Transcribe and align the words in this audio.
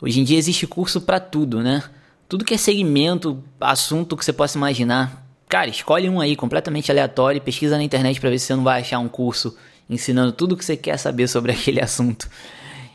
Hoje 0.00 0.20
em 0.20 0.24
dia 0.24 0.38
existe 0.38 0.66
curso 0.66 1.00
para 1.00 1.18
tudo, 1.18 1.62
né? 1.62 1.82
Tudo 2.28 2.44
que 2.44 2.54
é 2.54 2.56
segmento, 2.58 3.42
assunto 3.60 4.16
que 4.16 4.24
você 4.24 4.32
possa 4.32 4.56
imaginar. 4.56 5.26
Cara, 5.48 5.68
escolhe 5.68 6.08
um 6.08 6.20
aí 6.20 6.36
completamente 6.36 6.90
aleatório 6.90 7.38
e 7.38 7.40
pesquisa 7.40 7.76
na 7.76 7.82
internet 7.82 8.20
para 8.20 8.30
ver 8.30 8.38
se 8.38 8.46
você 8.46 8.54
não 8.54 8.62
vai 8.62 8.80
achar 8.80 8.98
um 8.98 9.08
curso 9.08 9.56
ensinando 9.88 10.32
tudo 10.32 10.52
o 10.52 10.56
que 10.56 10.64
você 10.64 10.76
quer 10.76 10.98
saber 10.98 11.26
sobre 11.26 11.50
aquele 11.52 11.80
assunto. 11.80 12.28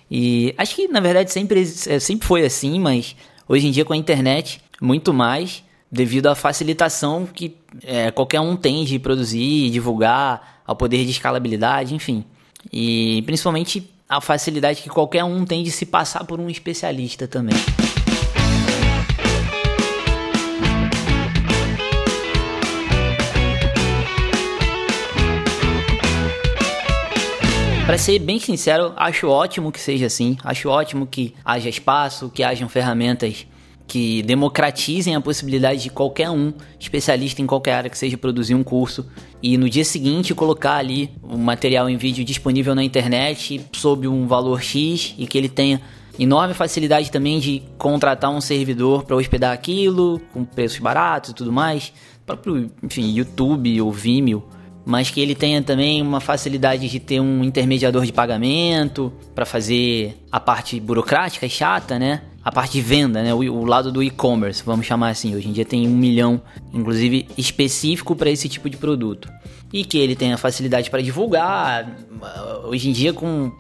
E 0.10 0.54
acho 0.58 0.76
que 0.76 0.88
na 0.88 1.00
verdade 1.00 1.32
sempre, 1.32 1.62
é, 1.62 2.00
sempre 2.00 2.28
foi 2.28 2.46
assim, 2.46 2.80
mas 2.80 3.16
hoje 3.48 3.68
em 3.68 3.72
dia 3.72 3.84
com 3.84 3.94
a 3.94 3.98
internet, 3.98 4.62
muito 4.80 5.14
mais, 5.14 5.64
devido 5.92 6.28
à 6.28 6.36
facilitação 6.36 7.26
que 7.26 7.58
é, 7.84 8.12
qualquer 8.12 8.40
um 8.40 8.56
tem 8.56 8.86
de 8.86 8.98
produzir, 9.00 9.70
divulgar, 9.72 10.62
ao 10.66 10.76
poder 10.76 11.04
de 11.04 11.12
escalabilidade, 11.12 11.94
enfim. 11.94 12.24
E 12.72 13.22
principalmente 13.26 13.93
a 14.18 14.22
facilidade 14.22 14.82
que 14.82 14.90
qualquer 14.90 15.24
um 15.24 15.44
tem 15.46 15.64
de 15.64 15.72
se 15.72 15.86
passar 15.86 16.24
por 16.24 16.40
um 16.40 16.50
especialista 16.50 17.28
também. 17.28 17.56
Para 27.86 27.98
ser 27.98 28.18
bem 28.20 28.40
sincero, 28.40 28.94
acho 28.96 29.28
ótimo 29.28 29.72
que 29.72 29.80
seja 29.80 30.06
assim. 30.06 30.38
Acho 30.44 30.70
ótimo 30.70 31.06
que 31.06 31.36
haja 31.44 31.70
espaço, 31.70 32.30
que 32.30 32.42
hajam 32.42 32.70
ferramentas 32.70 33.46
que 33.88 34.24
democratizem 34.24 35.16
a 35.16 35.22
possibilidade 35.22 35.84
de 35.84 35.90
qualquer 35.90 36.30
um, 36.30 36.54
especialista 36.80 37.42
em 37.42 37.46
qualquer 37.46 37.74
área 37.74 37.90
que 37.90 37.98
seja, 37.98 38.18
produzir 38.18 38.56
um 38.56 38.64
curso 38.64 39.06
e 39.42 39.58
no 39.58 39.70
dia 39.70 39.84
seguinte 39.84 40.34
colocar 40.34 40.76
ali 40.76 41.12
o 41.22 41.36
um 41.36 41.38
material 41.38 41.90
em 41.90 41.98
vídeo 41.98 42.24
disponível 42.24 42.74
na 42.74 42.84
internet 42.84 43.62
sob 43.74 44.08
um 44.08 44.26
valor 44.26 44.62
X 44.62 45.14
e 45.18 45.28
que 45.28 45.38
ele 45.38 45.50
tenha 45.50 45.82
enorme 46.18 46.54
facilidade 46.54 47.12
também 47.12 47.40
de 47.40 47.64
contratar 47.78 48.32
um 48.32 48.42
servidor 48.42 49.04
para 49.04 49.16
hospedar 49.16 49.54
aquilo 49.54 50.22
com 50.32 50.46
preços 50.46 50.80
baratos 50.80 51.32
e 51.32 51.34
tudo 51.34 51.52
mais, 51.52 51.92
próprio, 52.26 52.72
enfim, 52.82 53.14
YouTube 53.14 53.82
ou 53.82 53.92
Vimeo 53.92 54.44
mas 54.86 55.10
que 55.10 55.22
ele 55.22 55.34
tenha 55.34 55.62
também 55.62 56.02
uma 56.02 56.20
facilidade 56.20 56.90
de 56.90 57.00
ter 57.00 57.20
um 57.20 57.44
intermediador 57.44 58.06
de 58.06 58.12
pagamento 58.12 59.14
para 59.34 59.46
fazer 59.46 60.18
a 60.32 60.40
parte 60.40 60.80
burocrática 60.80 61.46
e 61.46 61.50
chata, 61.50 61.98
né? 61.98 62.22
A 62.44 62.52
parte 62.52 62.74
de 62.74 62.82
venda, 62.82 63.24
né? 63.24 63.34
O, 63.34 63.40
o 63.40 63.66
lado 63.66 63.92
do 63.92 64.04
e-commerce, 64.04 64.64
vamos 64.66 64.86
chamar 64.86 65.10
assim. 65.10 65.36
Hoje 65.36 65.48
em 65.48 65.54
dia 65.54 65.66
tem 65.66 65.88
um 65.88 65.96
milhão, 65.96 66.42
inclusive 66.74 67.28
específico 67.38 68.16
para 68.16 68.30
esse 68.30 68.50
tipo 68.50 68.70
de 68.70 68.78
produto. 68.78 69.32
E 69.72 69.84
que 69.86 69.98
ele 69.98 70.16
tenha 70.16 70.38
facilidade 70.38 70.90
para 70.90 71.02
divulgar. 71.02 71.90
Hoje 72.66 72.90
em 72.90 72.92
dia, 72.92 73.14
com 73.14 73.52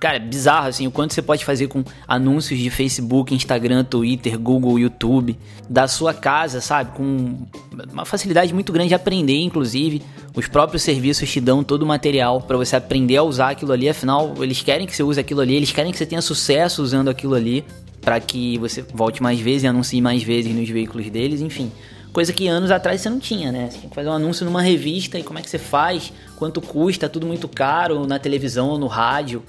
Cara, 0.00 0.16
é 0.16 0.18
bizarro 0.18 0.68
assim 0.68 0.86
o 0.86 0.90
quanto 0.90 1.12
você 1.12 1.20
pode 1.20 1.44
fazer 1.44 1.66
com 1.68 1.84
anúncios 2.08 2.58
de 2.58 2.70
Facebook, 2.70 3.34
Instagram, 3.34 3.84
Twitter, 3.84 4.38
Google, 4.38 4.78
YouTube, 4.78 5.38
da 5.68 5.86
sua 5.86 6.14
casa, 6.14 6.62
sabe? 6.62 6.92
Com 6.96 7.46
uma 7.92 8.06
facilidade 8.06 8.54
muito 8.54 8.72
grande 8.72 8.88
de 8.88 8.94
aprender, 8.94 9.38
inclusive. 9.38 10.00
Os 10.34 10.48
próprios 10.48 10.82
serviços 10.82 11.30
te 11.30 11.38
dão 11.38 11.62
todo 11.62 11.82
o 11.82 11.86
material 11.86 12.40
para 12.40 12.56
você 12.56 12.76
aprender 12.76 13.18
a 13.18 13.22
usar 13.22 13.50
aquilo 13.50 13.72
ali. 13.72 13.90
Afinal, 13.90 14.34
eles 14.40 14.62
querem 14.62 14.86
que 14.86 14.96
você 14.96 15.02
use 15.02 15.20
aquilo 15.20 15.42
ali, 15.42 15.54
eles 15.54 15.70
querem 15.70 15.92
que 15.92 15.98
você 15.98 16.06
tenha 16.06 16.22
sucesso 16.22 16.82
usando 16.82 17.08
aquilo 17.08 17.34
ali, 17.34 17.62
para 18.00 18.18
que 18.20 18.58
você 18.58 18.82
volte 18.82 19.22
mais 19.22 19.40
vezes 19.40 19.64
e 19.64 19.66
anuncie 19.66 20.00
mais 20.00 20.22
vezes 20.22 20.54
nos 20.54 20.68
veículos 20.68 21.08
deles, 21.10 21.40
enfim. 21.40 21.70
Coisa 22.12 22.32
que 22.32 22.48
anos 22.48 22.70
atrás 22.70 23.00
você 23.00 23.08
não 23.08 23.20
tinha, 23.20 23.52
né? 23.52 23.68
Você 23.70 23.78
tinha 23.78 23.88
que 23.88 23.94
fazer 23.94 24.08
um 24.08 24.12
anúncio 24.12 24.44
numa 24.44 24.62
revista 24.62 25.18
e 25.18 25.22
como 25.22 25.38
é 25.38 25.42
que 25.42 25.50
você 25.50 25.58
faz, 25.58 26.12
quanto 26.36 26.60
custa, 26.60 27.08
tudo 27.08 27.26
muito 27.26 27.46
caro 27.46 28.06
na 28.06 28.18
televisão, 28.18 28.76
no 28.78 28.88
rádio. 28.88 29.44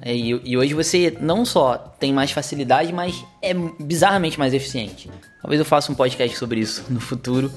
É, 0.00 0.14
e, 0.14 0.40
e, 0.44 0.56
hoje 0.56 0.72
você 0.72 1.16
não 1.20 1.44
só 1.44 1.76
tem 1.76 2.12
mais 2.12 2.30
facilidade, 2.30 2.92
mas 2.92 3.22
é 3.42 3.52
bizarramente 3.52 4.38
mais 4.38 4.54
eficiente. 4.54 5.10
Talvez 5.42 5.58
eu 5.58 5.64
faça 5.64 5.90
um 5.90 5.94
podcast 5.94 6.36
sobre 6.38 6.60
isso 6.60 6.84
no 6.88 7.00
futuro. 7.00 7.50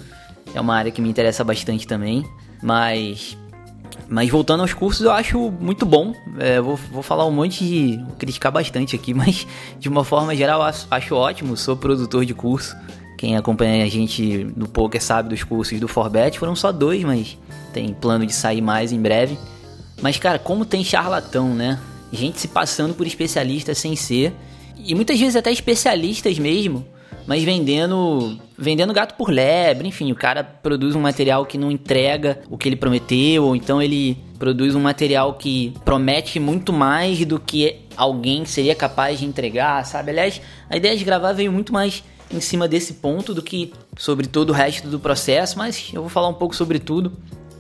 É 0.54 0.60
uma 0.60 0.76
área 0.76 0.92
que 0.92 1.02
me 1.02 1.10
interessa 1.10 1.44
bastante 1.44 1.88
também. 1.88 2.26
Mas. 2.62 3.38
Mas 4.08 4.30
voltando 4.30 4.62
aos 4.62 4.74
cursos, 4.74 5.06
eu 5.06 5.12
acho 5.12 5.52
muito 5.60 5.86
bom. 5.86 6.14
É, 6.40 6.60
vou, 6.60 6.76
vou 6.76 7.04
falar 7.04 7.26
um 7.26 7.32
monte 7.32 7.64
de. 7.64 7.98
Vou 7.98 8.16
criticar 8.16 8.52
bastante 8.52 8.96
aqui, 8.96 9.14
mas 9.16 9.46
de 9.80 9.88
uma 9.88 10.04
forma 10.04 10.36
geral 10.36 10.62
acho, 10.62 10.88
acho 10.90 11.16
ótimo. 11.16 11.56
Sou 11.56 11.78
produtor 11.78 12.26
de 12.26 12.34
curso. 12.34 12.76
Quem 13.18 13.36
acompanha 13.36 13.84
a 13.84 13.90
gente 13.90 14.52
no 14.56 14.68
Poker 14.68 15.04
sabe 15.04 15.30
dos 15.30 15.44
cursos 15.44 15.80
do 15.80 15.88
Forbet. 15.88 16.40
Foram 16.40 16.56
só 16.56 16.72
dois, 16.72 17.04
mas 17.04 17.38
tem 17.74 17.94
plano 17.94 18.26
de 18.26 18.34
sair 18.34 18.62
mais 18.62 18.92
em 18.92 19.02
breve. 19.02 19.38
Mas, 20.02 20.18
cara, 20.18 20.40
como 20.40 20.66
tem 20.66 20.84
charlatão, 20.84 21.54
né? 21.54 21.80
Gente 22.12 22.40
se 22.40 22.48
passando 22.48 22.94
por 22.94 23.06
especialista 23.06 23.76
sem 23.76 23.96
ser. 23.96 24.34
E 24.78 24.96
muitas 24.96 25.20
vezes 25.20 25.36
até 25.36 25.52
especialistas 25.52 26.40
mesmo, 26.40 26.86
mas 27.28 27.44
vendendo 27.44 28.40
vendendo 28.58 28.94
gato 28.94 29.16
por 29.16 29.30
lebre, 29.30 29.88
enfim, 29.88 30.12
o 30.12 30.16
cara 30.16 30.44
produz 30.44 30.94
um 30.94 31.00
material 31.00 31.46
que 31.46 31.58
não 31.58 31.72
entrega 31.72 32.42
o 32.50 32.58
que 32.58 32.68
ele 32.68 32.76
prometeu, 32.76 33.46
ou 33.46 33.56
então 33.56 33.82
ele 33.82 34.18
produz 34.38 34.76
um 34.76 34.82
material 34.82 35.34
que 35.36 35.74
promete 35.86 36.40
muito 36.40 36.74
mais 36.74 37.24
do 37.26 37.40
que 37.40 37.78
alguém 37.96 38.44
seria 38.46 38.76
capaz 38.76 39.20
de 39.20 39.26
entregar, 39.26 39.86
sabe? 39.86 40.12
Aliás, 40.12 40.42
a 40.70 40.76
ideia 40.76 40.98
de 40.98 41.06
gravar 41.06 41.32
veio 41.32 41.52
muito 41.52 41.72
mais 41.72 42.04
em 42.32 42.40
cima 42.40 42.68
desse 42.68 42.96
ponto 42.96 43.34
do 43.34 43.42
que 43.42 43.74
sobre 43.98 44.28
todo 44.28 44.52
o 44.52 44.54
resto 44.54 44.88
do 44.88 45.00
processo, 45.00 45.58
mas 45.58 45.90
eu 45.94 46.02
vou 46.02 46.10
falar 46.10 46.28
um 46.28 46.34
pouco 46.34 46.56
sobre 46.56 46.80
tudo 46.80 47.14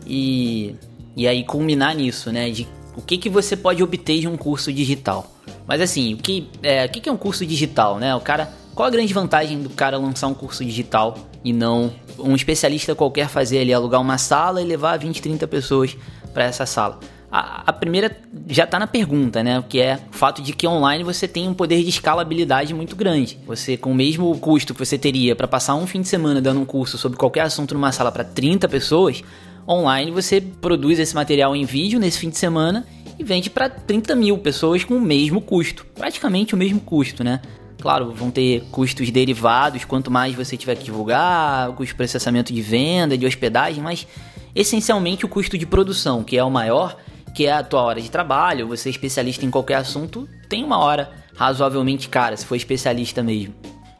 e, 0.06 0.76
e 1.16 1.28
aí 1.28 1.44
culminar 1.44 1.96
nisso, 1.96 2.32
né? 2.32 2.50
De 2.50 2.68
o 2.96 3.02
que, 3.02 3.18
que 3.18 3.30
você 3.30 3.56
pode 3.56 3.82
obter 3.82 4.20
de 4.20 4.28
um 4.28 4.36
curso 4.36 4.72
digital. 4.74 5.32
Mas 5.66 5.82
assim, 5.82 6.14
o 6.14 6.18
que, 6.18 6.50
é, 6.62 6.86
o 6.86 6.90
que, 6.90 7.00
que 7.00 7.10
é 7.10 7.12
um 7.12 7.18
curso 7.18 7.46
digital, 7.46 7.98
né? 7.98 8.14
O 8.16 8.20
cara, 8.20 8.52
qual 8.80 8.88
a 8.88 8.90
grande 8.90 9.14
vantagem 9.14 9.62
do 9.62 9.70
cara 9.70 9.98
lançar 9.98 10.28
um 10.28 10.34
curso 10.34 10.64
digital 10.64 11.18
e 11.44 11.52
não 11.52 11.92
um 12.18 12.34
especialista 12.34 12.96
qualquer 12.96 13.28
fazer 13.28 13.60
ali, 13.60 13.74
alugar 13.74 14.00
uma 14.00 14.18
sala 14.18 14.62
e 14.62 14.64
levar 14.64 14.98
20, 14.98 15.22
30 15.22 15.46
pessoas 15.50 15.98
para 16.34 16.46
essa 16.46 16.66
sala? 16.66 16.98
A, 17.30 17.70
a, 17.70 17.74
primeira 17.74 18.18
já 18.48 18.64
está 18.64 18.80
na 18.80 18.88
pergunta, 18.88 19.44
né? 19.44 19.62
Que 19.68 19.82
é 19.82 20.00
o 20.10 20.16
fato 20.16 20.42
de 20.42 20.54
que 20.54 20.66
online 20.66 21.04
você 21.04 21.28
tem 21.28 21.46
um 21.50 21.54
poder 21.54 21.84
de 21.84 21.90
escalabilidade 21.90 22.74
muito 22.74 22.96
grande. 22.96 23.38
Você, 23.46 23.76
com 23.76 23.92
o 23.92 23.94
mesmo 23.94 24.34
custo 24.40 24.74
que 24.74 24.80
você 24.80 24.98
teria 24.98 25.36
para 25.36 25.46
passar 25.46 25.76
um 25.76 25.86
fim 25.86 26.00
de 26.00 26.08
semana 26.08 26.42
dando 26.42 26.62
um 26.62 26.66
curso 26.66 26.98
sobre 26.98 27.18
qualquer 27.18 27.42
assunto 27.42 27.74
numa 27.74 27.92
sala 27.92 28.14
para 28.14 28.24
30 28.24 28.66
pessoas, 28.70 29.22
online 29.68 30.10
você 30.10 30.40
produz 30.40 31.00
esse 31.00 31.14
material 31.14 31.54
em 31.54 31.66
vídeo 31.66 32.00
nesse 32.00 32.18
fim 32.18 32.30
de 32.30 32.38
semana 32.38 32.88
e 33.20 33.26
vende 33.26 33.50
para 33.50 33.68
30 33.68 34.16
mil 34.16 34.38
pessoas 34.38 34.86
com 34.86 34.94
o 34.94 35.02
mesmo 35.02 35.42
custo, 35.42 35.86
praticamente 35.94 36.56
o 36.56 36.58
mesmo 36.58 36.80
custo, 36.80 37.26
né? 37.26 37.42
Claro, 37.82 38.12
vão 38.12 38.30
ter 38.30 38.62
custos 38.72 39.10
derivados, 39.10 39.86
quanto 39.86 40.12
mais 40.12 40.36
você 40.36 40.58
tiver 40.58 40.76
que 40.76 40.84
divulgar, 40.84 41.70
custo 41.70 41.94
de 41.94 41.96
processamento 41.96 42.52
de 42.52 42.62
venda, 42.62 43.18
de 43.18 43.26
hospedagem, 43.26 43.82
mas 43.82 44.06
essencialmente 44.54 45.26
o 45.26 45.30
custo 45.30 45.58
de 45.58 45.66
produção, 45.66 46.24
que 46.24 46.38
é 46.38 46.44
o 46.44 46.52
maior, 46.52 46.98
que 47.34 47.46
é 47.46 47.54
a 47.54 47.64
tua 47.64 47.82
hora 47.82 48.02
de 48.02 48.12
trabalho, 48.12 48.68
você 48.68 48.90
é 48.90 48.92
especialista 48.92 49.46
em 49.46 49.50
qualquer 49.50 49.76
assunto, 49.76 50.28
tem 50.50 50.64
uma 50.64 50.78
hora 50.80 51.12
razoavelmente 51.36 52.10
cara, 52.10 52.36
se 52.36 52.46
for 52.46 52.56
especialista 52.56 53.24
mesmo. 53.24 53.56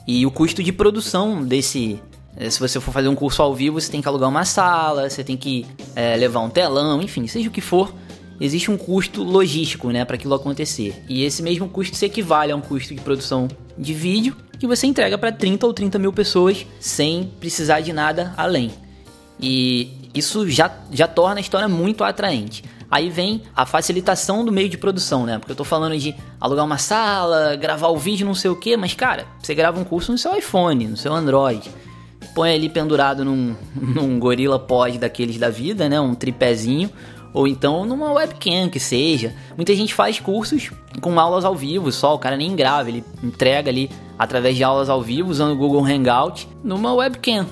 E 0.06 0.26
o 0.26 0.32
custo 0.32 0.62
de 0.62 0.74
produção 0.74 1.42
desse. 1.46 2.02
Eh, 2.36 2.50
se 2.50 2.60
você 2.60 2.80
for 2.80 2.92
fazer 2.92 3.08
um 3.08 3.16
curso 3.16 3.42
ao 3.42 3.54
vivo, 3.54 3.80
você 3.80 3.92
tem 3.92 4.02
que 4.02 4.08
alugar 4.08 4.28
uma 4.28 4.44
sala, 4.44 5.10
você 5.10 5.24
tem 5.24 5.38
que 5.38 5.66
é, 5.96 6.18
levar 6.18 6.42
um 6.42 6.50
telão, 6.50 7.02
enfim, 7.02 7.28
seja 7.28 7.48
o 7.48 7.52
que 7.52 7.62
for, 7.62 7.94
existe 8.40 8.72
um 8.72 8.78
custo 8.78 9.24
logístico, 9.24 9.90
né, 9.92 10.06
para 10.06 10.16
aquilo 10.16 10.34
acontecer. 10.34 11.04
E 11.08 11.24
esse 11.24 11.44
mesmo 11.44 11.68
custo 11.68 11.96
se 11.96 12.06
equivale 12.06 12.52
a 12.52 12.56
um 12.56 12.62
custo 12.62 12.94
de 12.94 13.02
produção 13.02 13.48
de 13.78 13.94
vídeo 13.94 14.36
que 14.60 14.68
você 14.68 14.86
entrega 14.86 15.18
para 15.18 15.32
30 15.32 15.66
ou 15.66 15.74
30 15.74 15.98
mil 15.98 16.12
pessoas 16.12 16.66
sem 16.80 17.32
precisar 17.40 17.80
de 17.80 17.94
nada 17.94 18.34
além. 18.36 18.72
E 19.40 20.10
isso 20.14 20.50
já, 20.50 20.72
já 20.92 21.08
torna 21.08 21.38
a 21.38 21.42
história 21.42 21.68
muito 21.68 22.04
atraente. 22.04 22.64
Aí 22.92 23.10
vem 23.10 23.44
a 23.56 23.66
facilitação 23.66 24.44
do 24.44 24.52
meio 24.52 24.68
de 24.68 24.78
produção, 24.78 25.26
né? 25.26 25.38
Porque 25.38 25.52
eu 25.52 25.56
tô 25.56 25.64
falando 25.64 25.98
de 25.98 26.16
alugar 26.42 26.66
uma 26.66 26.78
sala, 26.78 27.56
gravar 27.56 27.90
o 27.90 27.98
vídeo, 27.98 28.26
não 28.26 28.34
sei 28.34 28.50
o 28.50 28.56
que, 28.56 28.76
mas 28.76 28.94
cara, 28.94 29.28
você 29.42 29.54
grava 29.54 29.80
um 29.80 29.84
curso 29.84 30.12
no 30.12 30.18
seu 30.18 30.36
iPhone, 30.36 30.88
no 30.88 30.98
seu 30.98 31.14
Android. 31.14 31.70
Põe 32.34 32.54
ali 32.54 32.68
pendurado 32.68 33.24
num, 33.24 33.56
num 33.76 34.20
Gorilla 34.20 34.60
Pod 34.60 34.98
daqueles 34.98 35.38
da 35.38 35.50
vida, 35.50 35.88
né? 35.88 36.02
Um 36.02 36.16
tripézinho 36.16 36.90
ou 37.34 37.48
então 37.48 37.86
numa 37.86 38.12
webcam 38.12 38.70
que 38.70 38.80
seja. 38.80 39.34
Muita 39.56 39.76
gente 39.76 39.94
faz 39.94 40.20
cursos 40.20 40.72
com 41.02 41.20
aulas 41.20 41.46
ao 41.46 41.56
vivo 41.56 41.92
só, 41.92 42.16
o 42.16 42.20
cara 42.20 42.36
nem 42.36 42.56
grava, 42.56 42.90
ele 42.90 43.04
entrega 43.24 43.70
ali 43.70 43.90
através 44.18 44.56
de 44.56 44.64
aulas 44.64 44.90
ao 44.90 45.02
vivo 45.02 45.30
usando 45.30 45.54
o 45.54 45.58
Google 45.58 45.86
Hangout 45.86 46.48
numa 46.64 46.94
webcam. 46.94 47.46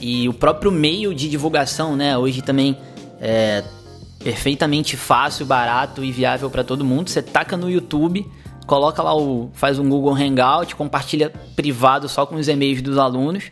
E 0.00 0.28
o 0.28 0.32
próprio 0.32 0.70
meio 0.70 1.14
de 1.14 1.28
divulgação, 1.28 1.96
né, 1.96 2.18
hoje 2.18 2.42
também 2.42 2.76
é 3.20 3.64
perfeitamente 4.18 4.96
fácil, 4.96 5.46
barato 5.46 6.02
e 6.02 6.10
viável 6.10 6.50
para 6.50 6.64
todo 6.64 6.84
mundo. 6.84 7.08
Você 7.08 7.22
taca 7.22 7.56
no 7.56 7.70
YouTube, 7.70 8.26
coloca 8.66 9.02
lá 9.02 9.16
o 9.16 9.50
faz 9.54 9.78
um 9.78 9.88
Google 9.88 10.14
Hangout, 10.14 10.74
compartilha 10.74 11.32
privado 11.54 12.08
só 12.08 12.26
com 12.26 12.34
os 12.34 12.48
e-mails 12.48 12.82
dos 12.82 12.98
alunos. 12.98 13.44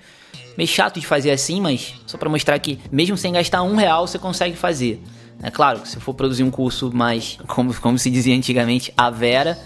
Meio 0.57 0.69
chato 0.69 1.01
de 1.01 1.07
fazer 1.07 1.31
assim, 1.31 1.61
mas 1.61 1.95
só 2.07 2.19
para 2.19 2.29
mostrar 2.29 2.59
que 2.59 2.79
mesmo 2.91 3.17
sem 3.17 3.33
gastar 3.33 3.63
um 3.63 3.77
real 3.77 4.07
você 4.07 4.19
consegue 4.19 4.57
fazer. 4.57 5.01
É 5.43 5.51
claro 5.51 5.81
que 5.81 5.89
se 5.89 6.01
for 6.01 6.15
produzir 6.15 6.43
um 6.43 6.51
curso 6.51 6.91
mais, 6.93 7.39
como, 7.47 7.75
como 7.81 7.99
se 7.99 8.11
dizia 8.11 8.35
antigamente, 8.35 8.93
a 8.97 9.11
vera, 9.11 9.59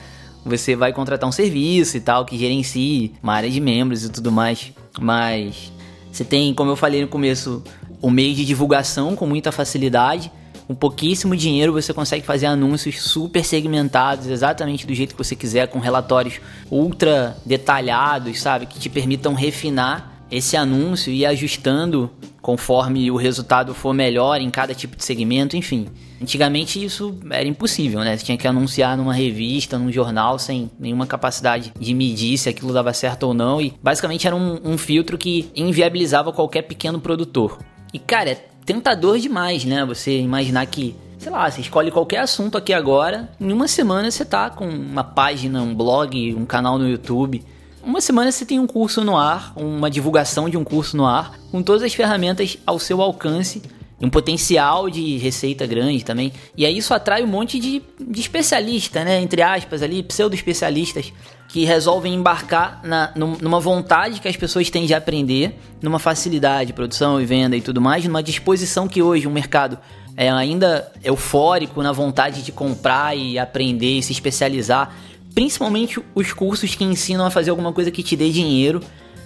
você 0.44 0.74
vai 0.74 0.92
contratar 0.92 1.28
um 1.28 1.32
serviço 1.32 1.96
e 1.96 2.00
tal, 2.00 2.24
que 2.24 2.38
gerencie 2.38 3.14
uma 3.22 3.34
área 3.34 3.50
de 3.50 3.60
membros 3.60 4.04
e 4.04 4.10
tudo 4.10 4.32
mais. 4.32 4.72
Mas 5.00 5.72
você 6.10 6.24
tem, 6.24 6.52
como 6.54 6.70
eu 6.70 6.76
falei 6.76 7.02
no 7.02 7.08
começo, 7.08 7.62
o 8.00 8.10
meio 8.10 8.34
de 8.34 8.44
divulgação 8.44 9.14
com 9.14 9.26
muita 9.26 9.52
facilidade. 9.52 10.30
Com 10.66 10.74
pouquíssimo 10.74 11.34
dinheiro 11.34 11.72
você 11.72 11.94
consegue 11.94 12.26
fazer 12.26 12.46
anúncios 12.46 13.00
super 13.00 13.42
segmentados, 13.42 14.26
exatamente 14.26 14.86
do 14.86 14.92
jeito 14.92 15.14
que 15.14 15.24
você 15.24 15.34
quiser, 15.34 15.68
com 15.68 15.78
relatórios 15.78 16.40
ultra 16.70 17.38
detalhados, 17.46 18.38
sabe? 18.40 18.66
Que 18.66 18.78
te 18.78 18.90
permitam 18.90 19.32
refinar 19.32 20.17
esse 20.30 20.56
anúncio 20.56 21.12
e 21.12 21.20
ir 21.20 21.26
ajustando 21.26 22.10
conforme 22.40 23.10
o 23.10 23.16
resultado 23.16 23.74
for 23.74 23.92
melhor 23.92 24.40
em 24.40 24.50
cada 24.50 24.74
tipo 24.74 24.96
de 24.96 25.04
segmento, 25.04 25.56
enfim. 25.56 25.86
Antigamente 26.20 26.82
isso 26.82 27.16
era 27.30 27.46
impossível, 27.46 28.00
né? 28.00 28.16
Você 28.16 28.24
tinha 28.24 28.38
que 28.38 28.46
anunciar 28.46 28.96
numa 28.96 29.12
revista, 29.12 29.78
num 29.78 29.92
jornal, 29.92 30.38
sem 30.38 30.70
nenhuma 30.78 31.06
capacidade 31.06 31.72
de 31.78 31.94
medir 31.94 32.36
se 32.38 32.48
aquilo 32.48 32.72
dava 32.72 32.92
certo 32.92 33.24
ou 33.24 33.34
não. 33.34 33.60
E 33.60 33.74
basicamente 33.82 34.26
era 34.26 34.34
um, 34.34 34.60
um 34.64 34.78
filtro 34.78 35.16
que 35.16 35.50
inviabilizava 35.54 36.32
qualquer 36.32 36.62
pequeno 36.62 37.00
produtor. 37.00 37.58
E 37.92 37.98
cara, 37.98 38.30
é 38.30 38.34
tentador 38.64 39.18
demais, 39.18 39.64
né? 39.64 39.84
Você 39.84 40.18
imaginar 40.18 40.66
que 40.66 40.96
sei 41.18 41.32
lá, 41.32 41.50
você 41.50 41.60
escolhe 41.60 41.90
qualquer 41.90 42.18
assunto 42.18 42.56
aqui 42.56 42.72
agora, 42.72 43.28
em 43.40 43.52
uma 43.52 43.66
semana 43.66 44.10
você 44.10 44.24
tá 44.24 44.50
com 44.50 44.68
uma 44.68 45.02
página, 45.02 45.60
um 45.60 45.74
blog, 45.74 46.34
um 46.34 46.46
canal 46.46 46.78
no 46.78 46.88
YouTube 46.88 47.44
uma 47.82 48.00
semana 48.00 48.30
você 48.30 48.44
tem 48.44 48.58
um 48.58 48.66
curso 48.66 49.04
no 49.04 49.16
ar, 49.16 49.52
uma 49.56 49.90
divulgação 49.90 50.48
de 50.48 50.56
um 50.56 50.64
curso 50.64 50.96
no 50.96 51.06
ar, 51.06 51.38
com 51.50 51.62
todas 51.62 51.82
as 51.82 51.94
ferramentas 51.94 52.58
ao 52.66 52.78
seu 52.78 53.00
alcance, 53.00 53.62
um 54.00 54.08
potencial 54.08 54.88
de 54.88 55.16
receita 55.18 55.66
grande 55.66 56.04
também. 56.04 56.32
E 56.56 56.64
aí 56.64 56.78
isso 56.78 56.94
atrai 56.94 57.22
um 57.22 57.26
monte 57.26 57.58
de, 57.58 57.82
de 57.98 58.20
especialista, 58.20 59.04
né? 59.04 59.20
Entre 59.20 59.42
aspas 59.42 59.82
ali, 59.82 60.02
pseudo-especialistas, 60.02 61.12
que 61.48 61.64
resolvem 61.64 62.14
embarcar 62.14 62.80
na, 62.84 63.12
numa 63.16 63.58
vontade 63.58 64.20
que 64.20 64.28
as 64.28 64.36
pessoas 64.36 64.68
têm 64.70 64.86
de 64.86 64.94
aprender, 64.94 65.58
numa 65.80 65.98
facilidade 65.98 66.68
de 66.68 66.72
produção 66.74 67.20
e 67.20 67.24
venda 67.24 67.56
e 67.56 67.60
tudo 67.60 67.80
mais, 67.80 68.04
numa 68.04 68.22
disposição 68.22 68.86
que 68.86 69.02
hoje 69.02 69.26
o 69.26 69.30
mercado 69.30 69.78
é 70.14 70.28
ainda 70.30 70.92
eufórico 71.02 71.82
na 71.82 71.92
vontade 71.92 72.42
de 72.42 72.52
comprar 72.52 73.16
e 73.16 73.38
aprender 73.38 73.98
e 73.98 74.02
se 74.02 74.12
especializar 74.12 74.94
principalmente 75.38 76.02
os 76.16 76.32
cursos 76.32 76.74
que 76.74 76.82
ensinam 76.82 77.24
a 77.24 77.30
fazer 77.30 77.50
alguma 77.50 77.72
coisa 77.72 77.92
que 77.92 78.02
te 78.02 78.16
dê 78.16 78.28
dinheiro. 78.28 78.80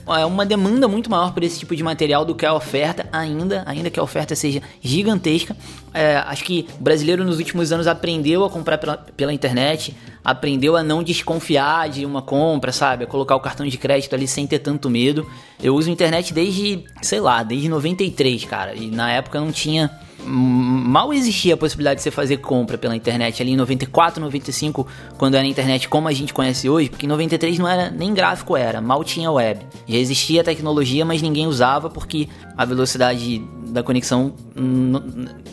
É 0.06 0.26
uma 0.26 0.44
demanda 0.44 0.86
muito 0.86 1.10
maior 1.10 1.32
por 1.32 1.42
esse 1.42 1.58
tipo 1.58 1.74
de 1.74 1.82
material 1.82 2.22
do 2.22 2.34
que 2.34 2.44
a 2.44 2.52
oferta, 2.52 3.08
ainda, 3.10 3.62
ainda 3.64 3.88
que 3.88 3.98
a 3.98 4.02
oferta 4.02 4.36
seja 4.36 4.60
gigantesca. 4.82 5.56
É, 5.94 6.16
acho 6.16 6.44
que 6.44 6.66
o 6.78 6.82
brasileiro 6.82 7.24
nos 7.24 7.38
últimos 7.38 7.72
anos 7.72 7.86
aprendeu 7.86 8.44
a 8.44 8.50
comprar 8.50 8.76
pela, 8.76 8.98
pela, 8.98 9.32
internet, 9.32 9.96
aprendeu 10.22 10.76
a 10.76 10.82
não 10.82 11.02
desconfiar 11.02 11.88
de 11.88 12.04
uma 12.04 12.20
compra, 12.20 12.72
sabe? 12.72 13.04
A 13.04 13.06
colocar 13.06 13.34
o 13.34 13.40
cartão 13.40 13.66
de 13.66 13.78
crédito 13.78 14.14
ali 14.14 14.28
sem 14.28 14.46
ter 14.46 14.58
tanto 14.58 14.90
medo. 14.90 15.26
Eu 15.62 15.74
uso 15.74 15.90
internet 15.90 16.34
desde, 16.34 16.84
sei 17.00 17.20
lá, 17.20 17.42
desde 17.42 17.68
93, 17.68 18.44
cara. 18.44 18.74
E 18.74 18.90
na 18.90 19.12
época 19.12 19.40
não 19.40 19.52
tinha 19.52 19.90
mal 20.24 21.12
existia 21.12 21.54
a 21.54 21.56
possibilidade 21.56 21.96
de 21.96 22.02
você 22.02 22.10
fazer 22.10 22.38
compra 22.38 22.78
pela 22.78 22.94
internet 22.94 23.42
ali 23.42 23.52
em 23.52 23.56
94, 23.56 24.20
95, 24.22 24.86
quando 25.18 25.34
era 25.34 25.44
a 25.44 25.48
internet 25.48 25.88
como 25.88 26.08
a 26.08 26.12
gente 26.12 26.32
conhece 26.32 26.68
hoje, 26.68 26.88
porque 26.88 27.06
em 27.06 27.08
93 27.08 27.58
não 27.58 27.68
era 27.68 27.90
nem 27.90 28.14
gráfico 28.14 28.56
era, 28.56 28.80
mal 28.80 29.02
tinha 29.02 29.30
web. 29.30 29.60
Já 29.86 29.98
existia 29.98 30.40
a 30.40 30.44
tecnologia, 30.44 31.04
mas 31.04 31.20
ninguém 31.20 31.46
usava 31.46 31.90
porque 31.90 32.28
a 32.56 32.64
velocidade 32.64 33.42
da 33.68 33.82
conexão 33.82 34.34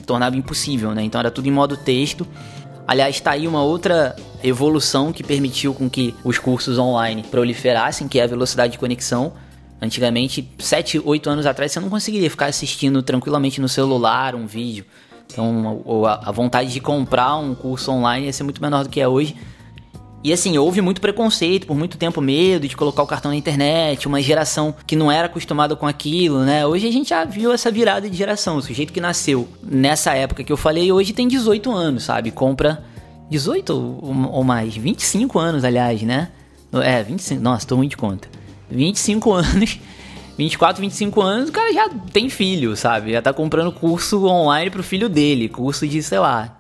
tornava 0.06 0.38
impossível, 0.38 0.92
né? 0.92 1.04
Então 1.04 1.20
era 1.20 1.32
tudo 1.32 1.48
em 1.48 1.52
modo 1.52 1.76
texto. 1.76 2.28
Aliás, 2.88 3.16
está 3.16 3.32
aí 3.32 3.48
uma 3.48 3.62
outra 3.62 4.16
evolução 4.44 5.14
que 5.14 5.24
permitiu 5.24 5.74
com 5.74 5.90
que 5.90 6.14
os 6.24 6.40
cursos 6.40 6.78
online 6.80 7.24
proliferassem, 7.24 8.08
que 8.08 8.20
é 8.20 8.24
a 8.24 8.28
velocidade 8.28 8.74
de 8.74 8.80
conexão. 8.80 9.34
Antigamente, 9.82 10.48
7, 10.60 11.02
8 11.04 11.30
anos 11.30 11.46
atrás, 11.46 11.72
você 11.72 11.80
não 11.80 11.90
conseguiria 11.90 12.30
ficar 12.30 12.48
assistindo 12.48 13.02
tranquilamente 13.02 13.62
no 13.62 13.70
celular 13.70 14.36
um 14.36 14.46
vídeo. 14.46 14.86
Então, 15.32 15.84
a 16.04 16.32
vontade 16.32 16.74
de 16.74 16.80
comprar 16.80 17.38
um 17.38 17.54
curso 17.54 17.92
online 17.92 18.26
ia 18.26 18.34
ser 18.34 18.44
muito 18.44 18.62
menor 18.62 18.84
do 18.84 18.90
que 18.90 19.00
é 19.00 19.08
hoje. 19.08 19.36
E 20.22 20.34
assim, 20.34 20.58
houve 20.58 20.82
muito 20.82 21.00
preconceito, 21.00 21.66
por 21.66 21.78
muito 21.78 21.98
tempo 21.98 22.20
medo 22.20 22.68
de 22.68 22.76
colocar 22.76 23.04
o 23.04 23.08
cartão 23.08 23.32
na 23.32 23.38
internet, 23.38 24.06
uma 24.06 24.22
geração 24.22 24.76
que 24.86 24.96
não 24.96 25.10
era 25.10 25.28
acostumada 25.28 25.78
com 25.78 25.88
aquilo, 25.88 26.44
né? 26.44 26.66
Hoje 26.66 26.88
a 26.88 26.92
gente 26.92 27.10
já 27.10 27.24
viu 27.24 27.54
essa 27.54 27.72
virada 27.72 28.10
de 28.10 28.18
geração. 28.18 28.58
O 28.58 28.62
sujeito 28.62 28.92
que 28.92 29.00
nasceu 29.00 29.48
nessa 29.64 30.14
época 30.14 30.44
que 30.44 30.52
eu 30.52 30.58
falei, 30.58 30.92
hoje 30.92 31.14
tem 31.14 31.26
18 31.26 31.72
anos, 31.72 32.04
sabe? 32.04 32.32
Compra 32.32 32.84
18 33.30 33.72
ou 34.02 34.44
mais, 34.44 34.76
25 34.76 35.40
anos, 35.40 35.64
aliás, 35.64 36.02
né? 36.02 36.28
É, 36.74 37.02
25, 37.02 37.42
nossa, 37.42 37.66
tô 37.66 37.78
muito 37.78 37.92
de 37.92 37.98
conta. 37.98 38.28
25 38.70 39.32
anos, 39.34 39.80
24, 40.38 40.82
25 40.82 41.22
anos, 41.22 41.50
o 41.50 41.52
cara 41.52 41.74
já 41.74 41.90
tem 42.14 42.30
filho, 42.30 42.76
sabe? 42.76 43.12
Já 43.12 43.22
tá 43.22 43.34
comprando 43.34 43.72
curso 43.72 44.26
online 44.26 44.70
pro 44.70 44.84
filho 44.84 45.10
dele, 45.10 45.50
curso 45.50 45.88
de, 45.88 46.02
sei 46.02 46.20
lá, 46.20 46.58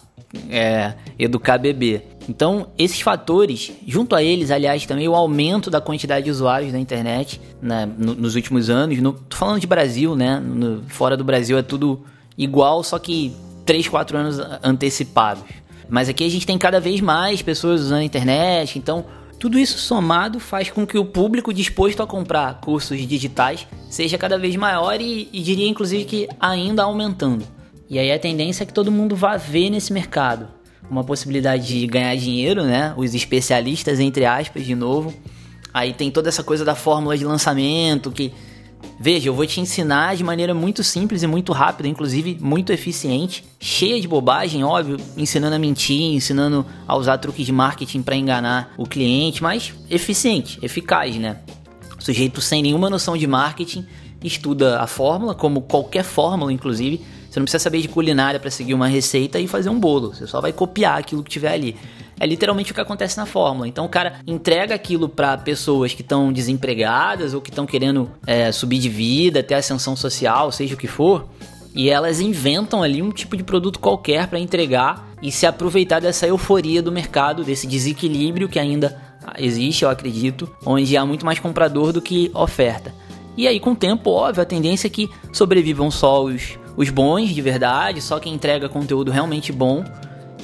é, 0.50 0.94
educar 1.17 1.57
bebê. 1.57 2.01
Então, 2.27 2.67
esses 2.77 3.01
fatores, 3.01 3.71
junto 3.88 4.15
a 4.15 4.21
eles, 4.21 4.51
aliás, 4.51 4.85
também 4.85 5.07
o 5.07 5.15
aumento 5.15 5.71
da 5.71 5.81
quantidade 5.81 6.25
de 6.25 6.31
usuários 6.31 6.71
da 6.71 6.77
internet 6.77 7.41
né, 7.59 7.89
no, 7.97 8.13
nos 8.13 8.35
últimos 8.35 8.69
anos. 8.69 9.00
No, 9.00 9.13
tô 9.13 9.35
falando 9.35 9.59
de 9.59 9.65
Brasil, 9.65 10.15
né? 10.15 10.39
No, 10.39 10.83
fora 10.89 11.17
do 11.17 11.23
Brasil 11.23 11.57
é 11.57 11.63
tudo 11.63 12.06
igual, 12.38 12.83
só 12.83 13.00
que 13.00 13.33
3, 13.65 13.88
4 13.88 14.17
anos 14.17 14.39
antecipados. 14.61 15.44
Mas 15.89 16.07
aqui 16.07 16.23
a 16.23 16.29
gente 16.29 16.45
tem 16.45 16.57
cada 16.57 16.79
vez 16.79 17.01
mais 17.01 17.41
pessoas 17.41 17.81
usando 17.81 18.01
a 18.01 18.03
internet, 18.03 18.77
então 18.77 19.06
tudo 19.39 19.57
isso 19.57 19.77
somado 19.77 20.39
faz 20.39 20.69
com 20.69 20.86
que 20.86 20.97
o 20.97 21.06
público 21.06 21.53
disposto 21.53 22.03
a 22.03 22.07
comprar 22.07 22.59
cursos 22.59 23.00
digitais 23.07 23.65
seja 23.89 24.18
cada 24.18 24.38
vez 24.38 24.56
maior 24.57 25.00
e, 25.00 25.30
e 25.31 25.41
diria 25.41 25.68
inclusive 25.68 26.03
que 26.03 26.27
ainda 26.39 26.83
aumentando. 26.83 27.45
E 27.89 27.97
aí 27.97 28.12
a 28.12 28.19
tendência 28.19 28.63
é 28.63 28.65
que 28.65 28.74
todo 28.74 28.91
mundo 28.91 29.15
vá 29.15 29.38
ver 29.38 29.69
nesse 29.69 29.94
mercado 29.94 30.47
uma 30.89 31.03
possibilidade 31.03 31.68
de 31.68 31.88
ganhar 31.88 32.15
dinheiro, 32.15 32.63
né? 32.63 32.94
Os 32.97 33.13
especialistas, 33.13 34.00
entre 34.00 34.25
aspas, 34.25 34.65
de 34.65 34.75
novo. 34.75 35.13
Aí 35.74 35.94
tem 35.94 36.12
toda 36.12 36.30
essa 36.30 36.44
coisa 36.44 36.65
da 36.65 36.75
fórmula 36.75 37.18
de 37.18 37.24
lançamento 37.24 38.12
que 38.12 38.33
Veja, 39.01 39.29
eu 39.29 39.33
vou 39.33 39.45
te 39.45 39.61
ensinar 39.61 40.17
de 40.17 40.25
maneira 40.25 40.53
muito 40.53 40.83
simples 40.83 41.23
e 41.23 41.27
muito 41.27 41.53
rápida, 41.53 41.87
inclusive 41.87 42.37
muito 42.41 42.73
eficiente, 42.73 43.45
cheia 43.57 44.01
de 44.01 44.09
bobagem, 44.09 44.61
óbvio, 44.61 44.97
ensinando 45.15 45.55
a 45.55 45.59
mentir, 45.59 46.13
ensinando 46.13 46.65
a 46.85 46.97
usar 46.97 47.17
truques 47.17 47.45
de 47.45 47.51
marketing 47.53 48.01
para 48.01 48.17
enganar 48.17 48.73
o 48.77 48.85
cliente, 48.85 49.41
mas 49.41 49.73
eficiente, 49.89 50.59
eficaz, 50.61 51.15
né? 51.15 51.37
O 51.97 52.03
sujeito 52.03 52.41
sem 52.41 52.61
nenhuma 52.61 52.89
noção 52.89 53.15
de 53.15 53.25
marketing 53.25 53.85
estuda 54.21 54.81
a 54.81 54.87
fórmula, 54.87 55.33
como 55.33 55.61
qualquer 55.61 56.03
fórmula, 56.03 56.51
inclusive. 56.51 57.01
Você 57.29 57.39
não 57.39 57.45
precisa 57.45 57.63
saber 57.63 57.79
de 57.79 57.87
culinária 57.87 58.37
para 58.37 58.51
seguir 58.51 58.73
uma 58.73 58.87
receita 58.87 59.39
e 59.39 59.47
fazer 59.47 59.69
um 59.69 59.79
bolo, 59.79 60.13
você 60.13 60.27
só 60.27 60.41
vai 60.41 60.51
copiar 60.51 60.99
aquilo 60.99 61.23
que 61.23 61.29
tiver 61.29 61.53
ali. 61.53 61.77
É 62.19 62.28
literalmente 62.28 62.71
o 62.71 62.76
que 62.76 62.81
acontece 62.81 63.18
na 63.18 63.26
fórmula. 63.26 63.68
Então 63.68 63.85
o 63.85 63.90
cara 63.90 64.19
entrega 64.28 64.76
aquilo 64.76 65.07
para 65.07 65.38
pessoas 65.38 65.94
que 65.94 66.02
estão 66.02 66.33
desempregadas 66.33 67.33
ou 67.33 67.42
que 67.42 67.49
estão 67.49 67.66
querendo 67.66 68.11
é, 68.28 68.52
subir 68.52 68.80
de 68.80 68.90
vida, 68.90 69.42
ter 69.42 69.54
ascensão 69.56 69.95
social, 69.95 70.52
seja 70.52 70.76
o 70.76 70.78
que 70.78 70.88
for. 70.88 71.28
E 71.73 71.90
elas 71.90 72.19
inventam 72.19 72.83
ali 72.83 73.02
um 73.02 73.11
tipo 73.11 73.38
de 73.38 73.44
produto 73.44 73.80
qualquer 73.80 74.28
para 74.28 74.40
entregar 74.40 75.07
e 75.21 75.31
se 75.31 75.45
aproveitar 75.45 76.02
dessa 76.02 76.28
euforia 76.28 76.81
do 76.81 76.92
mercado, 76.92 77.44
desse 77.44 77.66
desequilíbrio 77.66 78.49
que 78.49 78.59
ainda 78.59 78.99
existe, 79.38 79.83
eu 79.83 79.90
acredito, 79.90 80.49
onde 80.66 80.97
há 80.97 81.06
muito 81.06 81.26
mais 81.26 81.40
comprador 81.40 81.94
do 81.94 82.02
que 82.02 82.31
oferta. 82.33 82.94
E 83.38 83.47
aí, 83.47 83.59
com 83.59 83.71
o 83.71 83.76
tempo, 83.76 84.09
óbvio, 84.09 84.42
a 84.42 84.45
tendência 84.45 84.88
é 84.88 84.90
que 84.90 85.09
sobrevivam 85.31 85.92
só 85.92 86.23
os, 86.23 86.57
os 86.76 86.90
bons 86.90 87.30
de 87.30 87.42
verdade, 87.42 88.02
só 88.02 88.19
quem 88.19 88.33
entrega 88.33 88.68
conteúdo 88.68 89.11
realmente 89.11 89.52
bom 89.52 89.85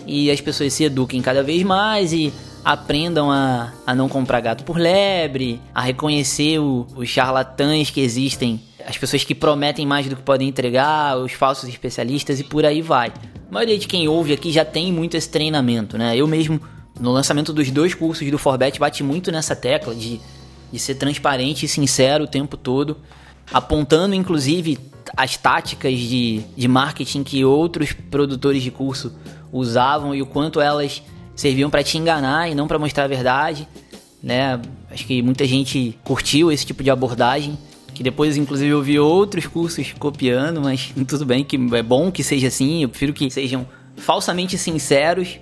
e 0.05 0.29
as 0.31 0.41
pessoas 0.41 0.74
se 0.74 0.83
eduquem 0.83 1.21
cada 1.21 1.43
vez 1.43 1.63
mais 1.63 2.13
e 2.13 2.33
aprendam 2.63 3.31
a, 3.31 3.71
a 3.85 3.93
não 3.93 4.09
comprar 4.09 4.41
gato 4.41 4.63
por 4.63 4.77
lebre, 4.77 5.62
a 5.74 5.81
reconhecer 5.81 6.57
os 6.59 7.07
charlatães 7.07 7.91
que 7.91 8.01
existem, 8.01 8.59
as 8.88 8.97
pessoas 8.97 9.24
que 9.24 9.35
prometem 9.35 9.85
mais 9.85 10.07
do 10.07 10.15
que 10.15 10.24
podem 10.24 10.47
entregar, 10.47 11.15
os 11.17 11.31
falsos 11.33 11.69
especialistas 11.69 12.39
e 12.39 12.43
por 12.43 12.65
aí 12.65 12.81
vai. 12.81 13.13
A 13.50 13.53
maioria 13.53 13.77
de 13.77 13.88
quem 13.88 14.07
ouve 14.07 14.33
aqui 14.33 14.51
já 14.51 14.65
tem 14.65 14.91
muito 14.91 15.15
esse 15.15 15.29
treinamento, 15.29 15.95
né? 15.97 16.17
Eu 16.17 16.27
mesmo, 16.27 16.59
no 17.00 17.12
lançamento 17.12 17.53
dos 17.53 17.69
dois 17.69 17.93
cursos 17.93 18.29
do 18.31 18.38
Forbet, 18.38 18.79
bati 18.79 19.03
muito 19.03 19.31
nessa 19.31 19.55
tecla 19.55 19.93
de, 19.93 20.19
de 20.71 20.79
ser 20.79 20.95
transparente 20.95 21.65
e 21.65 21.69
sincero 21.69 22.24
o 22.24 22.27
tempo 22.27 22.57
todo, 22.57 22.97
apontando 23.53 24.15
inclusive 24.15 24.79
as 25.15 25.38
táticas 25.38 25.98
de, 25.98 26.41
de 26.55 26.67
marketing 26.67 27.24
que 27.24 27.45
outros 27.45 27.93
produtores 27.93 28.62
de 28.62 28.72
curso 28.72 29.13
usavam 29.51 30.13
e 30.13 30.22
o 30.22 30.25
quanto 30.25 30.60
elas 30.60 31.01
serviam 31.36 31.69
para 31.69 31.84
te 31.84 31.98
enganar 31.98 32.50
e 32.50 32.55
não 32.55 32.67
para 32.67 32.79
mostrar 32.79 33.05
a 33.05 33.07
verdade, 33.07 33.67
né? 34.22 34.60
Acho 34.89 35.05
que 35.05 35.22
muita 35.22 35.45
gente 35.45 35.98
curtiu 36.03 36.51
esse 36.51 36.65
tipo 36.65 36.84
de 36.84 36.89
abordagem, 36.89 37.57
que 37.93 38.03
depois 38.03 38.38
inclusive 38.38 38.69
eu 38.69 38.81
vi 38.81 39.00
outros 39.00 39.45
cursos 39.45 39.93
copiando, 39.98 40.62
mas 40.62 40.93
tudo 41.07 41.25
bem 41.25 41.43
que 41.43 41.57
é 41.74 41.84
bom 41.84 42.12
que 42.12 42.24
seja 42.24 42.48
assim, 42.48 42.84
eu 42.84 42.89
prefiro 42.89 43.13
que 43.13 43.29
sejam 43.29 43.67
falsamente 43.98 44.57
sinceros, 44.57 45.39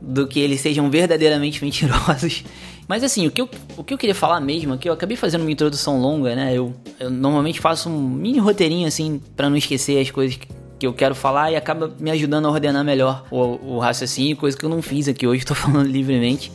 do 0.00 0.26
que 0.26 0.38
eles 0.38 0.60
sejam 0.60 0.90
verdadeiramente 0.90 1.62
mentirosos. 1.64 2.44
Mas 2.86 3.02
assim, 3.02 3.26
o 3.26 3.30
que 3.30 3.40
eu, 3.40 3.48
o 3.76 3.84
que 3.84 3.94
eu 3.94 3.98
queria 3.98 4.14
falar 4.14 4.40
mesmo, 4.40 4.76
que 4.76 4.88
eu 4.88 4.92
acabei 4.92 5.16
fazendo 5.16 5.42
uma 5.42 5.50
introdução 5.50 6.00
longa, 6.00 6.34
né? 6.34 6.52
Eu, 6.52 6.74
eu 7.00 7.10
normalmente 7.10 7.60
faço 7.60 7.88
um 7.88 8.00
mini 8.00 8.38
roteirinho 8.38 8.86
assim 8.86 9.20
para 9.34 9.48
não 9.48 9.56
esquecer 9.56 10.00
as 10.00 10.10
coisas 10.10 10.36
que, 10.36 10.46
que 10.78 10.86
eu 10.86 10.92
quero 10.92 11.14
falar 11.14 11.50
e 11.50 11.56
acaba 11.56 11.94
me 11.98 12.10
ajudando 12.10 12.46
a 12.46 12.50
ordenar 12.50 12.84
melhor 12.84 13.24
o, 13.30 13.74
o 13.76 13.78
raciocínio, 13.78 14.36
coisa 14.36 14.56
que 14.56 14.64
eu 14.64 14.68
não 14.68 14.82
fiz 14.82 15.08
aqui 15.08 15.26
hoje, 15.26 15.44
tô 15.46 15.54
falando 15.54 15.86
livremente. 15.86 16.52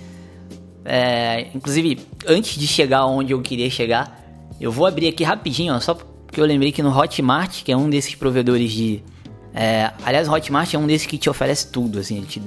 É, 0.86 1.48
inclusive, 1.54 2.00
antes 2.28 2.60
de 2.60 2.68
chegar 2.68 3.06
onde 3.06 3.34
eu 3.34 3.42
queria 3.42 3.70
chegar, 3.70 4.20
eu 4.62 4.72
vou 4.72 4.86
abrir 4.86 5.08
aqui 5.08 5.24
rapidinho, 5.24 5.74
ó, 5.74 5.80
só 5.80 5.94
porque 5.94 6.40
eu 6.40 6.46
lembrei 6.46 6.72
que 6.72 6.84
no 6.84 6.96
Hotmart, 6.96 7.64
que 7.64 7.72
é 7.72 7.78
um 7.78 7.90
desses 7.90 8.14
provedores 8.14 8.72
de. 8.72 9.04
É, 9.54 9.92
aliás, 10.06 10.28
o 10.28 10.32
Hotmart 10.32 10.72
é 10.74 10.78
um 10.78 10.86
desses 10.86 11.08
que 11.08 11.18
te 11.18 11.28
oferece 11.28 11.72
tudo, 11.72 11.98
assim, 11.98 12.22
te, 12.22 12.40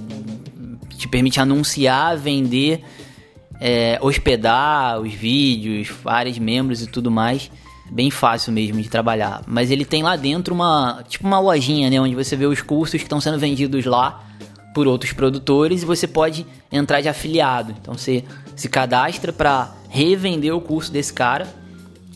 te 0.97 1.09
permite 1.09 1.41
anunciar, 1.41 2.17
vender 2.17 2.85
é, 3.65 3.97
hospedar 4.03 5.01
os 5.01 5.15
vídeos, 5.15 5.89
vários 6.03 6.37
membros 6.37 6.83
e 6.83 6.89
tudo 6.89 7.13
mais. 7.13 7.49
Bem 7.89 8.11
fácil 8.11 8.53
mesmo 8.53 8.83
de 8.83 8.89
trabalhar. 8.89 9.43
Mas 9.47 9.71
ele 9.71 9.85
tem 9.85 10.03
lá 10.03 10.17
dentro 10.17 10.53
uma. 10.53 11.05
Tipo 11.09 11.29
uma 11.29 11.39
lojinha, 11.39 11.89
né? 11.89 12.01
Onde 12.01 12.17
você 12.17 12.35
vê 12.35 12.45
os 12.45 12.61
cursos 12.61 12.99
que 12.99 13.05
estão 13.05 13.21
sendo 13.21 13.39
vendidos 13.39 13.85
lá 13.85 14.25
por 14.75 14.89
outros 14.89 15.13
produtores 15.13 15.83
e 15.83 15.87
você 15.87 16.09
pode 16.09 16.45
entrar 16.73 17.01
de 17.01 17.09
afiliado. 17.09 17.73
Então 17.81 17.95
você 17.95 18.25
se 18.57 18.69
cadastra 18.69 19.33
para 19.33 19.73
revender 19.89 20.53
o 20.53 20.61
curso 20.61 20.91
desse 20.91 21.13
cara. 21.13 21.47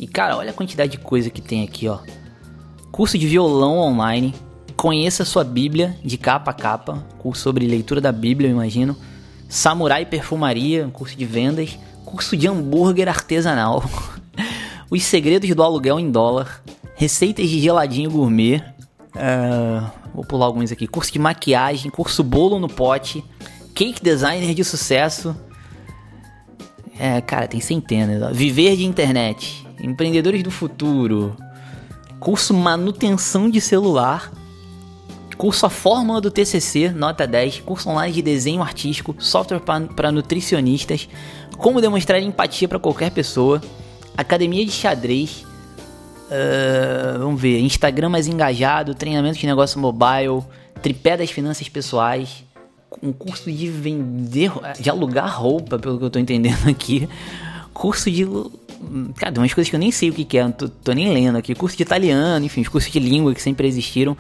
E 0.01 0.07
cara, 0.09 0.37
olha 0.37 0.51
a 0.51 0.55
quantidade 0.55 0.93
de 0.93 0.99
coisa 0.99 1.31
que 1.31 1.41
tem 1.41 1.63
aqui, 1.63 1.87
ó. 1.87 1.99
Curso 2.91 3.17
de 3.17 3.27
violão 3.27 3.79
online. 3.79 4.35
Conheça 4.77 5.25
sua 5.25 5.45
Bíblia 5.45 5.97
de 6.03 6.19
capa 6.19 6.51
a 6.51 6.55
capa. 6.55 7.07
Curso 7.19 7.43
sobre 7.43 7.69
leitura 7.69 8.01
da 8.01 8.11
Bíblia, 8.11 8.49
eu 8.49 8.53
imagino 8.53 8.97
Samurai 9.49 10.05
Perfumaria, 10.05 10.89
curso 10.93 11.17
de 11.17 11.25
vendas, 11.25 11.79
curso 12.05 12.37
de 12.37 12.49
hambúrguer 12.49 13.09
artesanal, 13.09 13.85
os 14.91 15.03
segredos 15.05 15.49
do 15.55 15.63
aluguel 15.63 15.99
em 15.99 16.11
dólar, 16.11 16.63
receitas 16.95 17.49
de 17.49 17.61
geladinho 17.61 18.11
gourmet, 18.11 18.63
uh, 19.15 19.91
vou 20.15 20.25
pular 20.25 20.47
alguns 20.47 20.73
aqui, 20.73 20.87
curso 20.87 21.13
de 21.13 21.19
maquiagem, 21.19 21.91
curso 21.91 22.23
bolo 22.23 22.59
no 22.59 22.69
pote, 22.69 23.25
cake 23.75 24.03
designer 24.03 24.55
de 24.55 24.65
sucesso, 24.65 25.37
é, 26.99 27.21
cara, 27.21 27.47
tem 27.47 27.61
centenas, 27.61 28.35
viver 28.35 28.77
de 28.77 28.85
internet, 28.85 29.67
empreendedores 29.81 30.43
do 30.43 30.51
futuro, 30.51 31.37
curso 32.19 32.55
manutenção 32.55 33.51
de 33.51 33.61
celular, 33.61 34.33
Curso 35.37 35.67
A 35.67 35.71
Fórmula 35.71 36.21
do 36.21 36.31
TCC, 36.31 36.91
nota 36.91 37.27
10. 37.27 37.61
Curso 37.61 37.91
online 37.91 38.13
de 38.13 38.23
desenho 38.23 38.63
artístico, 38.63 39.15
software 39.19 39.61
para 39.61 40.11
nutricionistas. 40.11 41.09
Como 41.59 41.81
demonstrar 41.81 42.21
empatia 42.23 42.67
para 42.67 42.79
qualquer 42.79 43.11
pessoa. 43.11 43.61
Academia 44.17 44.65
de 44.65 44.71
xadrez. 44.71 45.45
Uh, 46.27 47.19
vamos 47.19 47.41
ver. 47.41 47.61
Instagram 47.61 48.09
mais 48.09 48.27
engajado. 48.27 48.95
Treinamento 48.95 49.39
de 49.39 49.47
negócio 49.47 49.79
mobile. 49.79 50.43
Tripé 50.83 51.19
das 51.19 51.31
finanças 51.31 51.69
pessoais. 51.69 52.45
Um 53.03 53.13
curso 53.13 53.53
de 53.53 53.69
vender. 53.69 54.51
de 54.81 54.89
alugar 54.89 55.39
roupa, 55.39 55.79
pelo 55.79 55.99
que 55.99 56.05
eu 56.05 56.11
tô 56.11 56.19
entendendo 56.19 56.69
aqui. 56.69 57.07
Curso 57.75 58.11
de 58.11 58.27
Cara, 59.17 59.39
umas 59.39 59.53
coisas 59.53 59.71
que 59.71 59.77
eu 59.77 59.81
nem 59.81 59.91
sei 59.91 60.11
o 60.11 60.13
que, 60.13 60.25
que 60.25 60.39
é, 60.39 60.49
tô, 60.49 60.69
tô, 60.69 60.93
nem 60.93 61.13
lendo 61.13 61.37
aqui. 61.37 61.55
Curso 61.55 61.77
de 61.77 61.83
italiano, 61.83 62.45
enfim, 62.45 62.61
os 62.61 62.69
cursos 62.69 62.93
de 62.93 62.99
língua 62.99 63.35
que 63.35 63.43
sempre 63.43 63.67
existiram. 63.67 64.17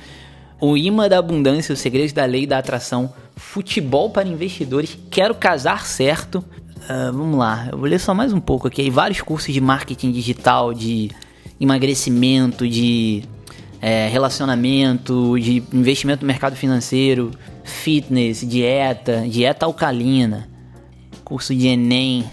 O 0.60 0.76
imã 0.76 1.08
da 1.08 1.18
abundância, 1.18 1.72
os 1.72 1.78
segredos 1.78 2.12
da 2.12 2.24
lei 2.24 2.46
da 2.46 2.58
atração, 2.58 3.12
futebol 3.36 4.10
para 4.10 4.26
investidores, 4.26 4.96
quero 5.10 5.34
casar 5.34 5.86
certo. 5.86 6.38
Uh, 6.38 7.12
vamos 7.12 7.38
lá, 7.38 7.68
eu 7.70 7.78
vou 7.78 7.86
ler 7.86 7.98
só 7.98 8.14
mais 8.14 8.32
um 8.32 8.40
pouco 8.40 8.66
aqui. 8.66 8.88
vários 8.88 9.20
cursos 9.20 9.52
de 9.52 9.60
marketing 9.60 10.12
digital, 10.12 10.72
de 10.72 11.10
emagrecimento, 11.60 12.66
de 12.66 13.24
é, 13.80 14.08
relacionamento, 14.08 15.38
de 15.38 15.62
investimento 15.72 16.22
no 16.22 16.26
mercado 16.26 16.56
financeiro, 16.56 17.30
fitness, 17.64 18.46
dieta, 18.46 19.26
dieta 19.28 19.66
alcalina, 19.66 20.48
curso 21.24 21.54
de 21.54 21.66
Enem, 21.66 22.24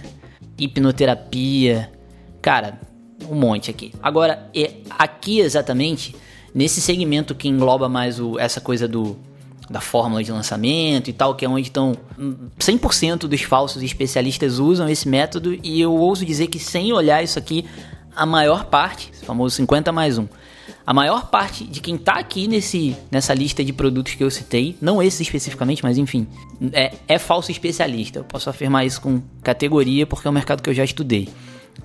hipnoterapia. 0.57 1.91
Cara, 2.41 2.79
um 3.29 3.35
monte 3.35 3.69
aqui. 3.69 3.93
Agora, 4.01 4.49
aqui 4.97 5.39
exatamente 5.39 6.15
Nesse 6.53 6.81
segmento 6.81 7.33
que 7.33 7.47
engloba 7.47 7.89
mais 7.89 8.19
o, 8.19 8.37
essa 8.37 8.61
coisa 8.61 8.87
do 8.87 9.17
da 9.69 9.79
fórmula 9.79 10.23
de 10.23 10.31
lançamento 10.31 11.09
e 11.09 11.13
tal, 11.13 11.35
que 11.35 11.45
é 11.45 11.49
onde 11.49 11.67
estão 11.67 11.95
100% 12.59 13.19
dos 13.27 13.41
falsos 13.41 13.81
especialistas 13.81 14.59
usam 14.59 14.89
esse 14.89 15.07
método 15.07 15.57
e 15.63 15.81
eu 15.81 15.93
ouso 15.93 16.25
dizer 16.25 16.47
que 16.47 16.59
sem 16.59 16.91
olhar 16.91 17.23
isso 17.23 17.39
aqui, 17.39 17.65
a 18.15 18.25
maior 18.25 18.65
parte, 18.65 19.09
esse 19.13 19.25
famoso 19.25 19.55
50 19.55 19.91
mais 19.91 20.17
1, 20.17 20.27
a 20.85 20.93
maior 20.93 21.29
parte 21.29 21.63
de 21.63 21.79
quem 21.79 21.95
está 21.95 22.13
aqui 22.13 22.47
nesse, 22.47 22.95
nessa 23.09 23.33
lista 23.33 23.63
de 23.63 23.71
produtos 23.71 24.15
que 24.15 24.23
eu 24.23 24.29
citei, 24.29 24.75
não 24.81 25.01
esses 25.01 25.21
especificamente, 25.21 25.81
mas 25.81 25.97
enfim, 25.97 26.27
é, 26.73 26.93
é 27.07 27.17
falso 27.17 27.51
especialista. 27.51 28.19
Eu 28.19 28.23
posso 28.23 28.49
afirmar 28.49 28.85
isso 28.85 29.01
com 29.01 29.21
categoria 29.41 30.05
porque 30.05 30.27
é 30.27 30.29
um 30.29 30.33
mercado 30.33 30.61
que 30.61 30.69
eu 30.69 30.73
já 30.73 30.83
estudei. 30.83 31.29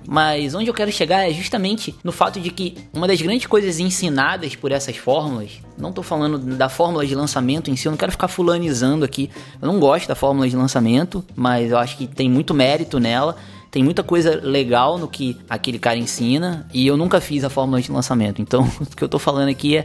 Mas 0.07 0.55
onde 0.55 0.67
eu 0.67 0.73
quero 0.73 0.91
chegar 0.91 1.29
é 1.29 1.33
justamente 1.33 1.95
no 2.03 2.11
fato 2.11 2.39
de 2.39 2.49
que 2.49 2.75
uma 2.91 3.07
das 3.07 3.21
grandes 3.21 3.45
coisas 3.45 3.79
ensinadas 3.79 4.55
por 4.55 4.71
essas 4.71 4.97
fórmulas, 4.97 5.51
não 5.77 5.89
estou 5.89 6.03
falando 6.03 6.37
da 6.55 6.67
fórmula 6.67 7.05
de 7.05 7.13
lançamento 7.13 7.69
em 7.69 7.75
si, 7.75 7.87
eu 7.87 7.91
não 7.91 7.97
quero 7.97 8.11
ficar 8.11 8.27
fulanizando 8.27 9.05
aqui. 9.05 9.29
Eu 9.61 9.67
não 9.67 9.79
gosto 9.79 10.07
da 10.07 10.15
fórmula 10.15 10.49
de 10.49 10.55
lançamento, 10.55 11.23
mas 11.35 11.71
eu 11.71 11.77
acho 11.77 11.95
que 11.95 12.07
tem 12.07 12.29
muito 12.29 12.53
mérito 12.53 12.99
nela. 12.99 13.35
Tem 13.69 13.83
muita 13.83 14.01
coisa 14.01 14.39
legal 14.41 14.97
no 14.97 15.07
que 15.07 15.37
aquele 15.47 15.77
cara 15.77 15.97
ensina 15.99 16.67
e 16.73 16.87
eu 16.87 16.97
nunca 16.97 17.21
fiz 17.21 17.43
a 17.43 17.49
fórmula 17.49 17.79
de 17.79 17.91
lançamento. 17.91 18.41
Então, 18.41 18.63
o 18.81 18.95
que 18.95 19.03
eu 19.03 19.07
estou 19.07 19.19
falando 19.19 19.49
aqui 19.49 19.77
é 19.77 19.83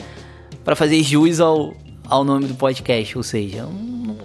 para 0.65 0.75
fazer 0.75 1.03
jus 1.03 1.39
ao, 1.39 1.75
ao 2.09 2.25
nome 2.25 2.47
do 2.47 2.55
podcast, 2.55 3.17
ou 3.19 3.23
seja, 3.23 3.59
eu 3.59 3.71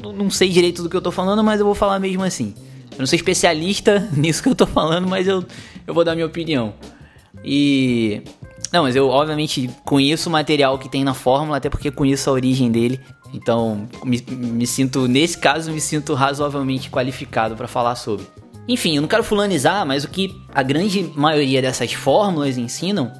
não, 0.01 0.13
não 0.13 0.29
sei 0.29 0.47
direito 0.47 0.81
do 0.81 0.89
que 0.89 0.95
eu 0.95 0.99
estou 0.99 1.11
falando, 1.11 1.43
mas 1.43 1.59
eu 1.59 1.65
vou 1.65 1.75
falar 1.75 1.99
mesmo 1.99 2.23
assim. 2.23 2.53
Eu 2.91 2.99
não 2.99 3.05
sou 3.07 3.15
especialista 3.15 4.07
nisso 4.15 4.41
que 4.41 4.49
eu 4.49 4.55
tô 4.55 4.65
falando, 4.65 5.07
mas 5.07 5.27
eu, 5.27 5.45
eu 5.89 5.93
vou 5.93 6.03
dar 6.03 6.13
minha 6.13 6.27
opinião. 6.27 6.73
E. 7.43 8.21
Não, 8.71 8.83
mas 8.83 8.95
eu 8.95 9.09
obviamente 9.09 9.67
conheço 9.83 10.29
o 10.29 10.31
material 10.31 10.77
que 10.77 10.87
tem 10.87 11.03
na 11.03 11.15
fórmula, 11.15 11.57
até 11.57 11.67
porque 11.67 11.89
conheço 11.89 12.29
a 12.29 12.33
origem 12.33 12.71
dele. 12.71 12.99
Então, 13.33 13.87
me, 14.03 14.23
me 14.29 14.67
sinto, 14.67 15.07
nesse 15.07 15.37
caso, 15.39 15.71
me 15.71 15.81
sinto 15.81 16.13
razoavelmente 16.13 16.91
qualificado 16.91 17.55
para 17.55 17.67
falar 17.67 17.95
sobre. 17.95 18.27
Enfim, 18.67 18.95
eu 18.95 19.01
não 19.01 19.09
quero 19.09 19.23
fulanizar, 19.23 19.83
mas 19.83 20.03
o 20.03 20.09
que 20.09 20.31
a 20.53 20.61
grande 20.61 21.11
maioria 21.15 21.59
dessas 21.59 21.91
fórmulas 21.91 22.55
ensinam, 22.55 23.11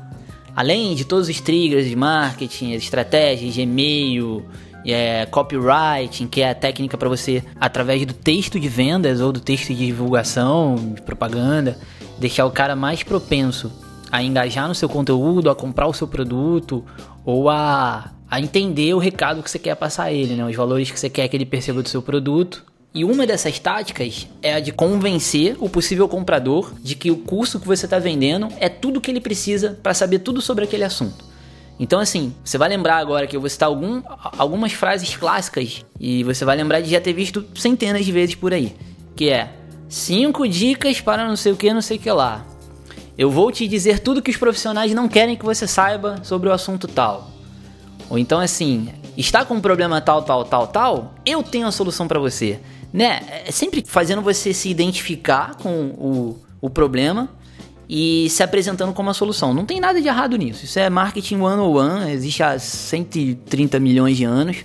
além 0.56 0.94
de 0.94 1.06
todos 1.06 1.28
os 1.28 1.42
triggers 1.42 1.88
de 1.88 1.96
marketing, 1.96 2.76
as 2.76 2.84
estratégias 2.84 3.56
de 3.56 3.62
e-mail, 3.62 4.46
é, 4.86 5.26
copywriting, 5.26 6.28
que 6.28 6.42
é 6.42 6.52
a 6.52 6.56
técnica 6.56 6.96
para 6.98 7.10
você, 7.10 7.44
através 7.60 8.06
do 8.06 8.14
texto 8.14 8.60
de 8.60 8.70
vendas 8.70 9.22
ou 9.22 9.32
do 9.32 9.40
texto 9.40 9.74
de 9.74 9.88
divulgação, 9.88 10.76
de 10.94 11.02
propaganda, 11.02 11.80
deixar 12.20 12.46
o 12.46 12.52
cara 12.52 12.76
mais 12.76 13.04
propenso 13.04 13.72
a 14.12 14.22
engajar 14.22 14.68
no 14.68 14.76
seu 14.76 14.90
conteúdo, 14.90 15.50
a 15.50 15.56
comprar 15.56 15.88
o 15.88 15.94
seu 15.94 16.08
produto 16.08 16.84
ou 17.24 17.50
a, 17.50 18.12
a 18.30 18.42
entender 18.42 18.94
o 18.94 18.98
recado 18.98 19.44
que 19.44 19.50
você 19.50 19.60
quer 19.60 19.76
passar 19.76 20.06
a 20.06 20.14
ele, 20.14 20.36
né? 20.36 20.46
os 20.46 20.56
valores 20.56 20.90
que 20.90 21.00
você 21.00 21.10
quer 21.10 21.28
que 21.28 21.38
ele 21.38 21.46
perceba 21.46 21.82
do 21.82 21.90
seu 21.90 22.02
produto. 22.02 22.66
E 22.92 23.06
uma 23.06 23.28
dessas 23.28 23.60
táticas 23.60 24.28
é 24.42 24.56
a 24.56 24.60
de 24.60 24.72
convencer 24.72 25.56
o 25.60 25.70
possível 25.70 26.08
comprador 26.10 26.74
de 26.82 26.96
que 26.96 27.12
o 27.12 27.18
curso 27.18 27.60
que 27.60 27.68
você 27.68 27.86
está 27.86 28.00
vendendo 28.00 28.48
é 28.60 28.68
tudo 28.68 29.00
que 29.00 29.12
ele 29.12 29.22
precisa 29.22 29.78
para 29.84 29.94
saber 29.94 30.20
tudo 30.20 30.42
sobre 30.42 30.64
aquele 30.64 30.84
assunto. 30.84 31.24
Então, 31.80 32.00
assim, 32.00 32.34
você 32.44 32.58
vai 32.58 32.68
lembrar 32.68 32.98
agora 32.98 33.28
que 33.28 33.36
eu 33.36 33.40
vou 33.40 33.50
citar 33.50 33.70
algum, 33.70 34.02
algumas 34.38 34.74
frases 34.74 35.16
clássicas 35.16 35.86
e 36.00 36.24
você 36.24 36.44
vai 36.44 36.58
lembrar 36.58 36.82
de 36.82 36.90
já 36.90 37.00
ter 37.00 37.14
visto 37.14 37.46
centenas 37.56 38.04
de 38.04 38.12
vezes 38.12 38.36
por 38.36 38.54
aí. 38.54 38.76
Que 39.16 39.30
é 39.30 39.54
cinco 39.90 40.48
dicas 40.48 41.02
para 41.02 41.28
não 41.28 41.36
sei 41.36 41.52
o 41.52 41.58
que, 41.58 41.74
não 41.74 41.82
sei 41.82 41.98
o 41.98 42.00
que 42.00 42.12
lá. 42.12 42.46
Eu 43.18 43.30
vou 43.30 43.52
te 43.52 43.68
dizer 43.68 44.00
tudo 44.00 44.22
que 44.22 44.32
os 44.32 44.38
profissionais 44.38 44.94
não 44.94 45.10
querem 45.10 45.36
que 45.36 45.44
você 45.44 45.68
saiba 45.68 46.22
sobre 46.24 46.48
o 46.48 46.54
assunto 46.54 46.88
tal. 46.88 47.32
Ou 48.10 48.18
então 48.18 48.40
assim, 48.40 48.90
está 49.18 49.44
com 49.44 49.56
um 49.56 49.62
problema 49.62 50.00
tal, 50.00 50.22
tal, 50.22 50.46
tal, 50.46 50.68
tal, 50.68 51.16
eu 51.26 51.44
tenho 51.44 51.68
a 51.68 51.72
solução 51.72 52.08
para 52.08 52.20
você. 52.20 52.60
Né? 52.94 53.22
É 53.46 53.52
sempre 53.52 53.84
fazendo 53.86 54.22
você 54.22 54.54
se 54.54 54.70
identificar 54.70 55.56
com 55.56 55.90
o, 55.98 56.40
o 56.62 56.70
problema 56.70 57.30
e 57.88 58.30
se 58.30 58.44
apresentando 58.44 58.94
como 58.94 59.10
a 59.10 59.14
solução. 59.14 59.54
Não 59.54 59.66
tem 59.66 59.80
nada 59.80 60.00
de 60.00 60.08
errado 60.08 60.38
nisso. 60.38 60.66
Isso 60.66 60.80
é 60.80 60.90
marketing 60.90 61.42
one-on-one, 61.42 62.12
existe 62.12 62.44
há 62.44 62.58
130 62.58 63.80
milhões 63.80 64.16
de 64.16 64.24
anos 64.24 64.58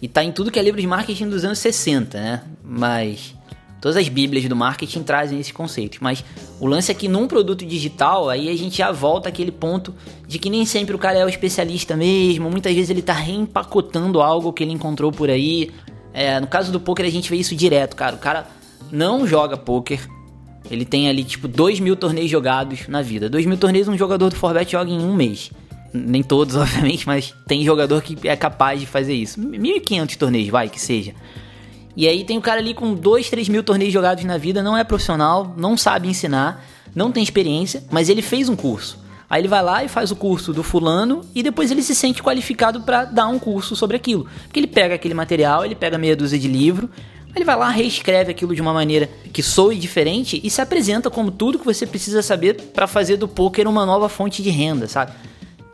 e 0.00 0.06
está 0.06 0.22
em 0.22 0.32
tudo 0.32 0.50
que 0.50 0.58
é 0.58 0.62
livro 0.62 0.80
de 0.80 0.86
marketing 0.86 1.28
dos 1.28 1.44
anos 1.44 1.60
60, 1.60 2.20
né? 2.20 2.42
Mas 2.62 3.34
todas 3.82 3.96
as 3.96 4.08
bíblias 4.08 4.48
do 4.48 4.54
marketing 4.54 5.02
trazem 5.02 5.40
esses 5.40 5.52
conceitos. 5.52 5.98
Mas 6.00 6.24
o 6.60 6.66
lance 6.66 6.92
é 6.92 6.94
que 6.94 7.08
num 7.08 7.26
produto 7.26 7.66
digital, 7.66 8.30
aí 8.30 8.48
a 8.48 8.56
gente 8.56 8.78
já 8.78 8.92
volta 8.92 9.28
àquele 9.28 9.50
ponto 9.50 9.92
de 10.26 10.38
que 10.38 10.48
nem 10.48 10.64
sempre 10.64 10.94
o 10.94 10.98
cara 10.98 11.18
é 11.18 11.24
o 11.24 11.28
especialista 11.28 11.96
mesmo, 11.96 12.48
muitas 12.48 12.72
vezes 12.72 12.88
ele 12.88 13.00
está 13.00 13.12
reempacotando 13.12 14.22
algo 14.22 14.52
que 14.52 14.62
ele 14.62 14.72
encontrou 14.72 15.10
por 15.10 15.28
aí, 15.28 15.70
É, 16.14 16.38
no 16.38 16.46
caso 16.46 16.70
do 16.70 16.78
poker 16.78 17.06
a 17.06 17.10
gente 17.10 17.30
vê 17.30 17.36
isso 17.36 17.56
direto, 17.56 17.96
cara. 17.96 18.14
O 18.14 18.18
cara 18.18 18.46
não 18.92 19.26
joga 19.26 19.56
poker. 19.56 20.06
Ele 20.70 20.84
tem 20.84 21.08
ali, 21.08 21.24
tipo, 21.24 21.48
2 21.48 21.80
mil 21.80 21.96
torneios 21.96 22.30
jogados 22.30 22.86
na 22.86 23.00
vida. 23.00 23.30
2 23.30 23.46
mil 23.46 23.56
torneios 23.56 23.88
um 23.88 23.96
jogador 23.96 24.28
do 24.28 24.36
Forbet 24.36 24.70
joga 24.70 24.90
em 24.90 25.02
um 25.02 25.14
mês. 25.14 25.50
Nem 25.92 26.22
todos, 26.22 26.54
obviamente, 26.56 27.06
mas 27.06 27.34
tem 27.48 27.64
jogador 27.64 28.02
que 28.02 28.28
é 28.28 28.36
capaz 28.36 28.78
de 28.78 28.86
fazer 28.86 29.14
isso. 29.14 29.40
1.500 29.40 30.16
torneios, 30.16 30.48
vai, 30.50 30.68
que 30.68 30.78
seja. 30.78 31.14
E 31.96 32.08
aí 32.08 32.24
tem 32.24 32.38
o 32.38 32.40
cara 32.40 32.60
ali 32.60 32.74
com 32.74 32.94
2, 32.94 33.28
3 33.28 33.48
mil 33.48 33.62
torneios 33.62 33.92
jogados 33.92 34.24
na 34.24 34.38
vida, 34.38 34.62
não 34.62 34.76
é 34.76 34.82
profissional, 34.84 35.54
não 35.56 35.76
sabe 35.76 36.08
ensinar, 36.08 36.64
não 36.94 37.12
tem 37.12 37.22
experiência, 37.22 37.84
mas 37.90 38.08
ele 38.08 38.22
fez 38.22 38.48
um 38.48 38.56
curso. 38.56 38.98
Aí 39.28 39.40
ele 39.40 39.48
vai 39.48 39.62
lá 39.62 39.82
e 39.82 39.88
faz 39.88 40.10
o 40.10 40.16
curso 40.16 40.52
do 40.52 40.62
fulano 40.62 41.22
e 41.34 41.42
depois 41.42 41.70
ele 41.70 41.82
se 41.82 41.94
sente 41.94 42.22
qualificado 42.22 42.82
para 42.82 43.04
dar 43.06 43.28
um 43.28 43.38
curso 43.38 43.74
sobre 43.74 43.96
aquilo. 43.96 44.26
Porque 44.44 44.60
ele 44.60 44.66
pega 44.66 44.94
aquele 44.94 45.14
material, 45.14 45.64
ele 45.64 45.74
pega 45.74 45.96
meia 45.96 46.14
dúzia 46.14 46.38
de 46.38 46.48
livro, 46.48 46.90
ele 47.34 47.44
vai 47.44 47.56
lá, 47.56 47.70
reescreve 47.70 48.30
aquilo 48.30 48.54
de 48.54 48.60
uma 48.60 48.74
maneira 48.74 49.08
que 49.32 49.42
soe 49.42 49.78
diferente 49.78 50.38
e 50.44 50.50
se 50.50 50.60
apresenta 50.60 51.10
como 51.10 51.30
tudo 51.30 51.58
que 51.58 51.64
você 51.64 51.86
precisa 51.86 52.20
saber 52.20 52.60
para 52.74 52.86
fazer 52.86 53.16
do 53.16 53.26
poker 53.26 53.66
uma 53.66 53.86
nova 53.86 54.08
fonte 54.08 54.42
de 54.42 54.50
renda, 54.50 54.86
sabe? 54.86 55.12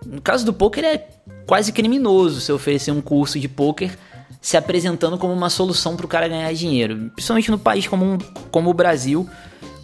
No 0.07 0.21
caso 0.21 0.47
do 0.47 0.53
poker 0.53 0.85
é 0.85 1.09
quase 1.45 1.73
criminoso 1.73 2.41
se 2.41 2.53
oferecer 2.53 2.93
um 2.93 3.01
curso 3.01 3.41
de 3.41 3.49
poker 3.49 3.99
se 4.41 4.57
apresentando 4.57 5.19
como 5.19 5.33
uma 5.33 5.51
solução 5.51 5.97
para 5.97 6.07
o 6.07 6.09
cara 6.09 6.29
ganhar 6.29 6.53
dinheiro, 6.53 7.11
principalmente 7.15 7.51
no 7.51 7.59
país 7.59 7.87
como, 7.87 8.05
um, 8.05 8.19
como 8.51 8.71
o 8.71 8.75
Brasil, 8.75 9.29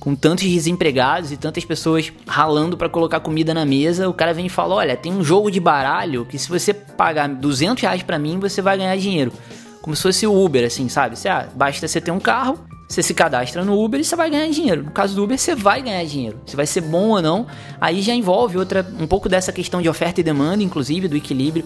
com 0.05 0.15
tantos 0.15 0.45
desempregados 0.45 1.33
e 1.33 1.37
tantas 1.37 1.65
pessoas 1.65 2.13
ralando 2.27 2.77
para 2.77 2.91
colocar 2.91 3.21
comida 3.21 3.55
na 3.55 3.65
mesa, 3.65 4.07
o 4.09 4.13
cara 4.13 4.35
vem 4.35 4.47
e 4.47 4.51
fala: 4.51 4.75
Olha, 4.75 4.97
tem 4.97 5.11
um 5.11 5.25
jogo 5.25 5.51
de 5.51 5.59
baralho 5.59 6.27
que 6.27 6.39
se 6.39 6.49
você 6.49 6.75
pagar 6.75 7.27
200 7.27 7.83
reais 7.83 8.03
para 8.03 8.19
mim, 8.19 8.39
você 8.39 8.61
vai 8.61 8.77
ganhar 8.77 8.97
dinheiro. 8.97 9.33
Como 9.81 9.97
se 9.97 10.03
fosse 10.03 10.27
o 10.27 10.45
Uber, 10.45 10.67
assim, 10.67 10.89
sabe? 10.89 11.17
Você, 11.17 11.29
ah, 11.29 11.49
basta 11.55 11.89
você 11.89 12.01
ter 12.01 12.11
um 12.11 12.21
carro, 12.21 12.59
você 12.89 13.03
se 13.03 13.15
cadastra 13.15 13.65
no 13.65 13.83
Uber 13.83 13.99
e 13.99 14.05
você 14.05 14.15
vai 14.15 14.31
ganhar 14.31 14.49
dinheiro. 14.51 14.83
No 14.83 14.91
caso 14.91 15.15
do 15.15 15.25
Uber, 15.25 15.39
você 15.39 15.55
vai 15.55 15.83
ganhar 15.83 16.05
dinheiro. 16.05 16.39
Se 16.47 16.55
vai 16.55 16.67
ser 16.67 16.83
bom 16.83 17.11
ou 17.11 17.23
não, 17.23 17.47
aí 17.81 18.03
já 18.03 18.15
envolve 18.15 18.59
outra, 18.59 18.87
um 19.01 19.07
pouco 19.07 19.29
dessa 19.29 19.53
questão 19.53 19.81
de 19.81 19.89
oferta 19.89 20.21
e 20.21 20.25
demanda, 20.25 20.63
inclusive, 20.63 21.09
do 21.09 21.17
equilíbrio. 21.17 21.65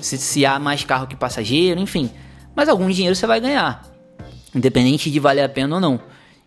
Se, 0.00 0.16
se 0.18 0.46
há 0.46 0.58
mais 0.58 0.84
carro 0.84 1.06
que 1.06 1.16
passageiro, 1.16 1.80
enfim. 1.80 2.10
Mas 2.54 2.68
algum 2.68 2.88
dinheiro 2.90 3.14
você 3.14 3.26
vai 3.26 3.40
ganhar. 3.40 3.82
Independente 4.54 5.10
de 5.10 5.20
valer 5.20 5.42
a 5.42 5.48
pena 5.48 5.76
ou 5.76 5.80
não. 5.80 6.00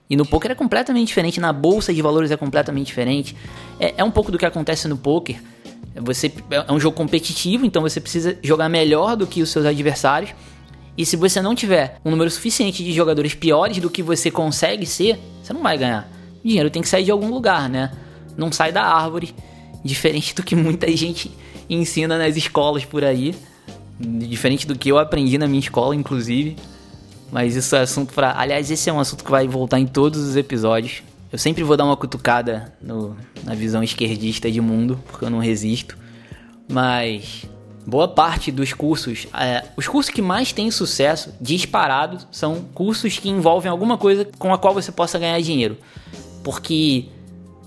E 0.10 0.16
no 0.16 0.26
poker 0.26 0.52
é 0.52 0.56
completamente 0.56 1.08
diferente, 1.08 1.40
na 1.40 1.54
bolsa 1.54 1.94
de 1.94 2.02
valores 2.02 2.30
é 2.30 2.38
completamente 2.38 2.88
diferente. 2.88 3.36
É, 3.80 3.96
é 3.98 4.04
um 4.04 4.12
pouco 4.12 4.32
do 4.32 4.38
que 4.38 4.46
acontece 4.46 4.88
no 4.88 4.98
poker. 4.98 5.42
Você 5.96 6.32
é 6.50 6.72
um 6.72 6.80
jogo 6.80 6.96
competitivo, 6.98 7.66
então 7.66 7.82
você 7.82 8.02
precisa 8.02 8.38
jogar 8.42 8.68
melhor 8.68 9.16
do 9.16 9.28
que 9.28 9.42
os 9.42 9.50
seus 9.50 9.66
adversários. 9.66 10.32
E 10.98 11.06
se 11.06 11.16
você 11.16 11.42
não 11.42 11.56
tiver 11.56 12.00
um 12.04 12.12
número 12.12 12.30
suficiente 12.30 12.84
de 12.84 12.94
jogadores 12.94 13.34
piores 13.34 13.78
do 13.78 13.90
que 13.90 14.04
você 14.04 14.30
consegue 14.30 14.86
ser, 14.86 15.20
você 15.42 15.54
não 15.54 15.62
vai 15.62 15.78
ganhar. 15.78 16.08
O 16.44 16.48
dinheiro 16.48 16.70
tem 16.70 16.82
que 16.82 16.90
sair 16.90 17.04
de 17.04 17.12
algum 17.12 17.30
lugar, 17.30 17.70
né? 17.70 17.92
Não 18.38 18.52
sai 18.52 18.72
da 18.72 18.84
árvore, 18.84 19.34
diferente 19.84 20.36
do 20.36 20.44
que 20.44 20.56
muita 20.56 20.96
gente 20.96 21.32
ensina 21.70 22.18
nas 22.18 22.36
escolas 22.36 22.86
por 22.86 23.04
aí, 23.04 23.36
diferente 24.00 24.68
do 24.68 24.78
que 24.78 24.90
eu 24.90 24.98
aprendi 24.98 25.38
na 25.38 25.48
minha 25.48 25.60
escola, 25.60 25.96
inclusive. 25.96 26.56
Mas 27.32 27.56
isso 27.56 27.76
é 27.76 27.82
assunto 27.82 28.14
para. 28.14 28.40
Aliás, 28.40 28.70
esse 28.70 28.90
é 28.90 28.94
um 28.94 29.00
assunto 29.00 29.24
que 29.24 29.32
vai 29.32 29.48
voltar 29.48 29.80
em 29.80 29.88
todos 29.88 30.20
os 30.22 30.36
episódios. 30.36 31.02
Eu 31.32 31.40
sempre 31.40 31.64
vou 31.64 31.76
dar 31.76 31.86
uma 31.86 31.98
cutucada 31.98 32.72
no, 32.80 33.18
na 33.44 33.56
visão 33.56 33.82
esquerdista 33.82 34.52
de 34.52 34.62
mundo, 34.62 35.00
porque 35.08 35.26
eu 35.26 35.32
não 35.32 35.40
resisto. 35.40 35.98
Mas 36.72 37.46
boa 37.88 38.08
parte 38.08 38.52
dos 38.52 38.72
cursos, 38.72 39.28
é, 39.34 39.64
os 39.76 39.88
cursos 39.88 40.14
que 40.14 40.22
mais 40.22 40.54
têm 40.54 40.70
sucesso, 40.70 41.34
disparado, 41.42 42.20
são 42.32 42.62
cursos 42.74 43.18
que 43.18 43.30
envolvem 43.30 43.70
alguma 43.72 43.98
coisa 43.98 44.28
com 44.38 44.54
a 44.54 44.58
qual 44.60 44.76
você 44.76 44.92
possa 44.92 45.18
ganhar 45.18 45.42
dinheiro. 45.42 45.76
Porque 46.44 47.08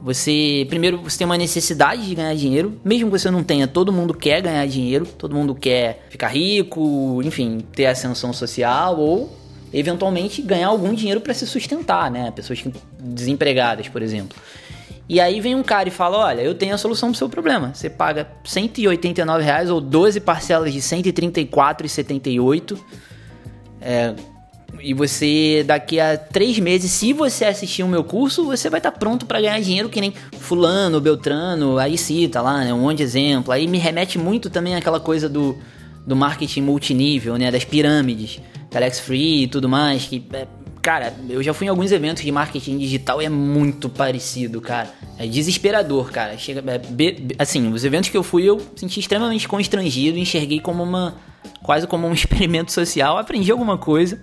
você, 0.03 0.67
primeiro, 0.69 0.99
você 0.99 1.19
tem 1.19 1.25
uma 1.25 1.39
necessidade 1.39 2.07
de 2.07 2.15
ganhar 2.15 2.35
dinheiro, 2.35 2.79
mesmo 2.85 3.11
que 3.11 3.19
você 3.19 3.31
não 3.31 3.43
tenha, 3.43 3.67
todo 3.67 3.93
mundo 3.93 4.15
quer 4.15 4.41
ganhar 4.41 4.67
dinheiro, 4.67 5.07
todo 5.07 5.35
mundo 5.35 5.55
quer 5.55 6.07
ficar 6.11 6.29
rico, 6.29 7.21
enfim, 7.25 7.61
ter 7.75 7.87
ascensão 7.87 8.33
social 8.33 8.99
ou 8.99 9.37
eventualmente 9.73 10.41
ganhar 10.43 10.69
algum 10.69 10.95
dinheiro 10.95 11.21
para 11.21 11.35
se 11.35 11.47
sustentar, 11.47 12.11
né? 12.11 12.31
Pessoas 12.31 12.63
desempregadas, 12.99 13.89
por 13.89 14.03
exemplo. 14.03 14.37
E 15.09 15.21
aí 15.21 15.41
vem 15.41 15.55
um 15.55 15.63
cara 15.63 15.89
e 15.89 15.93
fala: 15.93 16.19
Olha, 16.19 16.41
eu 16.41 16.55
tenho 16.55 16.75
a 16.75 16.79
solução 16.79 17.11
pro 17.11 17.19
seu 17.19 17.29
problema. 17.29 17.73
Você 17.75 17.89
paga 17.89 18.29
189 18.45 19.45
reais 19.45 19.71
ou 19.71 19.81
12 19.81 20.21
parcelas 20.21 20.73
de 20.73 20.81
134,78. 20.81 22.79
É, 23.81 24.15
e 24.81 24.93
você, 24.95 25.65
daqui 25.67 25.99
a 25.99 26.17
três 26.17 26.59
meses, 26.59 26.91
se 26.91 27.13
você 27.13 27.45
assistir 27.45 27.83
o 27.83 27.89
meu 27.89 28.05
curso, 28.05 28.45
você 28.45 28.69
vai 28.69 28.79
estar 28.79 28.91
tá 28.91 28.99
pronto 28.99 29.27
para 29.27 29.41
ganhar 29.41 29.61
dinheiro 29.61 29.89
que 29.89 30.01
nem 30.01 30.13
Fulano, 30.39 31.01
Beltrano, 31.01 31.79
aí 31.79 31.97
cita 31.97 32.41
lá, 32.41 32.65
né? 32.65 32.73
Um 32.73 32.81
monte 32.81 32.99
de 32.99 33.03
exemplo. 33.05 33.53
Aí 33.53 33.67
me 33.67 33.79
remete 33.79 34.19
muito 34.19 34.51
também 34.51 34.75
àquela 34.75 35.01
coisa 35.01 35.29
do, 35.29 35.57
do 36.07 36.15
marketing 36.15 36.63
multinível, 36.63 37.37
né? 37.37 37.51
Das 37.51 37.65
pirâmides. 37.65 38.41
Telex 38.71 39.01
Free 39.01 39.45
e 39.45 39.47
tudo 39.47 39.69
mais, 39.69 40.05
que 40.05 40.23
é, 40.33 40.47
cara, 40.83 41.15
eu 41.29 41.43
já 41.43 41.55
fui 41.55 41.67
em 41.67 41.71
alguns 41.71 41.91
eventos 41.93 42.23
de 42.23 42.31
marketing 42.31 42.79
digital 42.79 43.23
e 43.23 43.25
é 43.25 43.29
muito 43.29 43.89
parecido, 43.89 44.61
cara. 44.61 44.89
É 45.19 45.27
desesperador, 45.27 46.11
cara. 46.11 46.37
Chega, 46.37 46.63
é, 46.71 46.79
be, 46.79 47.29
assim, 47.39 47.73
os 47.73 47.85
eventos 47.85 48.11
que 48.11 48.17
eu 48.17 48.23
fui 48.23 48.45
eu 48.45 48.61
senti 48.77 49.01
extremamente 49.01 49.49
constrangido, 49.49 50.19
enxerguei 50.19 50.61
como 50.61 50.83
uma 50.83 51.15
quase 51.63 51.87
como 51.87 52.07
um 52.07 52.13
experimento 52.15 52.71
social, 52.71 53.19
aprendi 53.19 53.51
alguma 53.51 53.79
coisa, 53.79 54.21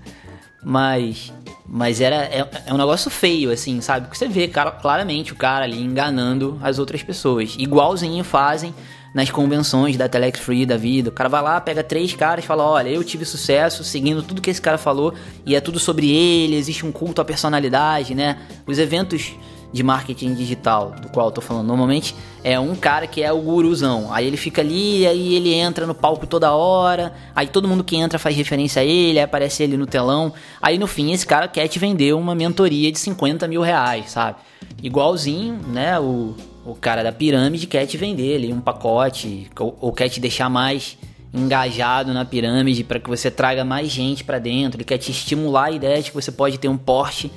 mas 0.63 1.32
mas 1.65 2.02
era 2.02 2.15
é, 2.15 2.47
é 2.67 2.73
um 2.73 2.78
negócio 2.78 3.10
feio 3.10 3.52
assim, 3.52 3.82
sabe? 3.82 4.10
Que 4.10 4.17
você 4.17 4.28
vê 4.28 4.47
cara, 4.47 4.71
claramente 4.71 5.34
o 5.34 5.36
cara 5.36 5.63
ali 5.63 5.82
enganando 5.82 6.60
as 6.62 6.78
outras 6.78 7.02
pessoas. 7.02 7.56
Igualzinho 7.58 8.23
fazem 8.23 8.73
nas 9.13 9.30
convenções 9.30 9.95
da 9.95 10.10
Telex 10.10 10.39
Free 10.39 10.65
da 10.65 10.76
vida. 10.76 11.10
O 11.10 11.13
cara 11.13 11.30
vai 11.30 11.41
lá, 11.41 11.62
pega 11.62 11.84
três 11.84 12.13
caras 12.13 12.43
e 12.43 12.47
fala: 12.47 12.63
Olha, 12.63 12.89
eu 12.89 13.04
tive 13.04 13.26
sucesso 13.26 13.84
seguindo 13.84 14.23
tudo 14.23 14.41
que 14.41 14.49
esse 14.49 14.62
cara 14.62 14.78
falou 14.78 15.13
e 15.45 15.56
é 15.56 15.62
tudo 15.62 15.80
sobre 15.80 16.12
ele, 16.12 16.56
existe 16.56 16.86
um 16.86 16.91
culto 16.91 17.21
à 17.21 17.26
personalidade, 17.26 18.13
né? 18.13 18.39
Os 18.65 18.80
eventos 18.80 19.34
de 19.73 19.81
marketing 19.81 20.36
digital, 20.36 20.93
do 21.01 21.09
qual 21.09 21.27
eu 21.27 21.31
tô 21.31 21.41
falando, 21.41 21.65
normalmente 21.65 22.15
é 22.43 22.59
um 22.59 22.75
cara 22.75 23.07
que 23.07 23.23
é 23.23 23.33
o 23.33 23.41
guruzão. 23.41 24.13
Aí 24.13 24.27
ele 24.27 24.38
fica 24.38 24.62
ali, 24.62 25.05
aí 25.07 25.33
ele 25.33 25.51
entra 25.51 25.88
no 25.88 25.95
palco 25.95 26.27
toda 26.27 26.53
hora, 26.53 27.12
aí 27.36 27.47
todo 27.47 27.67
mundo 27.67 27.83
que 27.83 27.95
entra 27.95 28.19
faz 28.19 28.36
referência 28.36 28.83
a 28.83 28.86
ele, 28.86 29.17
aí 29.17 29.25
aparece 29.25 29.63
ele 29.63 29.75
no 29.75 29.88
telão. 29.88 30.31
Aí 30.62 30.77
no 30.77 30.86
fim 30.86 31.12
esse 31.12 31.25
cara 31.25 31.47
quer 31.47 31.67
te 31.67 31.79
vender 31.79 32.13
uma 32.13 32.36
mentoria 32.36 32.91
de 32.91 32.99
50 32.99 33.47
mil 33.47 33.62
reais, 33.62 34.12
sabe? 34.12 34.38
Igualzinho, 34.81 35.59
né? 35.67 35.99
O, 35.99 36.36
o 36.63 36.75
cara 36.75 37.03
da 37.03 37.12
pirâmide 37.12 37.65
quer 37.65 37.88
te 37.88 37.97
vender 37.97 38.36
ali 38.36 38.53
um 38.53 38.62
pacote 38.62 39.49
ou, 39.59 39.75
ou 39.81 39.91
quer 39.91 40.07
te 40.07 40.19
deixar 40.19 40.49
mais 40.49 40.99
engajado 41.33 42.13
na 42.13 42.23
pirâmide 42.23 42.83
para 42.83 42.99
que 42.99 43.09
você 43.09 43.31
traga 43.31 43.65
mais 43.65 43.89
gente 43.89 44.23
para 44.23 44.38
dentro. 44.38 44.77
Ele 44.77 44.86
quer 44.86 44.99
te 44.99 45.09
estimular 45.09 45.65
a 45.65 45.71
ideia 45.71 45.99
de 45.99 46.12
que 46.12 46.15
você 46.15 46.31
pode 46.31 46.59
ter 46.59 46.67
um 46.67 46.77
porte 46.77 47.31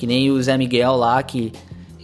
que 0.00 0.06
nem 0.06 0.30
o 0.30 0.42
Zé 0.42 0.56
Miguel 0.56 0.96
lá 0.96 1.22
que, 1.22 1.52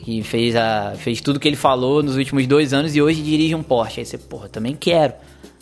que 0.07 0.23
fez, 0.23 0.55
a, 0.55 0.95
fez 0.97 1.21
tudo 1.21 1.41
que 1.41 1.49
ele 1.49 1.57
falou 1.57 2.01
nos 2.01 2.15
últimos 2.15 2.47
dois 2.47 2.73
anos 2.73 2.95
e 2.95 3.03
hoje 3.03 3.21
dirige 3.21 3.57
um 3.57 3.63
Porsche. 3.63 3.99
Aí 3.99 4.07
você, 4.07 4.17
porra, 4.17 4.49
também 4.49 4.77
quero. 4.77 5.15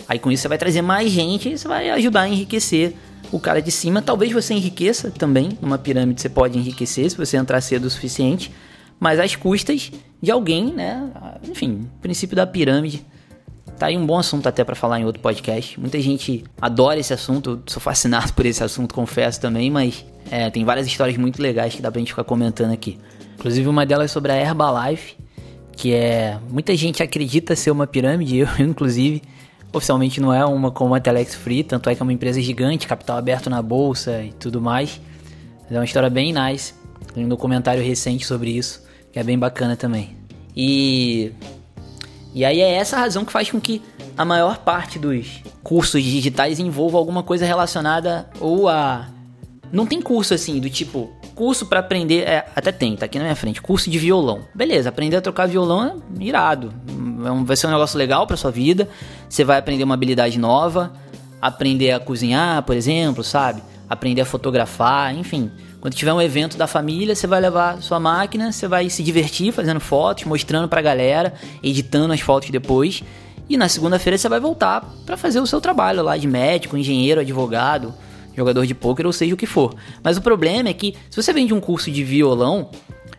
Aí 0.06 0.18
com 0.18 0.30
isso 0.30 0.42
você 0.42 0.48
vai 0.48 0.58
trazer 0.58 0.82
mais 0.82 1.10
gente 1.10 1.48
e 1.48 1.56
você 1.56 1.66
vai 1.66 1.88
ajudar 1.88 2.20
a 2.20 2.28
enriquecer 2.28 2.92
o 3.32 3.40
cara 3.40 3.62
de 3.62 3.70
cima. 3.70 4.02
Talvez 4.02 4.30
você 4.32 4.52
enriqueça 4.52 5.10
também. 5.10 5.56
Numa 5.62 5.78
pirâmide 5.78 6.20
você 6.20 6.28
pode 6.28 6.58
enriquecer 6.58 7.08
se 7.08 7.16
você 7.16 7.38
entrar 7.38 7.58
cedo 7.62 7.86
o 7.86 7.90
suficiente 7.90 8.52
mas 9.00 9.18
às 9.18 9.34
custas 9.34 9.90
de 10.22 10.30
alguém, 10.30 10.72
né? 10.72 11.10
Enfim, 11.48 11.88
princípio 12.02 12.36
da 12.36 12.46
pirâmide. 12.46 13.04
Tá 13.78 13.86
aí 13.86 13.96
um 13.96 14.06
bom 14.06 14.18
assunto 14.18 14.46
até 14.46 14.62
para 14.62 14.74
falar 14.74 15.00
em 15.00 15.04
outro 15.04 15.22
podcast. 15.22 15.80
Muita 15.80 15.98
gente 16.00 16.44
adora 16.60 17.00
esse 17.00 17.14
assunto, 17.14 17.62
sou 17.66 17.80
fascinado 17.80 18.32
por 18.34 18.46
esse 18.46 18.62
assunto, 18.62 18.94
confesso 18.94 19.40
também, 19.40 19.70
mas 19.70 20.04
é, 20.30 20.50
tem 20.50 20.64
várias 20.64 20.86
histórias 20.86 21.16
muito 21.16 21.42
legais 21.42 21.74
que 21.74 21.80
dá 21.82 21.90
pra 21.90 21.98
gente 21.98 22.12
ficar 22.12 22.24
comentando 22.24 22.72
aqui. 22.72 22.98
Inclusive 23.44 23.68
uma 23.68 23.84
delas 23.84 24.10
é 24.10 24.14
sobre 24.14 24.32
a 24.32 24.36
Herbalife, 24.40 25.16
que 25.76 25.92
é. 25.92 26.38
Muita 26.48 26.74
gente 26.74 27.02
acredita 27.02 27.54
ser 27.54 27.70
uma 27.70 27.86
pirâmide, 27.86 28.38
eu 28.40 28.48
inclusive. 28.58 29.20
Oficialmente 29.70 30.18
não 30.18 30.32
é 30.32 30.42
uma 30.46 30.70
como 30.70 30.94
a 30.94 31.00
Telex 31.00 31.34
Free, 31.34 31.62
tanto 31.62 31.90
é 31.90 31.94
que 31.94 32.00
é 32.00 32.04
uma 32.04 32.12
empresa 32.12 32.40
gigante, 32.40 32.86
capital 32.86 33.18
aberto 33.18 33.50
na 33.50 33.60
bolsa 33.60 34.22
e 34.22 34.32
tudo 34.32 34.62
mais. 34.62 34.98
Mas 35.64 35.72
é 35.72 35.78
uma 35.78 35.84
história 35.84 36.08
bem 36.08 36.32
nice. 36.32 36.72
Tem 37.12 37.26
um 37.26 37.28
documentário 37.28 37.82
recente 37.82 38.24
sobre 38.24 38.50
isso, 38.50 38.82
que 39.12 39.18
é 39.18 39.22
bem 39.22 39.38
bacana 39.38 39.76
também. 39.76 40.16
E 40.56 41.30
e 42.32 42.46
aí 42.46 42.62
é 42.62 42.74
essa 42.76 42.96
razão 42.96 43.26
que 43.26 43.32
faz 43.32 43.50
com 43.50 43.60
que 43.60 43.82
a 44.16 44.24
maior 44.24 44.56
parte 44.58 44.98
dos 44.98 45.42
cursos 45.62 46.02
digitais 46.02 46.58
envolva 46.58 46.96
alguma 46.96 47.22
coisa 47.22 47.44
relacionada 47.44 48.26
ou 48.40 48.70
a 48.70 49.06
não 49.70 49.84
tem 49.84 50.00
curso 50.00 50.32
assim 50.32 50.60
do 50.60 50.70
tipo 50.70 51.12
curso 51.34 51.66
para 51.66 51.80
aprender, 51.80 52.22
é, 52.22 52.46
até 52.54 52.70
tem, 52.72 52.96
tá 52.96 53.06
aqui 53.06 53.18
na 53.18 53.24
minha 53.24 53.36
frente, 53.36 53.60
curso 53.60 53.90
de 53.90 53.98
violão. 53.98 54.40
Beleza, 54.54 54.88
aprender 54.88 55.16
a 55.16 55.20
tocar 55.20 55.46
violão 55.46 56.02
é 56.18 56.22
irado. 56.22 56.72
É 56.88 57.44
vai 57.44 57.56
ser 57.56 57.66
um 57.66 57.70
negócio 57.70 57.98
legal 57.98 58.26
para 58.26 58.36
sua 58.36 58.50
vida. 58.50 58.88
Você 59.28 59.44
vai 59.44 59.58
aprender 59.58 59.84
uma 59.84 59.94
habilidade 59.94 60.38
nova, 60.38 60.92
aprender 61.40 61.92
a 61.92 62.00
cozinhar, 62.00 62.62
por 62.62 62.76
exemplo, 62.76 63.24
sabe? 63.24 63.62
aprender 63.88 64.22
a 64.22 64.26
fotografar, 64.26 65.14
enfim. 65.14 65.50
Quando 65.80 65.94
tiver 65.94 66.12
um 66.12 66.20
evento 66.20 66.56
da 66.56 66.66
família, 66.66 67.14
você 67.14 67.26
vai 67.26 67.40
levar 67.40 67.82
sua 67.82 68.00
máquina, 68.00 68.52
você 68.52 68.66
vai 68.66 68.88
se 68.88 69.02
divertir 69.02 69.52
fazendo 69.52 69.80
fotos, 69.80 70.24
mostrando 70.24 70.68
pra 70.68 70.80
galera, 70.80 71.34
editando 71.62 72.12
as 72.12 72.20
fotos 72.20 72.50
depois. 72.50 73.02
E 73.48 73.56
na 73.56 73.68
segunda-feira 73.68 74.16
você 74.16 74.28
vai 74.28 74.40
voltar 74.40 74.82
para 75.04 75.16
fazer 75.16 75.40
o 75.40 75.46
seu 75.46 75.60
trabalho 75.60 76.02
lá 76.02 76.16
de 76.16 76.26
médico, 76.26 76.76
engenheiro, 76.76 77.20
advogado, 77.20 77.94
jogador 78.36 78.66
de 78.66 78.74
pôquer 78.74 79.06
ou 79.06 79.12
seja 79.12 79.34
o 79.34 79.36
que 79.36 79.46
for. 79.46 79.74
Mas 80.02 80.16
o 80.16 80.22
problema 80.22 80.68
é 80.68 80.74
que 80.74 80.94
se 81.10 81.20
você 81.20 81.32
vende 81.32 81.54
um 81.54 81.60
curso 81.60 81.90
de 81.90 82.02
violão, 82.04 82.70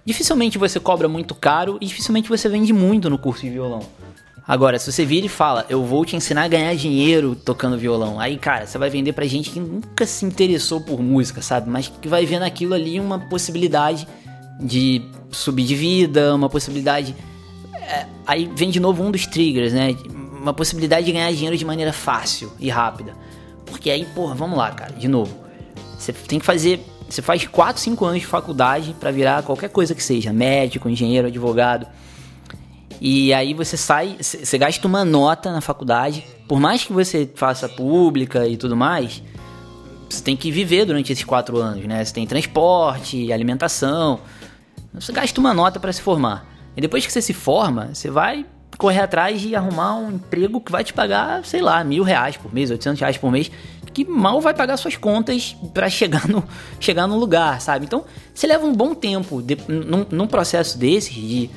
dificilmente 0.06 0.58
você 0.58 0.80
cobra 0.80 1.08
muito 1.08 1.34
caro 1.34 1.78
e 1.82 1.86
dificilmente 1.86 2.30
você 2.30 2.48
vende 2.50 2.74
muito 2.74 3.10
no 3.10 3.18
curso 3.18 3.42
de 3.42 3.50
violão. 3.50 3.82
Agora, 4.48 4.78
se 4.78 4.92
você 4.92 5.04
vira 5.04 5.26
e 5.26 5.30
fala, 5.30 5.66
eu 5.70 5.84
vou 5.84 6.06
te 6.06 6.16
ensinar 6.16 6.44
a 6.44 6.48
ganhar 6.48 6.76
dinheiro 6.76 7.36
tocando 7.36 7.78
violão, 7.80 8.20
aí, 8.20 8.38
cara, 8.38 8.68
você 8.68 8.78
vai 8.78 8.92
vender 8.92 9.12
pra 9.14 9.26
gente 9.26 9.50
que 9.50 9.60
nunca 9.60 10.06
se 10.06 10.24
interessou 10.24 10.80
por 10.80 11.02
música, 11.02 11.42
sabe? 11.42 11.68
Mas 11.68 11.88
que 11.88 12.08
vai 12.08 12.28
ver 12.28 12.38
naquilo 12.38 12.76
ali 12.76 13.00
uma 13.00 13.18
possibilidade 13.18 14.08
de 14.60 15.02
subir 15.32 15.66
de 15.66 15.76
vida, 15.76 16.36
uma 16.36 16.48
possibilidade. 16.48 17.16
É, 17.74 18.06
aí 18.26 18.50
vem 18.56 18.70
de 18.70 18.80
novo 18.80 19.04
um 19.04 19.10
dos 19.10 19.26
triggers, 19.26 19.74
né? 19.74 19.96
Uma 20.40 20.54
possibilidade 20.54 21.08
de 21.08 21.12
ganhar 21.12 21.32
dinheiro 21.32 21.58
de 21.58 21.66
maneira 21.66 21.92
fácil 21.92 22.52
e 22.60 22.70
rápida. 22.70 23.16
Porque 23.76 23.90
aí, 23.90 24.06
porra, 24.06 24.34
vamos 24.34 24.58
lá, 24.58 24.72
cara, 24.72 24.94
de 24.94 25.06
novo. 25.06 25.36
Você 26.00 26.14
tem 26.14 26.40
que 26.40 26.46
fazer. 26.46 26.80
Você 27.10 27.22
faz 27.22 27.46
4, 27.46 27.82
5 27.82 28.06
anos 28.06 28.22
de 28.22 28.26
faculdade 28.26 28.96
para 28.98 29.12
virar 29.12 29.44
qualquer 29.44 29.70
coisa 29.70 29.94
que 29.94 30.02
seja, 30.02 30.32
médico, 30.32 30.88
engenheiro, 30.88 31.28
advogado. 31.28 31.86
E 33.02 33.34
aí 33.34 33.54
você 33.54 33.76
sai, 33.76 34.16
você 34.22 34.58
gasta 34.58 34.88
uma 34.88 35.04
nota 35.04 35.52
na 35.52 35.60
faculdade, 35.60 36.26
por 36.48 36.58
mais 36.58 36.86
que 36.86 36.94
você 36.94 37.30
faça 37.36 37.68
pública 37.68 38.48
e 38.48 38.56
tudo 38.56 38.78
mais, 38.78 39.22
você 40.10 40.24
tem 40.24 40.38
que 40.38 40.50
viver 40.50 40.86
durante 40.86 41.12
esses 41.12 41.26
quatro 41.26 41.58
anos, 41.58 41.84
né? 41.86 42.04
Você 42.04 42.14
tem 42.14 42.26
transporte, 42.26 43.32
alimentação, 43.34 44.22
você 44.94 45.12
gasta 45.12 45.38
uma 45.38 45.54
nota 45.54 45.82
para 45.82 45.92
se 45.92 46.02
formar. 46.02 46.50
E 46.78 46.82
depois 46.82 47.06
que 47.06 47.12
você 47.12 47.22
se 47.22 47.34
forma, 47.34 47.90
você 47.94 48.10
vai 48.10 48.46
correr 48.78 49.02
atrás 49.02 49.42
de 49.42 49.56
arrumar 49.56 49.96
um 49.96 50.12
emprego 50.12 50.60
que 50.60 50.72
vai 50.72 50.84
te 50.84 50.94
pagar, 50.94 51.44
sei 51.46 51.62
lá, 51.62 51.84
mil 51.84 52.04
reais 52.04 52.38
por 52.38 52.54
mês, 52.54 52.70
800 52.72 53.00
reais 53.00 53.18
por 53.18 53.32
mês, 53.32 53.52
que 53.94 54.04
mal 54.04 54.42
vai 54.42 54.54
pagar 54.54 54.78
suas 54.78 54.98
contas 54.98 55.56
para 55.74 55.90
chegar 55.90 56.28
no, 56.28 56.44
chegar 56.80 57.08
no 57.08 57.18
lugar, 57.18 57.62
sabe? 57.62 57.86
Então, 57.86 58.04
você 58.34 58.46
leva 58.48 58.66
um 58.66 58.74
bom 58.74 58.94
tempo 58.94 59.42
de, 59.42 59.58
num, 59.68 60.06
num 60.10 60.28
processo 60.28 60.78
desse 60.78 61.14
de 61.14 61.50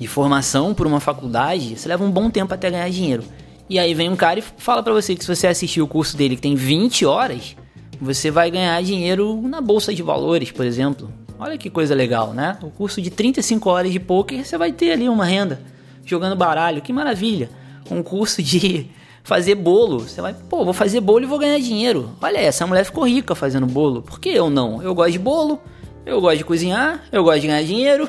de 0.00 0.06
formação 0.06 0.72
por 0.72 0.86
uma 0.86 0.98
faculdade, 0.98 1.78
você 1.78 1.86
leva 1.86 2.02
um 2.02 2.10
bom 2.10 2.30
tempo 2.30 2.54
até 2.54 2.70
ganhar 2.70 2.88
dinheiro. 2.88 3.22
E 3.68 3.78
aí 3.78 3.92
vem 3.92 4.08
um 4.08 4.16
cara 4.16 4.38
e 4.38 4.42
fala 4.42 4.82
para 4.82 4.94
você 4.94 5.14
que 5.14 5.22
se 5.22 5.36
você 5.36 5.46
assistir 5.46 5.82
o 5.82 5.86
curso 5.86 6.16
dele 6.16 6.36
que 6.36 6.42
tem 6.42 6.54
20 6.54 7.04
horas, 7.04 7.54
você 8.00 8.30
vai 8.30 8.50
ganhar 8.50 8.82
dinheiro 8.82 9.42
na 9.42 9.60
bolsa 9.60 9.94
de 9.94 10.02
valores, 10.02 10.50
por 10.50 10.64
exemplo. 10.64 11.12
Olha 11.38 11.58
que 11.58 11.68
coisa 11.68 11.94
legal, 11.94 12.32
né? 12.32 12.56
O 12.62 12.70
curso 12.70 13.00
de 13.02 13.10
35 13.10 13.68
horas 13.68 13.92
de 13.92 14.00
poker, 14.00 14.42
você 14.42 14.56
vai 14.56 14.72
ter 14.72 14.92
ali 14.92 15.06
uma 15.06 15.26
renda 15.26 15.60
jogando 16.04 16.36
baralho, 16.36 16.82
que 16.82 16.92
maravilha. 16.92 17.50
Um 17.90 18.02
curso 18.02 18.42
de 18.42 18.86
fazer 19.22 19.54
bolo, 19.54 20.00
você 20.00 20.20
vai, 20.20 20.34
pô, 20.34 20.64
vou 20.64 20.74
fazer 20.74 21.00
bolo 21.00 21.24
e 21.24 21.26
vou 21.26 21.38
ganhar 21.38 21.58
dinheiro. 21.58 22.10
Olha, 22.20 22.38
essa 22.38 22.66
mulher 22.66 22.84
ficou 22.84 23.06
rica 23.06 23.34
fazendo 23.34 23.66
bolo. 23.66 24.02
Por 24.02 24.20
que 24.20 24.28
eu 24.28 24.50
não? 24.50 24.82
Eu 24.82 24.94
gosto 24.94 25.12
de 25.12 25.18
bolo, 25.18 25.60
eu 26.04 26.20
gosto 26.20 26.38
de 26.38 26.44
cozinhar, 26.44 27.04
eu 27.12 27.22
gosto 27.22 27.40
de 27.40 27.46
ganhar 27.46 27.62
dinheiro, 27.62 28.08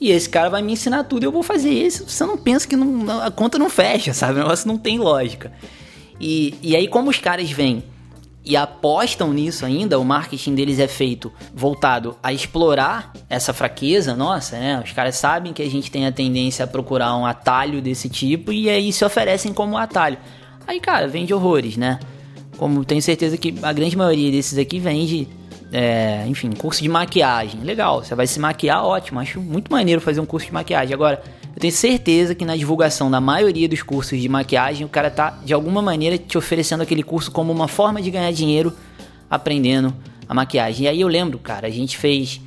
e 0.00 0.10
esse 0.10 0.28
cara 0.28 0.50
vai 0.50 0.62
me 0.62 0.72
ensinar 0.72 1.04
tudo 1.04 1.24
e 1.24 1.26
eu 1.26 1.32
vou 1.32 1.42
fazer 1.42 1.70
isso. 1.70 2.08
Você 2.08 2.24
não 2.24 2.36
pensa 2.36 2.68
que 2.68 2.76
não, 2.76 3.22
a 3.22 3.30
conta 3.30 3.58
não 3.58 3.70
fecha, 3.70 4.12
sabe? 4.12 4.34
O 4.34 4.42
negócio 4.42 4.68
não 4.68 4.76
tem 4.76 4.98
lógica. 4.98 5.52
E, 6.20 6.54
e 6.62 6.76
aí, 6.76 6.88
como 6.88 7.10
os 7.10 7.18
caras 7.18 7.50
vêm 7.50 7.82
e 8.46 8.56
apostam 8.56 9.32
nisso 9.32 9.66
ainda, 9.66 9.98
o 9.98 10.04
marketing 10.04 10.54
deles 10.54 10.78
é 10.78 10.86
feito 10.86 11.32
voltado 11.52 12.16
a 12.22 12.32
explorar 12.32 13.12
essa 13.28 13.52
fraqueza 13.52 14.14
nossa, 14.14 14.56
né? 14.56 14.80
Os 14.82 14.92
caras 14.92 15.16
sabem 15.16 15.52
que 15.52 15.60
a 15.60 15.68
gente 15.68 15.90
tem 15.90 16.06
a 16.06 16.12
tendência 16.12 16.64
a 16.64 16.68
procurar 16.68 17.16
um 17.16 17.26
atalho 17.26 17.82
desse 17.82 18.08
tipo 18.08 18.52
e 18.52 18.70
aí 18.70 18.92
se 18.92 19.04
oferecem 19.04 19.52
como 19.52 19.76
atalho. 19.76 20.16
Aí, 20.64 20.78
cara, 20.78 21.08
vende 21.08 21.34
horrores, 21.34 21.76
né? 21.76 21.98
Como 22.56 22.84
tenho 22.84 23.02
certeza 23.02 23.36
que 23.36 23.52
a 23.60 23.72
grande 23.72 23.96
maioria 23.96 24.30
desses 24.30 24.56
aqui 24.56 24.78
vende 24.78 25.28
é, 25.72 26.24
enfim, 26.28 26.50
curso 26.52 26.80
de 26.82 26.88
maquiagem. 26.88 27.60
Legal, 27.62 28.04
você 28.04 28.14
vai 28.14 28.28
se 28.28 28.38
maquiar, 28.38 28.84
ótimo. 28.84 29.18
Acho 29.18 29.40
muito 29.40 29.72
maneiro 29.72 30.00
fazer 30.00 30.20
um 30.20 30.26
curso 30.26 30.46
de 30.46 30.52
maquiagem. 30.52 30.94
Agora, 30.94 31.20
eu 31.56 31.60
tenho 31.60 31.72
certeza 31.72 32.34
que 32.34 32.44
na 32.44 32.54
divulgação 32.54 33.10
da 33.10 33.18
maioria 33.18 33.66
dos 33.66 33.82
cursos 33.82 34.20
de 34.20 34.28
maquiagem, 34.28 34.84
o 34.84 34.90
cara 34.90 35.10
tá 35.10 35.38
de 35.42 35.54
alguma 35.54 35.80
maneira 35.80 36.18
te 36.18 36.36
oferecendo 36.36 36.82
aquele 36.82 37.02
curso 37.02 37.32
como 37.32 37.50
uma 37.50 37.66
forma 37.66 38.02
de 38.02 38.10
ganhar 38.10 38.30
dinheiro 38.30 38.74
aprendendo 39.30 39.94
a 40.28 40.34
maquiagem. 40.34 40.84
E 40.84 40.88
aí 40.88 41.00
eu 41.00 41.08
lembro, 41.08 41.38
cara, 41.38 41.66
a 41.66 41.70
gente 41.70 41.96
fez. 41.96 42.42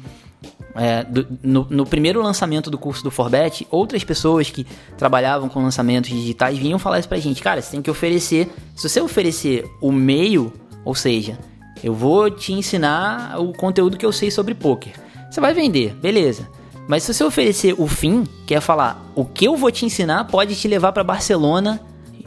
É, 0.75 1.03
do, 1.03 1.27
no, 1.41 1.65
no, 1.67 1.85
primeiro 1.87 2.21
lançamento 2.21 2.69
do 2.69 2.77
curso 2.77 3.03
do 3.03 3.09
Forbet, 3.09 3.65
outras 3.71 4.03
pessoas 4.03 4.51
que 4.51 4.65
trabalhavam 4.95 5.49
com 5.49 5.63
lançamentos 5.63 6.11
digitais 6.11 6.59
vinham 6.59 6.77
falar 6.77 6.99
isso 6.99 7.09
pra 7.09 7.17
gente. 7.17 7.41
Cara, 7.41 7.59
você 7.59 7.71
tem 7.71 7.81
que 7.81 7.89
oferecer. 7.89 8.47
Se 8.75 8.87
você 8.87 9.01
oferecer 9.01 9.65
o 9.81 9.91
meio, 9.91 10.53
ou 10.85 10.93
seja, 10.93 11.39
eu 11.83 11.95
vou 11.95 12.29
te 12.29 12.53
ensinar 12.53 13.41
o 13.41 13.53
conteúdo 13.53 13.97
que 13.97 14.05
eu 14.05 14.11
sei 14.11 14.29
sobre 14.29 14.53
poker. 14.53 14.93
Você 15.31 15.41
vai 15.41 15.51
vender, 15.51 15.95
beleza. 15.95 16.47
Mas 16.89 17.03
se 17.03 17.13
você 17.13 17.23
oferecer 17.23 17.75
o 17.77 17.85
fim, 17.85 18.23
que 18.47 18.55
é 18.55 18.59
falar 18.59 18.99
o 19.13 19.23
que 19.23 19.45
eu 19.45 19.55
vou 19.55 19.69
te 19.69 19.85
ensinar 19.85 20.23
pode 20.23 20.55
te 20.55 20.67
levar 20.67 20.91
para 20.91 21.03
Barcelona 21.03 21.79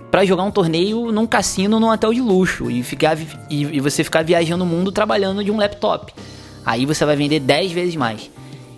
para 0.09 0.25
jogar 0.25 0.44
um 0.44 0.53
torneio 0.53 1.11
num 1.11 1.27
cassino 1.27 1.81
num 1.81 1.88
hotel 1.88 2.14
de 2.14 2.20
luxo 2.20 2.70
e 2.70 2.81
ficar 2.85 3.18
e, 3.18 3.27
e, 3.51 3.81
você 3.81 4.05
ficar 4.05 4.22
viajando 4.22 4.62
o 4.62 4.66
mundo 4.66 4.92
trabalhando 4.92 5.42
de 5.42 5.51
um 5.51 5.57
laptop. 5.57 6.14
Aí 6.64 6.87
você 6.87 7.05
vai 7.05 7.16
vender 7.16 7.40
10 7.40 7.72
vezes 7.72 7.96
mais. 7.96 8.31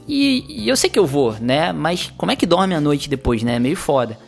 E, 0.08 0.62
e, 0.62 0.66
eu 0.66 0.74
sei 0.74 0.88
que 0.88 0.98
eu 0.98 1.04
vou, 1.04 1.34
né? 1.38 1.70
Mas 1.70 2.10
como 2.16 2.32
é 2.32 2.36
que 2.36 2.46
dorme 2.46 2.74
a 2.74 2.80
noite 2.80 3.10
depois, 3.10 3.42
né? 3.42 3.56
É 3.56 3.58
meio 3.58 3.76
foda. 3.76 4.18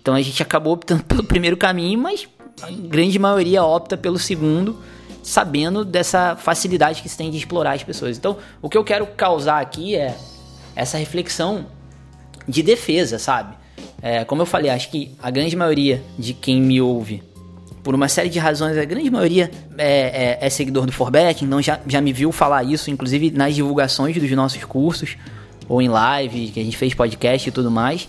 Então 0.00 0.14
a 0.14 0.22
gente 0.22 0.42
acabou 0.42 0.72
optando 0.72 1.04
pelo 1.04 1.24
primeiro 1.24 1.58
caminho, 1.58 1.98
mas 1.98 2.26
a 2.62 2.70
grande 2.70 3.18
maioria 3.18 3.62
opta 3.62 3.98
pelo 3.98 4.18
segundo 4.18 4.78
sabendo 5.22 5.84
dessa 5.84 6.36
facilidade 6.36 7.02
que 7.02 7.08
se 7.10 7.18
tem 7.18 7.30
de 7.30 7.36
explorar 7.36 7.72
as 7.72 7.82
pessoas. 7.82 8.16
Então, 8.16 8.38
o 8.62 8.70
que 8.70 8.78
eu 8.78 8.84
quero 8.84 9.06
causar 9.08 9.60
aqui 9.60 9.94
é 9.94 10.16
essa 10.76 10.98
reflexão 10.98 11.66
de 12.46 12.62
defesa, 12.62 13.18
sabe? 13.18 13.56
É, 14.00 14.24
como 14.24 14.42
eu 14.42 14.46
falei, 14.46 14.70
acho 14.70 14.90
que 14.90 15.10
a 15.20 15.30
grande 15.30 15.56
maioria 15.56 16.02
de 16.18 16.34
quem 16.34 16.60
me 16.60 16.80
ouve, 16.80 17.22
por 17.82 17.94
uma 17.94 18.08
série 18.08 18.28
de 18.28 18.38
razões, 18.38 18.76
a 18.76 18.84
grande 18.84 19.10
maioria 19.10 19.50
é, 19.78 20.38
é, 20.40 20.46
é 20.46 20.50
seguidor 20.50 20.86
do 20.86 20.92
Forbet, 20.92 21.44
então 21.44 21.60
já, 21.62 21.80
já 21.86 22.00
me 22.00 22.12
viu 22.12 22.30
falar 22.30 22.62
isso, 22.62 22.90
inclusive 22.90 23.30
nas 23.30 23.54
divulgações 23.54 24.16
dos 24.16 24.30
nossos 24.32 24.62
cursos, 24.64 25.16
ou 25.68 25.80
em 25.80 25.88
live, 25.88 26.48
que 26.48 26.60
a 26.60 26.64
gente 26.64 26.76
fez 26.76 26.94
podcast 26.94 27.48
e 27.48 27.52
tudo 27.52 27.70
mais. 27.70 28.08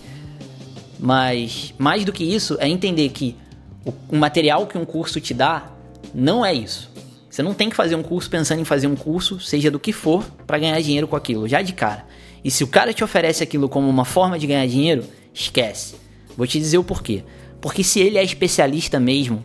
Mas 0.98 1.74
mais 1.78 2.04
do 2.04 2.12
que 2.12 2.24
isso, 2.24 2.56
é 2.60 2.68
entender 2.68 3.08
que 3.10 3.36
o, 3.84 3.92
o 4.10 4.16
material 4.16 4.66
que 4.66 4.76
um 4.76 4.84
curso 4.84 5.20
te 5.20 5.32
dá 5.32 5.70
não 6.14 6.44
é 6.44 6.52
isso. 6.52 6.90
Você 7.30 7.42
não 7.42 7.54
tem 7.54 7.70
que 7.70 7.76
fazer 7.76 7.94
um 7.94 8.02
curso 8.02 8.28
pensando 8.28 8.60
em 8.60 8.64
fazer 8.64 8.88
um 8.88 8.96
curso, 8.96 9.38
seja 9.38 9.70
do 9.70 9.78
que 9.78 9.92
for, 9.92 10.24
para 10.46 10.58
ganhar 10.58 10.80
dinheiro 10.80 11.06
com 11.06 11.14
aquilo, 11.14 11.46
já 11.46 11.62
de 11.62 11.72
cara. 11.72 12.04
E 12.44 12.50
se 12.50 12.64
o 12.64 12.66
cara 12.66 12.92
te 12.92 13.02
oferece 13.02 13.42
aquilo 13.42 13.68
como 13.68 13.88
uma 13.88 14.04
forma 14.04 14.38
de 14.38 14.46
ganhar 14.46 14.66
dinheiro, 14.66 15.04
esquece. 15.34 15.96
Vou 16.36 16.46
te 16.46 16.58
dizer 16.58 16.78
o 16.78 16.84
porquê. 16.84 17.24
Porque 17.60 17.82
se 17.82 18.00
ele 18.00 18.18
é 18.18 18.24
especialista 18.24 19.00
mesmo, 19.00 19.44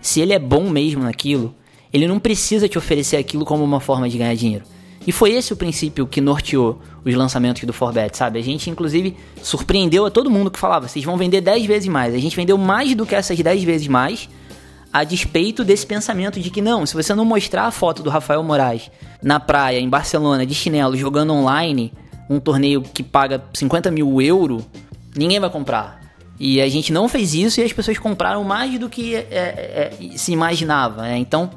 se 0.00 0.20
ele 0.20 0.32
é 0.32 0.38
bom 0.38 0.68
mesmo 0.68 1.02
naquilo, 1.02 1.54
ele 1.92 2.06
não 2.06 2.18
precisa 2.18 2.68
te 2.68 2.76
oferecer 2.76 3.16
aquilo 3.16 3.44
como 3.44 3.64
uma 3.64 3.80
forma 3.80 4.08
de 4.08 4.18
ganhar 4.18 4.34
dinheiro. 4.34 4.64
E 5.06 5.12
foi 5.12 5.32
esse 5.32 5.52
o 5.52 5.56
princípio 5.56 6.06
que 6.06 6.20
norteou 6.20 6.80
os 7.04 7.14
lançamentos 7.14 7.62
do 7.62 7.72
Forbet, 7.72 8.16
sabe? 8.16 8.40
A 8.40 8.42
gente, 8.42 8.68
inclusive, 8.68 9.16
surpreendeu 9.40 10.04
a 10.04 10.10
todo 10.10 10.28
mundo 10.28 10.50
que 10.50 10.58
falava: 10.58 10.88
vocês 10.88 11.04
vão 11.04 11.16
vender 11.16 11.40
10 11.40 11.64
vezes 11.64 11.88
mais. 11.88 12.12
A 12.12 12.18
gente 12.18 12.34
vendeu 12.34 12.58
mais 12.58 12.94
do 12.94 13.06
que 13.06 13.14
essas 13.14 13.38
10 13.38 13.62
vezes 13.62 13.86
mais 13.86 14.28
a 14.92 15.04
despeito 15.04 15.62
desse 15.62 15.86
pensamento 15.86 16.40
de 16.40 16.50
que 16.50 16.62
não, 16.62 16.86
se 16.86 16.94
você 16.94 17.14
não 17.14 17.24
mostrar 17.24 17.66
a 17.66 17.70
foto 17.70 18.02
do 18.02 18.08
Rafael 18.10 18.42
Moraes 18.42 18.90
na 19.22 19.38
praia, 19.38 19.78
em 19.78 19.88
Barcelona, 19.88 20.46
de 20.46 20.54
chinelo, 20.54 20.96
jogando 20.96 21.34
online, 21.34 21.92
um 22.28 22.40
torneio 22.40 22.82
que 22.82 23.02
paga 23.02 23.42
50 23.54 23.90
mil 23.90 24.20
euros, 24.20 24.64
ninguém 25.14 25.40
vai 25.40 25.50
comprar. 25.50 26.00
E 26.38 26.60
a 26.60 26.68
gente 26.68 26.92
não 26.92 27.08
fez 27.08 27.34
isso 27.34 27.60
e 27.60 27.64
as 27.64 27.72
pessoas 27.72 27.98
compraram 27.98 28.44
mais 28.44 28.78
do 28.78 28.90
que 28.90 29.14
é, 29.14 29.26
é, 29.30 29.96
é 30.12 30.16
se 30.18 30.32
imaginava. 30.32 31.02
Né? 31.02 31.18
Então, 31.18 31.50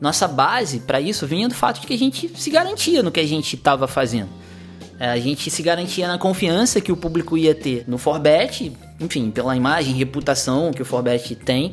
nossa 0.00 0.28
base 0.28 0.80
para 0.80 1.00
isso 1.00 1.26
vinha 1.26 1.48
do 1.48 1.54
fato 1.54 1.80
de 1.80 1.86
que 1.86 1.94
a 1.94 1.98
gente 1.98 2.30
se 2.34 2.50
garantia 2.50 3.02
no 3.02 3.10
que 3.10 3.20
a 3.20 3.26
gente 3.26 3.56
estava 3.56 3.88
fazendo. 3.88 4.28
É, 4.98 5.08
a 5.08 5.18
gente 5.18 5.50
se 5.50 5.62
garantia 5.62 6.06
na 6.06 6.18
confiança 6.18 6.80
que 6.80 6.92
o 6.92 6.96
público 6.96 7.36
ia 7.36 7.54
ter 7.54 7.84
no 7.88 7.98
Forbet, 7.98 8.72
enfim, 9.00 9.30
pela 9.30 9.56
imagem, 9.56 9.94
reputação 9.94 10.72
que 10.72 10.82
o 10.82 10.84
Forbet 10.84 11.34
tem 11.34 11.72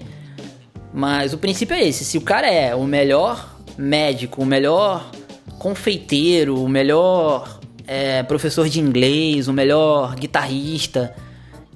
mas 0.93 1.33
o 1.33 1.37
princípio 1.37 1.75
é 1.75 1.87
esse: 1.87 2.03
se 2.03 2.17
o 2.17 2.21
cara 2.21 2.47
é 2.47 2.73
o 2.75 2.83
melhor 2.83 3.57
médico, 3.77 4.41
o 4.41 4.45
melhor 4.45 5.09
confeiteiro, 5.57 6.61
o 6.61 6.67
melhor 6.67 7.58
é, 7.89 8.21
professor 8.21 8.69
de 8.69 8.79
inglês, 8.79 9.47
o 9.47 9.53
melhor 9.53 10.13
guitarrista, 10.13 11.11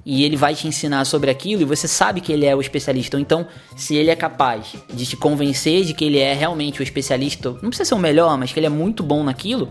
e 0.06 0.22
ele 0.22 0.36
vai 0.36 0.54
te 0.54 0.68
ensinar 0.68 1.04
sobre 1.06 1.28
aquilo 1.28 1.62
e 1.62 1.64
você 1.64 1.88
sabe 1.88 2.20
que 2.20 2.32
ele 2.32 2.46
é 2.46 2.54
o 2.54 2.60
especialista. 2.60 3.18
Então, 3.18 3.44
se 3.74 3.96
ele 3.96 4.10
é 4.10 4.14
capaz 4.14 4.76
de 4.92 5.06
te 5.06 5.16
convencer 5.16 5.82
de 5.82 5.92
que 5.92 6.04
ele 6.04 6.20
é 6.20 6.32
realmente 6.32 6.80
o 6.80 6.84
especialista, 6.84 7.50
não 7.60 7.68
precisa 7.68 7.86
ser 7.86 7.94
o 7.96 7.98
melhor, 7.98 8.38
mas 8.38 8.52
que 8.52 8.60
ele 8.60 8.66
é 8.66 8.70
muito 8.70 9.02
bom 9.02 9.24
naquilo, 9.24 9.68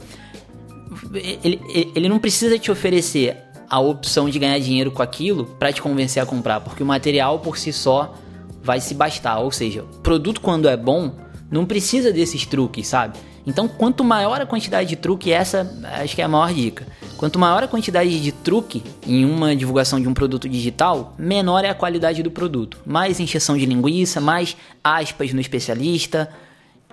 ele, 1.14 1.62
ele 1.96 2.10
não 2.10 2.20
precisa 2.20 2.60
te 2.60 2.70
oferecer 2.70 3.38
a 3.70 3.80
opção 3.80 4.30
de 4.30 4.38
ganhar 4.38 4.60
dinheiro 4.60 4.92
com 4.92 5.02
aquilo 5.02 5.46
para 5.46 5.72
te 5.72 5.82
convencer 5.82 6.22
a 6.22 6.26
comprar, 6.26 6.60
porque 6.60 6.84
o 6.84 6.86
material 6.86 7.40
por 7.40 7.58
si 7.58 7.72
só 7.72 8.16
vai 8.62 8.82
se 8.82 8.94
bastar. 8.94 9.40
Ou 9.40 9.52
seja, 9.52 9.86
produto 10.02 10.42
quando 10.42 10.68
é 10.68 10.76
bom 10.76 11.16
não 11.50 11.66
precisa 11.66 12.12
desses 12.12 12.46
truques, 12.46 12.88
sabe? 12.88 13.18
Então, 13.46 13.68
quanto 13.68 14.04
maior 14.04 14.40
a 14.40 14.46
quantidade 14.46 14.88
de 14.88 14.96
truque, 14.96 15.32
essa 15.32 15.70
acho 16.02 16.16
que 16.16 16.22
é 16.22 16.26
a 16.26 16.30
maior 16.30 16.54
dica. 16.54 16.88
Quanto 17.18 17.38
maior 17.38 17.64
a 17.64 17.68
quantidade 17.68 18.22
de 18.22 18.32
truque 18.32 18.84
em 19.06 19.26
uma 19.26 19.56
divulgação 19.56 20.00
de 20.00 20.08
um 20.08 20.14
produto 20.14 20.48
digital, 20.48 21.14
menor 21.18 21.66
é 21.66 21.70
a 21.70 21.74
qualidade 21.74 22.24
do 22.24 22.32
produto. 22.32 22.80
Mais 22.86 23.20
encheção 23.20 23.58
de 23.58 23.66
linguiça, 23.66 24.22
mais 24.22 24.56
aspas 24.84 25.34
no 25.34 25.42
especialista, 25.42 26.30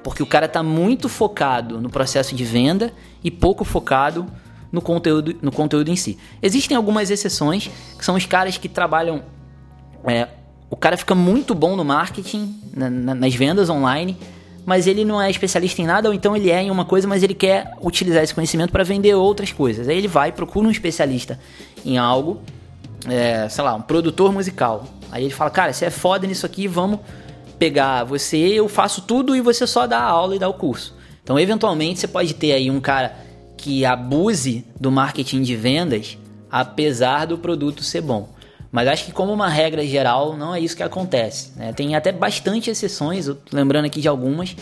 porque 0.03 0.23
o 0.23 0.27
cara 0.27 0.47
está 0.47 0.63
muito 0.63 1.09
focado 1.09 1.81
no 1.81 1.89
processo 1.89 2.35
de 2.35 2.45
venda 2.45 2.93
e 3.23 3.31
pouco 3.31 3.65
focado 3.65 4.27
no 4.73 4.81
conteúdo, 4.81 5.37
no 5.43 5.53
conteúdo 5.53 5.89
em 5.91 5.97
si. 5.97 6.19
Existem 6.43 6.77
algumas 6.77 7.11
exceções, 7.11 7.71
que 7.99 8.05
são 8.05 8.15
os 8.15 8.27
caras 8.27 8.57
que 8.57 8.69
trabalham. 8.69 9.23
É, 10.05 10.29
o 10.71 10.77
cara 10.77 10.97
fica 10.97 11.15
muito 11.15 11.55
bom 11.55 11.77
no 11.77 11.85
marketing, 11.85 12.57
na, 12.75 12.89
na, 12.89 13.15
nas 13.15 13.35
vendas 13.35 13.69
online, 13.69 14.17
mas 14.71 14.87
ele 14.87 15.05
não 15.05 15.21
é 15.21 15.29
especialista 15.29 15.83
em 15.83 15.85
nada, 15.85 16.09
ou 16.09 16.15
então 16.15 16.37
ele 16.37 16.49
é 16.49 16.63
em 16.63 16.71
uma 16.71 16.85
coisa, 16.85 17.09
mas 17.09 17.25
ele 17.25 17.35
quer 17.35 17.73
utilizar 17.83 18.23
esse 18.23 18.33
conhecimento 18.33 18.71
para 18.71 18.85
vender 18.85 19.13
outras 19.15 19.51
coisas. 19.51 19.89
Aí 19.89 19.99
ele 19.99 20.07
vai, 20.07 20.31
procura 20.31 20.69
um 20.69 20.71
especialista 20.71 21.41
em 21.85 21.99
algo, 21.99 22.41
é, 23.09 23.49
sei 23.49 23.65
lá, 23.65 23.75
um 23.75 23.83
produtor 23.83 24.33
musical. 24.33 24.87
Aí 25.11 25.25
ele 25.25 25.35
fala, 25.35 25.51
cara, 25.51 25.73
você 25.73 25.87
é 25.87 25.91
foda 25.91 26.25
nisso 26.25 26.47
aqui, 26.47 26.69
vamos 26.69 27.01
pegar 27.59 28.05
você, 28.05 28.37
eu 28.37 28.69
faço 28.69 29.03
tudo 29.03 29.35
e 29.35 29.41
você 29.41 29.67
só 29.67 29.89
dá 29.89 29.99
a 29.99 30.09
aula 30.09 30.37
e 30.37 30.39
dá 30.39 30.49
o 30.49 30.55
curso. 30.55 30.95
Então, 31.21 31.37
eventualmente, 31.37 31.99
você 31.99 32.07
pode 32.07 32.35
ter 32.35 32.53
aí 32.53 32.71
um 32.71 32.81
cara 32.81 33.17
que 33.57 33.85
abuse 33.85 34.65
do 34.79 34.93
marketing 34.93 35.43
de 35.43 35.57
vendas, 35.57 36.17
apesar 36.49 37.25
do 37.25 37.37
produto 37.37 37.83
ser 37.83 38.03
bom. 38.03 38.29
Mas 38.71 38.87
acho 38.89 39.05
que 39.05 39.13
como 39.13 39.33
uma 39.33 39.49
regra 39.49 39.85
geral, 39.85 40.37
não 40.37 40.55
é 40.55 40.61
isso 40.61 40.77
que 40.77 40.83
acontece. 40.83 41.53
Né? 41.57 41.73
Tem 41.73 41.95
até 41.97 42.13
bastante 42.13 42.71
exceções, 42.71 43.29
lembrando 43.53 43.87
aqui 43.87 44.01
de 44.01 44.09
algumas. 44.09 44.55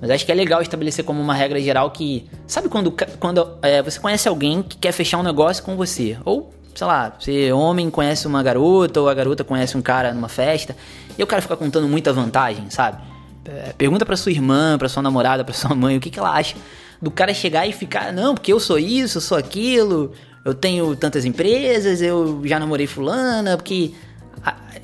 Mas 0.00 0.10
acho 0.10 0.24
que 0.24 0.32
é 0.32 0.34
legal 0.34 0.62
estabelecer 0.62 1.04
como 1.04 1.20
uma 1.20 1.34
regra 1.34 1.60
geral 1.60 1.90
que. 1.90 2.28
Sabe 2.46 2.68
quando, 2.68 2.94
quando 3.18 3.58
é, 3.60 3.82
você 3.82 3.98
conhece 3.98 4.28
alguém 4.28 4.62
que 4.62 4.76
quer 4.78 4.92
fechar 4.92 5.18
um 5.18 5.22
negócio 5.22 5.62
com 5.62 5.76
você? 5.76 6.16
Ou, 6.24 6.54
sei 6.74 6.86
lá, 6.86 7.12
você 7.18 7.52
homem 7.52 7.90
conhece 7.90 8.26
uma 8.26 8.42
garota, 8.42 9.00
ou 9.00 9.08
a 9.08 9.14
garota 9.14 9.44
conhece 9.44 9.76
um 9.76 9.82
cara 9.82 10.14
numa 10.14 10.28
festa, 10.28 10.74
e 11.18 11.22
o 11.22 11.26
cara 11.26 11.42
fica 11.42 11.56
contando 11.56 11.88
muita 11.88 12.12
vantagem, 12.12 12.70
sabe? 12.70 13.02
É, 13.44 13.72
pergunta 13.76 14.06
pra 14.06 14.16
sua 14.16 14.32
irmã, 14.32 14.78
pra 14.78 14.88
sua 14.88 15.02
namorada, 15.02 15.44
pra 15.44 15.52
sua 15.52 15.74
mãe, 15.74 15.96
o 15.96 16.00
que, 16.00 16.08
que 16.08 16.18
ela 16.18 16.30
acha 16.30 16.56
do 17.00 17.10
cara 17.10 17.32
chegar 17.32 17.66
e 17.66 17.72
ficar, 17.72 18.12
não, 18.12 18.34
porque 18.34 18.52
eu 18.52 18.60
sou 18.60 18.78
isso, 18.78 19.18
eu 19.18 19.22
sou 19.22 19.38
aquilo, 19.38 20.12
eu 20.44 20.54
tenho 20.54 20.96
tantas 20.96 21.24
empresas, 21.24 22.00
eu 22.00 22.42
já 22.44 22.58
namorei 22.58 22.86
fulana, 22.86 23.56
porque. 23.56 23.92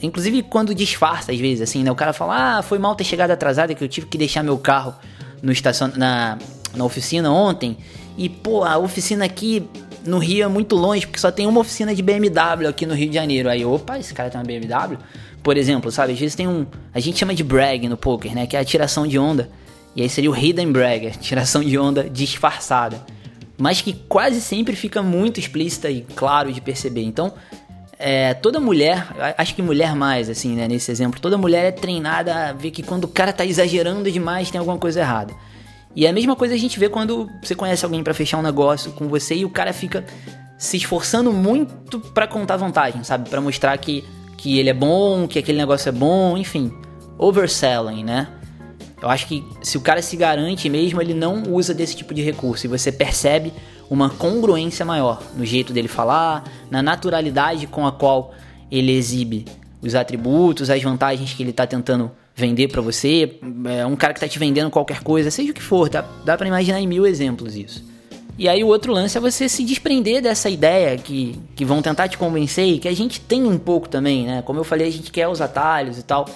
Inclusive 0.03 0.43
quando 0.43 0.75
disfarça 0.75 1.33
às 1.33 1.39
vezes, 1.39 1.63
assim, 1.63 1.83
né? 1.83 1.91
O 1.91 1.95
cara 1.95 2.13
fala, 2.13 2.59
ah, 2.59 2.63
foi 2.63 2.79
mal 2.79 2.95
ter 2.95 3.05
chegado 3.05 3.31
atrasado, 3.31 3.75
que 3.75 3.83
eu 3.83 3.89
tive 3.89 4.07
que 4.07 4.19
deixar 4.19 4.43
meu 4.43 4.59
carro 4.59 4.95
no 5.43 5.51
estacion... 5.51 5.91
na, 5.97 6.37
na 6.75 6.85
oficina 6.85 7.33
ontem. 7.33 7.79
E, 8.19 8.29
pô, 8.29 8.63
a 8.63 8.77
oficina 8.77 9.25
aqui 9.25 9.67
no 10.05 10.19
Rio 10.19 10.45
é 10.45 10.49
muito 10.49 10.77
longe, 10.77 11.07
porque 11.07 11.19
só 11.19 11.31
tem 11.31 11.47
uma 11.47 11.61
oficina 11.61 11.95
de 11.95 12.03
BMW 12.03 12.69
aqui 12.69 12.85
no 12.85 12.95
Rio 12.95 13.09
de 13.09 13.15
Janeiro. 13.15 13.49
Aí, 13.49 13.65
opa, 13.65 13.99
esse 13.99 14.13
cara 14.13 14.29
tem 14.29 14.39
uma 14.39 14.47
BMW? 14.47 14.99
Por 15.43 15.57
exemplo, 15.57 15.91
sabe? 15.91 16.13
Às 16.13 16.19
vezes 16.19 16.35
tem 16.35 16.47
um. 16.47 16.67
A 16.93 17.01
gente 17.01 17.19
chama 17.19 17.35
de 17.35 17.43
brag 17.43 17.89
no 17.89 17.97
poker, 17.97 18.35
né? 18.35 18.47
Que 18.47 18.57
é 18.57 18.61
a 18.61 18.65
tiração 18.65 19.07
de 19.07 19.19
onda. 19.19 19.49
E 19.95 20.03
aí 20.03 20.11
seria 20.11 20.31
o 20.31 20.37
hidden 20.37 20.71
brag, 20.71 21.13
tiração 21.21 21.65
de 21.65 21.79
onda 21.79 22.05
disfarçada 22.05 23.01
mas 23.59 23.81
que 23.81 23.93
quase 23.93 24.41
sempre 24.41 24.77
fica 24.77 25.03
muito 25.03 25.41
explícita 25.41 25.91
e 25.91 26.03
claro 26.03 26.53
de 26.53 26.61
perceber. 26.61 27.03
Então, 27.03 27.33
é, 27.99 28.35
toda 28.35 28.61
mulher, 28.61 29.09
acho 29.39 29.55
que 29.55 29.63
mulher 29.63 29.95
mais, 29.95 30.29
assim, 30.29 30.55
né, 30.55 30.69
nesse 30.69 30.91
exemplo, 30.91 31.19
toda 31.21 31.39
mulher 31.39 31.67
é 31.67 31.73
treinada 31.73 32.51
a 32.51 32.53
ver 32.53 32.71
que 32.71 32.83
quando 32.83 33.05
o 33.05 33.09
cara 33.09 33.33
tá 33.33 33.45
exagerando 33.45 34.11
demais 34.11 34.51
tem 34.51 34.59
alguma 34.59 34.79
coisa 34.79 35.01
errada. 35.01 35.35
E 35.95 36.05
é 36.05 36.11
a 36.11 36.13
mesma 36.13 36.37
coisa 36.37 36.55
a 36.55 36.59
gente 36.59 36.79
vê 36.79 36.91
quando 36.91 37.27
você 37.43 37.55
conhece 37.55 37.85
alguém 37.85 38.03
para 38.03 38.13
fechar 38.13 38.37
um 38.37 38.43
negócio 38.43 38.93
com 38.93 39.09
você 39.09 39.35
e 39.35 39.45
o 39.47 39.51
cara 39.51 39.73
fica 39.73 40.05
se 40.59 40.77
esforçando 40.77 41.33
muito 41.33 41.99
para 41.99 42.27
contar 42.27 42.59
vantagem, 42.59 43.03
sabe? 43.03 43.31
Para 43.31 43.41
mostrar 43.41 43.77
que, 43.79 44.05
que 44.37 44.59
ele 44.59 44.69
é 44.69 44.75
bom, 44.75 45.27
que 45.27 45.39
aquele 45.39 45.57
negócio 45.57 45.89
é 45.89 45.93
bom, 45.93 46.37
enfim. 46.37 46.71
Overselling, 47.19 48.05
né? 48.05 48.29
Eu 49.01 49.11
acho 49.11 49.27
que 49.27 49.45
se 49.63 49.77
o 49.77 49.81
cara 49.81 50.01
se 50.01 50.17
garante 50.17 50.69
mesmo, 50.69 51.01
ele 51.01 51.13
não 51.13 51.43
usa 51.51 51.75
desse 51.75 51.95
tipo 51.95 52.15
de 52.15 52.23
recurso 52.23 52.67
e 52.67 52.69
você 52.69 52.91
percebe 52.91 53.53
uma 53.91 54.11
congruência 54.11 54.85
maior 54.85 55.23
no 55.37 55.45
jeito 55.45 55.73
dele 55.73 55.89
falar, 55.89 56.45
na 56.71 56.83
naturalidade 56.83 57.67
com 57.67 57.87
a 57.87 57.93
qual 57.93 58.35
ele 58.71 58.93
exibe 58.93 59.45
os 59.83 59.95
atributos, 59.95 60.71
as 60.71 60.83
vantagens 60.83 61.33
que 61.35 61.43
ele 61.43 61.51
está 61.51 61.67
tentando 61.67 62.11
vender 62.35 62.69
para 62.69 62.81
você. 62.81 63.39
É 63.67 63.87
um 63.87 63.97
cara 63.97 64.13
que 64.13 64.19
está 64.19 64.29
te 64.29 64.39
vendendo 64.39 64.71
qualquer 64.71 65.03
coisa, 65.03 65.31
seja 65.31 65.53
o 65.53 65.55
que 65.55 65.63
for, 65.63 65.89
dá, 65.89 66.05
dá 66.25 66.37
para 66.37 66.49
imaginar 66.49 66.81
em 66.81 66.87
mil 66.87 67.07
exemplos 67.07 67.55
isso. 67.55 67.85
E 68.39 68.49
aí 68.49 68.63
o 68.63 68.67
outro 68.67 68.93
lance 68.93 69.17
é 69.17 69.21
você 69.21 69.49
se 69.49 69.65
desprender 69.65 70.21
dessa 70.21 70.51
ideia 70.51 70.99
que, 70.99 71.39
que 71.55 71.65
vão 71.65 71.81
tentar 71.81 72.07
te 72.09 72.19
convencer 72.19 72.67
e 72.67 72.79
que 72.79 72.87
a 72.87 72.95
gente 72.95 73.19
tem 73.19 73.45
um 73.45 73.59
pouco 73.59 73.89
também, 73.89 74.27
né? 74.27 74.43
Como 74.43 74.61
eu 74.61 74.65
falei, 74.65 74.89
a 74.89 74.93
gente 74.93 75.11
quer 75.11 75.27
os 75.27 75.41
atalhos 75.41 75.99
e 75.99 76.03
tal. 76.03 76.27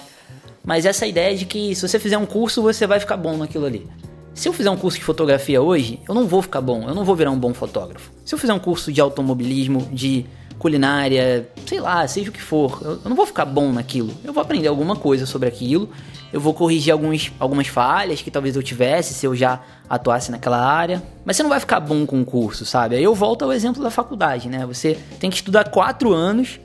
Mas 0.63 0.85
essa 0.85 1.05
ideia 1.05 1.35
de 1.35 1.45
que 1.45 1.75
se 1.75 1.87
você 1.87 1.99
fizer 1.99 2.17
um 2.17 2.25
curso, 2.25 2.61
você 2.61 2.85
vai 2.85 2.99
ficar 2.99 3.17
bom 3.17 3.37
naquilo 3.37 3.65
ali. 3.65 3.87
Se 4.33 4.47
eu 4.47 4.53
fizer 4.53 4.69
um 4.69 4.77
curso 4.77 4.97
de 4.97 5.03
fotografia 5.03 5.61
hoje, 5.61 5.99
eu 6.07 6.15
não 6.15 6.27
vou 6.27 6.41
ficar 6.41 6.61
bom, 6.61 6.87
eu 6.87 6.95
não 6.95 7.03
vou 7.03 7.15
virar 7.15 7.31
um 7.31 7.39
bom 7.39 7.53
fotógrafo. 7.53 8.11
Se 8.23 8.33
eu 8.33 8.39
fizer 8.39 8.53
um 8.53 8.59
curso 8.59 8.91
de 8.91 9.01
automobilismo, 9.01 9.89
de 9.91 10.25
culinária, 10.57 11.49
sei 11.65 11.79
lá, 11.79 12.07
seja 12.07 12.29
o 12.29 12.33
que 12.33 12.41
for, 12.41 12.79
eu 12.83 13.09
não 13.09 13.15
vou 13.15 13.25
ficar 13.25 13.45
bom 13.45 13.73
naquilo. 13.73 14.13
Eu 14.23 14.31
vou 14.31 14.41
aprender 14.41 14.67
alguma 14.67 14.95
coisa 14.95 15.25
sobre 15.25 15.49
aquilo, 15.49 15.89
eu 16.31 16.39
vou 16.39 16.53
corrigir 16.53 16.93
alguns, 16.93 17.31
algumas 17.39 17.67
falhas 17.67 18.21
que 18.21 18.31
talvez 18.31 18.55
eu 18.55 18.63
tivesse 18.63 19.13
se 19.13 19.25
eu 19.25 19.35
já 19.35 19.59
atuasse 19.89 20.31
naquela 20.31 20.63
área. 20.63 21.01
Mas 21.25 21.35
você 21.35 21.43
não 21.43 21.49
vai 21.49 21.59
ficar 21.59 21.79
bom 21.79 22.05
com 22.05 22.21
o 22.21 22.25
curso, 22.25 22.63
sabe? 22.65 22.95
Aí 22.95 23.03
eu 23.03 23.13
volto 23.13 23.43
ao 23.43 23.51
exemplo 23.51 23.83
da 23.83 23.89
faculdade, 23.89 24.47
né? 24.47 24.65
Você 24.65 24.97
tem 25.19 25.29
que 25.29 25.35
estudar 25.35 25.69
quatro 25.69 26.13
anos 26.13 26.59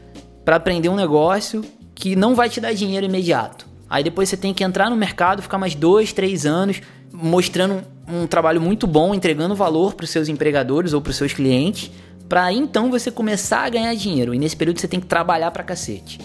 para 0.45 0.57
aprender 0.57 0.89
um 0.89 0.95
negócio 0.95 1.65
que 1.95 2.15
não 2.15 2.35
vai 2.35 2.49
te 2.49 2.61
dar 2.61 2.73
dinheiro 2.75 3.07
imediato. 3.07 3.66
Aí 3.89 4.03
depois 4.03 4.29
você 4.29 4.37
tem 4.37 4.53
que 4.53 4.65
entrar 4.65 4.91
no 4.91 4.97
mercado, 4.97 5.43
ficar 5.43 5.59
mais 5.59 5.75
dois, 5.75 6.13
três 6.13 6.45
anos 6.45 6.81
mostrando 7.13 7.83
um 8.09 8.27
trabalho 8.27 8.61
muito 8.61 8.87
bom, 8.87 9.15
entregando 9.15 9.55
valor 9.55 9.95
para 9.95 10.05
os 10.05 10.11
seus 10.11 10.29
empregadores 10.29 10.93
ou 10.93 11.01
para 11.01 11.11
os 11.11 11.17
seus 11.17 11.33
clientes, 11.33 11.91
para 12.29 12.53
então 12.53 12.91
você 12.91 13.11
começar 13.11 13.61
a 13.61 13.69
ganhar 13.69 13.95
dinheiro. 13.95 14.35
E 14.35 14.39
nesse 14.39 14.57
período 14.57 14.81
você 14.81 14.89
tem 14.89 15.01
que 15.01 15.07
trabalhar 15.07 15.51
para 15.51 15.63
cacete. 15.63 16.21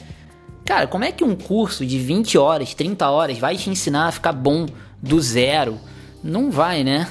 Cara, 0.65 0.88
como 0.88 1.04
é 1.04 1.12
que 1.12 1.24
um 1.24 1.36
curso 1.36 1.86
de 1.86 1.97
20 1.97 2.38
horas, 2.38 2.74
30 2.74 3.10
horas 3.10 3.38
vai 3.38 3.56
te 3.56 3.69
ensinar 3.69 4.08
a 4.08 4.12
ficar 4.12 4.32
bom 4.32 4.65
do 5.02 5.19
zero? 5.21 5.80
Não 6.24 6.52
vai, 6.52 6.84
né? 6.84 7.08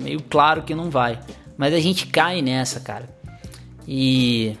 Meio 0.00 0.22
claro 0.22 0.62
que 0.62 0.74
não 0.74 0.90
vai. 0.90 1.18
Mas 1.56 1.74
a 1.74 1.80
gente 1.80 2.06
cai 2.06 2.40
nessa, 2.40 2.80
cara. 2.80 3.08
E. 3.86 4.56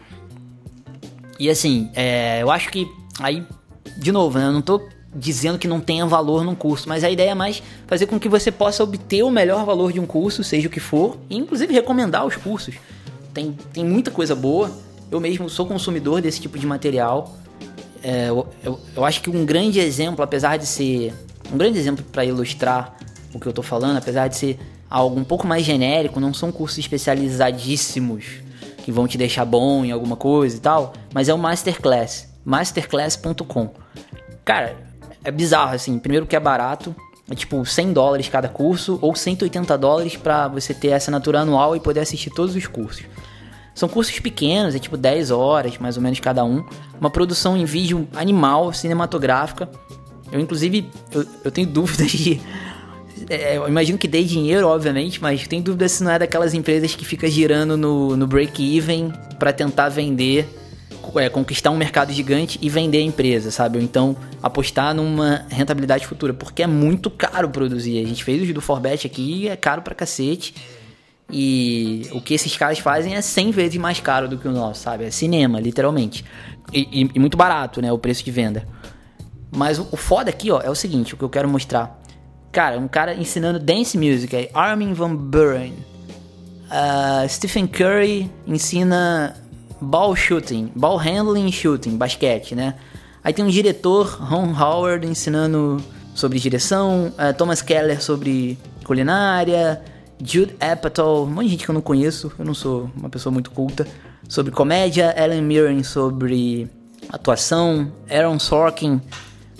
E 1.38 1.48
assim, 1.48 1.90
é, 1.94 2.42
eu 2.42 2.50
acho 2.50 2.68
que 2.68 2.86
aí, 3.18 3.46
de 3.96 4.12
novo, 4.12 4.38
né? 4.38 4.46
Eu 4.46 4.52
não 4.52 4.60
tô 4.60 4.86
dizendo 5.14 5.58
que 5.58 5.66
não 5.66 5.80
tenha 5.80 6.06
valor 6.06 6.44
num 6.44 6.54
curso, 6.54 6.88
mas 6.88 7.02
a 7.02 7.10
ideia 7.10 7.30
é 7.30 7.34
mais 7.34 7.62
fazer 7.86 8.06
com 8.06 8.18
que 8.18 8.28
você 8.28 8.50
possa 8.52 8.82
obter 8.84 9.22
o 9.22 9.30
melhor 9.30 9.64
valor 9.64 9.92
de 9.92 9.98
um 9.98 10.06
curso, 10.06 10.44
seja 10.44 10.68
o 10.68 10.70
que 10.70 10.80
for, 10.80 11.18
e 11.28 11.36
inclusive 11.36 11.72
recomendar 11.72 12.24
os 12.24 12.36
cursos. 12.36 12.76
Tem, 13.34 13.56
tem 13.72 13.84
muita 13.84 14.10
coisa 14.10 14.34
boa. 14.34 14.70
Eu 15.10 15.20
mesmo 15.20 15.48
sou 15.48 15.66
consumidor 15.66 16.20
desse 16.20 16.40
tipo 16.40 16.58
de 16.58 16.66
material. 16.66 17.36
É, 18.02 18.28
eu, 18.28 18.46
eu, 18.62 18.80
eu, 18.96 19.04
acho 19.04 19.20
que 19.20 19.28
um 19.28 19.44
grande 19.44 19.80
exemplo, 19.80 20.22
apesar 20.22 20.56
de 20.56 20.66
ser 20.66 21.12
um 21.52 21.58
grande 21.58 21.78
exemplo 21.78 22.04
para 22.04 22.24
ilustrar 22.24 22.96
o 23.34 23.40
que 23.40 23.46
eu 23.46 23.50
estou 23.50 23.64
falando, 23.64 23.96
apesar 23.96 24.28
de 24.28 24.36
ser 24.36 24.58
algo 24.88 25.18
um 25.18 25.24
pouco 25.24 25.46
mais 25.46 25.64
genérico, 25.64 26.18
não 26.18 26.32
são 26.32 26.50
cursos 26.50 26.78
especializadíssimos 26.78 28.24
que 28.84 28.90
vão 28.90 29.06
te 29.06 29.18
deixar 29.18 29.44
bom 29.44 29.84
em 29.84 29.92
alguma 29.92 30.16
coisa 30.16 30.56
e 30.56 30.60
tal, 30.60 30.94
mas 31.12 31.28
é 31.28 31.34
o 31.34 31.38
Masterclass, 31.38 32.28
masterclass.com. 32.44 33.70
Cara, 34.44 34.89
é 35.24 35.30
bizarro, 35.30 35.74
assim. 35.74 35.98
Primeiro 35.98 36.26
que 36.26 36.36
é 36.36 36.40
barato, 36.40 36.94
é 37.30 37.34
tipo 37.34 37.64
100 37.64 37.92
dólares 37.92 38.28
cada 38.28 38.48
curso 38.48 38.98
ou 39.00 39.14
180 39.14 39.78
dólares 39.78 40.16
para 40.16 40.48
você 40.48 40.74
ter 40.74 40.92
assinatura 40.92 41.40
anual 41.40 41.76
e 41.76 41.80
poder 41.80 42.00
assistir 42.00 42.30
todos 42.30 42.54
os 42.56 42.66
cursos. 42.66 43.04
São 43.74 43.88
cursos 43.88 44.18
pequenos, 44.18 44.74
é 44.74 44.78
tipo 44.78 44.96
10 44.96 45.30
horas 45.30 45.78
mais 45.78 45.96
ou 45.96 46.02
menos 46.02 46.18
cada 46.20 46.44
um. 46.44 46.64
Uma 47.00 47.08
produção 47.08 47.56
em 47.56 47.64
vídeo 47.64 48.08
animal, 48.14 48.72
cinematográfica. 48.72 49.70
Eu, 50.32 50.40
inclusive, 50.40 50.90
eu, 51.12 51.24
eu 51.44 51.50
tenho 51.50 51.68
dúvidas 51.70 52.10
de. 52.10 52.40
É, 53.28 53.58
eu 53.58 53.68
imagino 53.68 53.96
que 53.96 54.08
dê 54.08 54.24
dinheiro, 54.24 54.66
obviamente, 54.66 55.22
mas 55.22 55.46
tenho 55.46 55.62
dúvidas 55.62 55.92
se 55.92 56.02
não 56.02 56.10
é 56.10 56.18
daquelas 56.18 56.52
empresas 56.52 56.94
que 56.94 57.04
fica 57.04 57.30
girando 57.30 57.76
no, 57.76 58.16
no 58.16 58.26
break-even 58.26 59.12
para 59.38 59.52
tentar 59.52 59.88
vender 59.88 60.48
é, 61.18 61.28
conquistar 61.28 61.70
um 61.70 61.76
mercado 61.76 62.12
gigante 62.12 62.58
e 62.60 62.68
vender 62.68 62.98
a 62.98 63.02
empresa, 63.02 63.50
sabe? 63.50 63.78
Ou 63.78 63.84
então 63.84 64.16
apostar 64.42 64.94
numa 64.94 65.46
rentabilidade 65.48 66.06
futura, 66.06 66.34
porque 66.34 66.62
é 66.62 66.66
muito 66.66 67.10
caro 67.10 67.48
produzir. 67.48 68.04
A 68.04 68.06
gente 68.06 68.22
fez 68.22 68.48
o 68.48 68.52
do 68.52 68.60
Forbet 68.60 69.06
aqui, 69.06 69.48
é 69.48 69.56
caro 69.56 69.82
pra 69.82 69.94
cacete. 69.94 70.54
E 71.32 72.08
o 72.12 72.20
que 72.20 72.34
esses 72.34 72.56
caras 72.56 72.78
fazem 72.78 73.14
é 73.14 73.20
100 73.20 73.50
vezes 73.52 73.76
mais 73.78 74.00
caro 74.00 74.28
do 74.28 74.36
que 74.36 74.48
o 74.48 74.52
nosso, 74.52 74.82
sabe? 74.82 75.04
É 75.04 75.10
cinema, 75.10 75.60
literalmente. 75.60 76.24
E, 76.72 77.02
e, 77.02 77.10
e 77.14 77.18
muito 77.18 77.36
barato, 77.36 77.80
né? 77.80 77.92
O 77.92 77.98
preço 77.98 78.24
de 78.24 78.30
venda. 78.30 78.66
Mas 79.50 79.78
o, 79.78 79.88
o, 79.90 79.96
foda 79.96 80.30
aqui, 80.30 80.50
ó, 80.50 80.60
é 80.60 80.70
o 80.70 80.74
seguinte, 80.74 81.14
o 81.14 81.16
que 81.16 81.24
eu 81.24 81.30
quero 81.30 81.48
mostrar. 81.48 82.00
Cara, 82.52 82.78
um 82.78 82.88
cara 82.88 83.14
ensinando 83.14 83.58
dance 83.58 83.96
music, 83.96 84.34
é 84.34 84.50
Armin 84.52 84.92
Van 84.92 85.14
Buren. 85.14 85.72
Uh, 86.70 87.28
Stephen 87.28 87.66
Curry 87.66 88.30
ensina 88.46 89.36
ball 89.80 90.14
shooting, 90.14 90.70
ball 90.74 90.96
handling 90.96 91.50
shooting, 91.50 91.96
basquete, 91.96 92.54
né? 92.54 92.74
Aí 93.22 93.32
tem 93.32 93.44
um 93.44 93.48
diretor, 93.48 94.06
Ron 94.20 94.52
Howard, 94.52 95.06
ensinando 95.06 95.82
sobre 96.14 96.38
direção, 96.38 97.12
uh, 97.18 97.36
Thomas 97.36 97.62
Keller 97.62 98.02
sobre 98.02 98.58
culinária, 98.84 99.80
Jude 100.22 100.54
Apatow, 100.60 101.24
um 101.24 101.30
monte 101.30 101.44
de 101.44 101.50
gente 101.52 101.64
que 101.64 101.70
eu 101.70 101.74
não 101.74 101.80
conheço, 101.80 102.32
eu 102.38 102.44
não 102.44 102.54
sou 102.54 102.90
uma 102.96 103.08
pessoa 103.08 103.32
muito 103.32 103.50
culta, 103.50 103.86
sobre 104.28 104.52
comédia, 104.52 105.14
Ellen 105.16 105.42
Mirren 105.42 105.82
sobre 105.82 106.68
atuação, 107.08 107.92
Aaron 108.08 108.38
Sorkin 108.38 109.00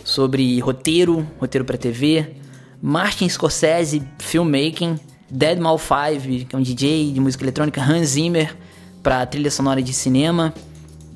sobre 0.05 0.59
roteiro, 0.61 1.27
roteiro 1.39 1.65
para 1.65 1.77
TV, 1.77 2.37
Martin 2.81 3.29
Scorsese, 3.29 4.03
filmmaking, 4.19 4.99
Deadmau 5.31 5.79
5, 5.79 6.47
que 6.47 6.57
é 6.57 6.59
um 6.59 6.63
DJ 6.63 7.13
de 7.13 7.21
música 7.21 7.45
eletrônica, 7.45 7.81
Hans 7.81 8.09
Zimmer 8.09 8.57
para 9.03 9.25
trilha 9.27 9.51
sonora 9.51 9.83
de 9.83 9.93
cinema. 9.93 10.53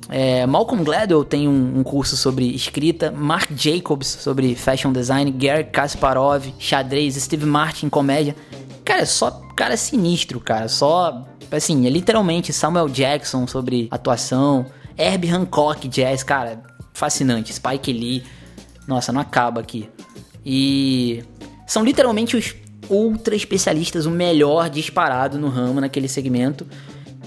É, 0.09 0.47
Malcolm 0.47 0.85
Gladwell 0.85 1.25
tem 1.25 1.49
um, 1.49 1.79
um, 1.79 1.83
curso 1.83 2.17
sobre 2.17 2.55
escrita, 2.55 3.11
Mark 3.11 3.51
Jacobs 3.57 4.07
sobre 4.07 4.55
fashion 4.55 4.93
design, 4.93 5.31
Gary 5.31 5.65
Kasparov, 5.65 6.53
xadrez, 6.59 7.15
Steve 7.17 7.47
Martin, 7.47 7.89
comédia. 7.89 8.37
Cara, 8.85 9.01
é 9.01 9.07
só 9.07 9.31
cara 9.57 9.77
sinistro, 9.77 10.41
cara. 10.41 10.69
Só, 10.69 11.27
assim, 11.51 11.87
é 11.87 11.91
literalmente 11.91 12.53
Samuel 12.53 12.89
Jackson 12.89 13.47
sobre 13.47 13.89
atuação, 13.91 14.67
Herbie 14.97 15.31
Hancock, 15.31 15.89
jazz, 15.89 16.23
cara, 16.23 16.63
fascinante. 16.93 17.53
Spike 17.53 17.93
Lee, 17.93 18.23
nossa, 18.87 19.11
não 19.11 19.23
acaba 19.23 19.61
aqui. 19.63 19.89
E 20.45 21.25
são 21.67 21.83
literalmente 21.83 22.37
os 22.37 22.55
ultra 22.91 23.35
especialistas, 23.35 24.05
o 24.05 24.11
melhor 24.11 24.69
disparado 24.69 25.39
no 25.39 25.49
ramo, 25.49 25.81
naquele 25.81 26.09
segmento. 26.09 26.67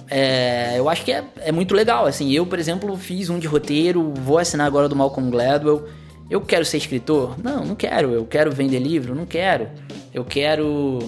É, 0.10 0.76
eu 0.78 0.88
acho 0.88 1.04
que 1.04 1.12
é, 1.12 1.24
é 1.38 1.52
muito 1.52 1.76
legal, 1.76 2.06
assim, 2.06 2.32
eu, 2.32 2.46
por 2.46 2.58
exemplo, 2.58 2.96
fiz 2.96 3.30
um 3.30 3.38
de 3.38 3.48
roteiro, 3.48 4.14
vou 4.14 4.38
assinar 4.38 4.66
agora 4.66 4.88
do 4.88 4.96
Malcolm 4.96 5.30
Gladwell, 5.30 5.88
eu 6.30 6.42
quero 6.42 6.66
ser 6.66 6.78
escritor? 6.78 7.38
Não, 7.42 7.66
não 7.66 7.76
quero, 7.76 8.12
eu 8.12 8.26
quero 8.26 8.52
vender 8.52 8.80
livro? 8.80 9.14
Não 9.14 9.26
quero, 9.26 9.70
eu 10.14 10.24
quero 10.24 11.00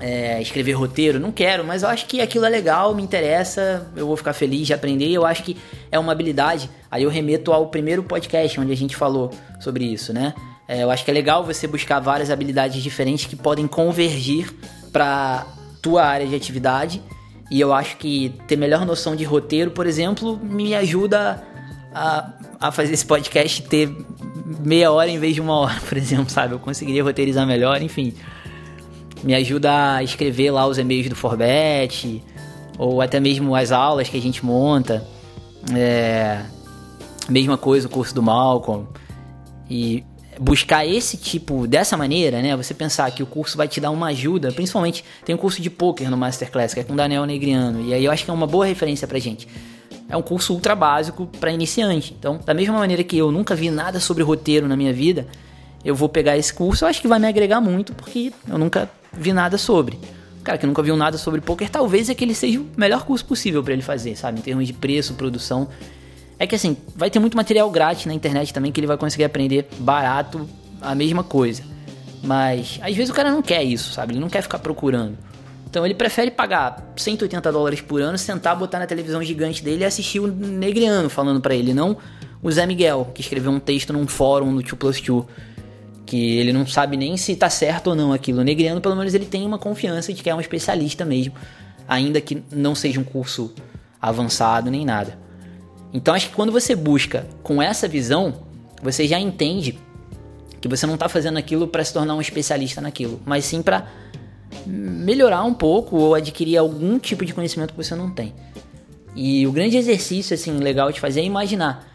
é, 0.00 0.40
escrever 0.40 0.72
roteiro? 0.72 1.18
Não 1.18 1.32
quero, 1.32 1.64
mas 1.64 1.82
eu 1.82 1.88
acho 1.88 2.06
que 2.06 2.20
aquilo 2.20 2.44
é 2.44 2.48
legal, 2.48 2.94
me 2.94 3.02
interessa, 3.02 3.90
eu 3.96 4.06
vou 4.06 4.16
ficar 4.16 4.32
feliz 4.32 4.66
de 4.66 4.74
aprender, 4.74 5.10
eu 5.10 5.26
acho 5.26 5.42
que 5.42 5.56
é 5.90 5.98
uma 5.98 6.12
habilidade, 6.12 6.70
aí 6.90 7.02
eu 7.02 7.10
remeto 7.10 7.52
ao 7.52 7.66
primeiro 7.66 8.02
podcast 8.04 8.60
onde 8.60 8.72
a 8.72 8.76
gente 8.76 8.94
falou 8.94 9.30
sobre 9.60 9.84
isso, 9.84 10.12
né? 10.12 10.34
É, 10.68 10.82
eu 10.82 10.90
acho 10.90 11.04
que 11.04 11.10
é 11.10 11.14
legal 11.14 11.44
você 11.44 11.66
buscar 11.66 11.98
várias 11.98 12.30
habilidades 12.30 12.82
diferentes 12.82 13.24
que 13.24 13.34
podem 13.34 13.66
convergir 13.66 14.52
para 14.92 15.46
tua 15.80 16.04
área 16.04 16.26
de 16.26 16.34
atividade 16.34 17.02
e 17.50 17.60
eu 17.60 17.72
acho 17.72 17.96
que 17.96 18.34
ter 18.46 18.56
melhor 18.56 18.84
noção 18.84 19.16
de 19.16 19.24
roteiro, 19.24 19.70
por 19.70 19.86
exemplo, 19.86 20.38
me 20.42 20.74
ajuda 20.74 21.42
a, 21.94 22.32
a 22.60 22.72
fazer 22.72 22.92
esse 22.92 23.06
podcast 23.06 23.62
ter 23.62 23.90
meia 24.60 24.90
hora 24.92 25.08
em 25.08 25.18
vez 25.18 25.34
de 25.34 25.40
uma 25.40 25.54
hora, 25.56 25.80
por 25.88 25.96
exemplo, 25.96 26.30
sabe? 26.30 26.54
Eu 26.54 26.58
conseguiria 26.58 27.02
roteirizar 27.02 27.46
melhor, 27.46 27.80
enfim. 27.80 28.14
Me 29.22 29.34
ajuda 29.34 29.94
a 29.96 30.02
escrever 30.02 30.50
lá 30.50 30.66
os 30.66 30.78
e-mails 30.78 31.08
do 31.08 31.16
Forbet, 31.16 32.22
ou 32.78 33.00
até 33.00 33.18
mesmo 33.18 33.54
as 33.54 33.72
aulas 33.72 34.08
que 34.08 34.16
a 34.16 34.20
gente 34.20 34.44
monta. 34.44 35.04
É, 35.74 36.42
mesma 37.28 37.58
coisa 37.58 37.88
o 37.88 37.90
curso 37.90 38.14
do 38.14 38.22
Malcolm. 38.22 38.86
E 39.68 40.04
buscar 40.38 40.86
esse 40.86 41.16
tipo, 41.16 41.66
dessa 41.66 41.96
maneira, 41.96 42.40
né? 42.40 42.56
Você 42.56 42.72
pensar 42.72 43.10
que 43.10 43.22
o 43.22 43.26
curso 43.26 43.56
vai 43.56 43.66
te 43.66 43.80
dar 43.80 43.90
uma 43.90 44.08
ajuda, 44.08 44.52
principalmente 44.52 45.04
tem 45.24 45.34
um 45.34 45.38
curso 45.38 45.60
de 45.60 45.68
poker 45.68 46.10
no 46.10 46.16
Masterclass, 46.16 46.74
que 46.74 46.80
é 46.80 46.84
com 46.84 46.94
Daniel 46.94 47.24
Negriano, 47.24 47.84
e 47.84 47.92
aí 47.92 48.04
eu 48.04 48.10
acho 48.10 48.24
que 48.24 48.30
é 48.30 48.34
uma 48.34 48.46
boa 48.46 48.64
referência 48.64 49.06
pra 49.06 49.18
gente. 49.18 49.48
É 50.08 50.16
um 50.16 50.22
curso 50.22 50.54
ultra 50.54 50.74
básico 50.74 51.26
para 51.38 51.50
iniciante. 51.50 52.16
Então, 52.18 52.40
da 52.44 52.54
mesma 52.54 52.78
maneira 52.78 53.04
que 53.04 53.16
eu 53.16 53.30
nunca 53.30 53.54
vi 53.54 53.70
nada 53.70 54.00
sobre 54.00 54.22
roteiro 54.22 54.66
na 54.66 54.76
minha 54.76 54.92
vida, 54.92 55.26
eu 55.84 55.94
vou 55.94 56.08
pegar 56.08 56.36
esse 56.36 56.52
curso, 56.52 56.84
eu 56.84 56.88
acho 56.88 57.00
que 57.00 57.08
vai 57.08 57.18
me 57.18 57.26
agregar 57.26 57.60
muito, 57.60 57.92
porque 57.92 58.32
eu 58.48 58.58
nunca 58.58 58.90
vi 59.12 59.32
nada 59.32 59.58
sobre. 59.58 59.98
Cara 60.42 60.56
que 60.56 60.66
nunca 60.66 60.82
viu 60.82 60.96
nada 60.96 61.18
sobre 61.18 61.40
poker, 61.40 61.68
talvez 61.68 62.08
aquele 62.08 62.34
seja 62.34 62.60
o 62.60 62.66
melhor 62.76 63.04
curso 63.04 63.24
possível 63.24 63.62
para 63.62 63.72
ele 63.72 63.82
fazer, 63.82 64.16
sabe? 64.16 64.38
Em 64.38 64.42
termos 64.42 64.66
de 64.66 64.72
preço, 64.72 65.14
produção 65.14 65.68
é 66.38 66.46
que 66.46 66.54
assim, 66.54 66.76
vai 66.94 67.10
ter 67.10 67.18
muito 67.18 67.36
material 67.36 67.70
grátis 67.70 68.06
na 68.06 68.14
internet 68.14 68.52
também 68.52 68.70
que 68.70 68.80
ele 68.80 68.86
vai 68.86 68.96
conseguir 68.96 69.24
aprender 69.24 69.68
barato 69.78 70.48
a 70.80 70.94
mesma 70.94 71.24
coisa. 71.24 71.62
Mas 72.22 72.78
às 72.82 72.94
vezes 72.94 73.10
o 73.10 73.14
cara 73.14 73.30
não 73.30 73.42
quer 73.42 73.62
isso, 73.62 73.92
sabe? 73.92 74.12
Ele 74.12 74.20
não 74.20 74.28
quer 74.28 74.42
ficar 74.42 74.58
procurando. 74.58 75.16
Então 75.68 75.84
ele 75.84 75.94
prefere 75.94 76.30
pagar 76.30 76.92
180 76.96 77.52
dólares 77.52 77.80
por 77.80 78.00
ano, 78.00 78.16
sentar, 78.16 78.56
botar 78.56 78.78
na 78.78 78.86
televisão 78.86 79.22
gigante 79.22 79.62
dele 79.62 79.82
e 79.82 79.84
assistir 79.84 80.20
o 80.20 80.26
Negriano 80.26 81.10
falando 81.10 81.40
para 81.40 81.54
ele, 81.54 81.74
não 81.74 81.96
o 82.42 82.50
Zé 82.50 82.66
Miguel, 82.66 83.10
que 83.14 83.20
escreveu 83.20 83.50
um 83.50 83.60
texto 83.60 83.92
num 83.92 84.06
fórum 84.06 84.50
no 84.52 84.62
2 84.62 84.72
Plus 84.74 85.00
2, 85.00 85.24
que 86.06 86.38
ele 86.38 86.52
não 86.52 86.66
sabe 86.66 86.96
nem 86.96 87.16
se 87.16 87.34
tá 87.36 87.50
certo 87.50 87.88
ou 87.88 87.96
não 87.96 88.12
aquilo. 88.12 88.40
O 88.40 88.44
Negriano, 88.44 88.80
pelo 88.80 88.96
menos, 88.96 89.12
ele 89.12 89.26
tem 89.26 89.44
uma 89.44 89.58
confiança 89.58 90.12
de 90.12 90.22
que 90.22 90.30
é 90.30 90.34
um 90.34 90.40
especialista 90.40 91.04
mesmo, 91.04 91.34
ainda 91.86 92.20
que 92.20 92.42
não 92.50 92.74
seja 92.74 93.00
um 93.00 93.04
curso 93.04 93.52
avançado 94.00 94.70
nem 94.70 94.84
nada. 94.84 95.18
Então 95.92 96.14
acho 96.14 96.28
que 96.28 96.34
quando 96.34 96.52
você 96.52 96.74
busca 96.74 97.26
com 97.42 97.62
essa 97.62 97.88
visão, 97.88 98.34
você 98.82 99.06
já 99.06 99.18
entende 99.18 99.78
que 100.60 100.68
você 100.68 100.86
não 100.86 100.94
está 100.94 101.08
fazendo 101.08 101.38
aquilo 101.38 101.68
para 101.68 101.84
se 101.84 101.92
tornar 101.92 102.14
um 102.14 102.20
especialista 102.20 102.80
naquilo, 102.80 103.20
mas 103.24 103.44
sim 103.44 103.62
para 103.62 103.86
melhorar 104.66 105.44
um 105.44 105.54
pouco 105.54 105.96
ou 105.96 106.14
adquirir 106.14 106.56
algum 106.56 106.98
tipo 106.98 107.24
de 107.24 107.32
conhecimento 107.32 107.72
que 107.72 107.82
você 107.82 107.94
não 107.94 108.10
tem. 108.10 108.34
E 109.14 109.46
o 109.46 109.52
grande 109.52 109.76
exercício 109.76 110.34
assim 110.34 110.58
legal 110.58 110.92
de 110.92 111.00
fazer 111.00 111.20
é 111.20 111.24
imaginar, 111.24 111.86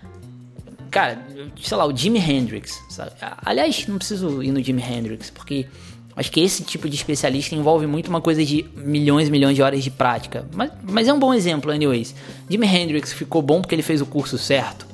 cara, 0.90 1.26
sei 1.62 1.78
lá, 1.78 1.86
o 1.86 1.96
Jimi 1.96 2.20
Hendrix. 2.20 2.82
Sabe? 2.90 3.12
Aliás, 3.46 3.88
não 3.88 3.98
preciso 3.98 4.42
ir 4.42 4.52
no 4.52 4.62
Jimi 4.62 4.82
Hendrix 4.82 5.30
porque 5.30 5.68
Acho 6.16 6.32
que 6.32 6.40
esse 6.40 6.64
tipo 6.64 6.88
de 6.88 6.96
especialista 6.96 7.56
envolve 7.56 7.88
muito 7.88 8.08
uma 8.08 8.22
coisa 8.22 8.46
de 8.46 8.66
milhões 8.76 9.28
e 9.28 9.32
milhões 9.32 9.56
de 9.56 9.62
horas 9.62 9.84
de 9.84 9.90
prática. 9.90 10.46
Mas, 10.54 10.72
mas 10.84 11.08
é 11.08 11.14
um 11.14 11.20
bom 11.20 11.34
exemplo, 11.34 11.72
anyways. 11.72 12.14
Jimi 12.50 12.68
Hendrix 12.68 13.14
ficou 13.14 13.42
bom 13.42 13.62
porque 13.62 13.74
ele 13.74 13.82
fez 13.82 14.02
o 14.02 14.06
curso 14.06 14.38
certo. 14.38 14.86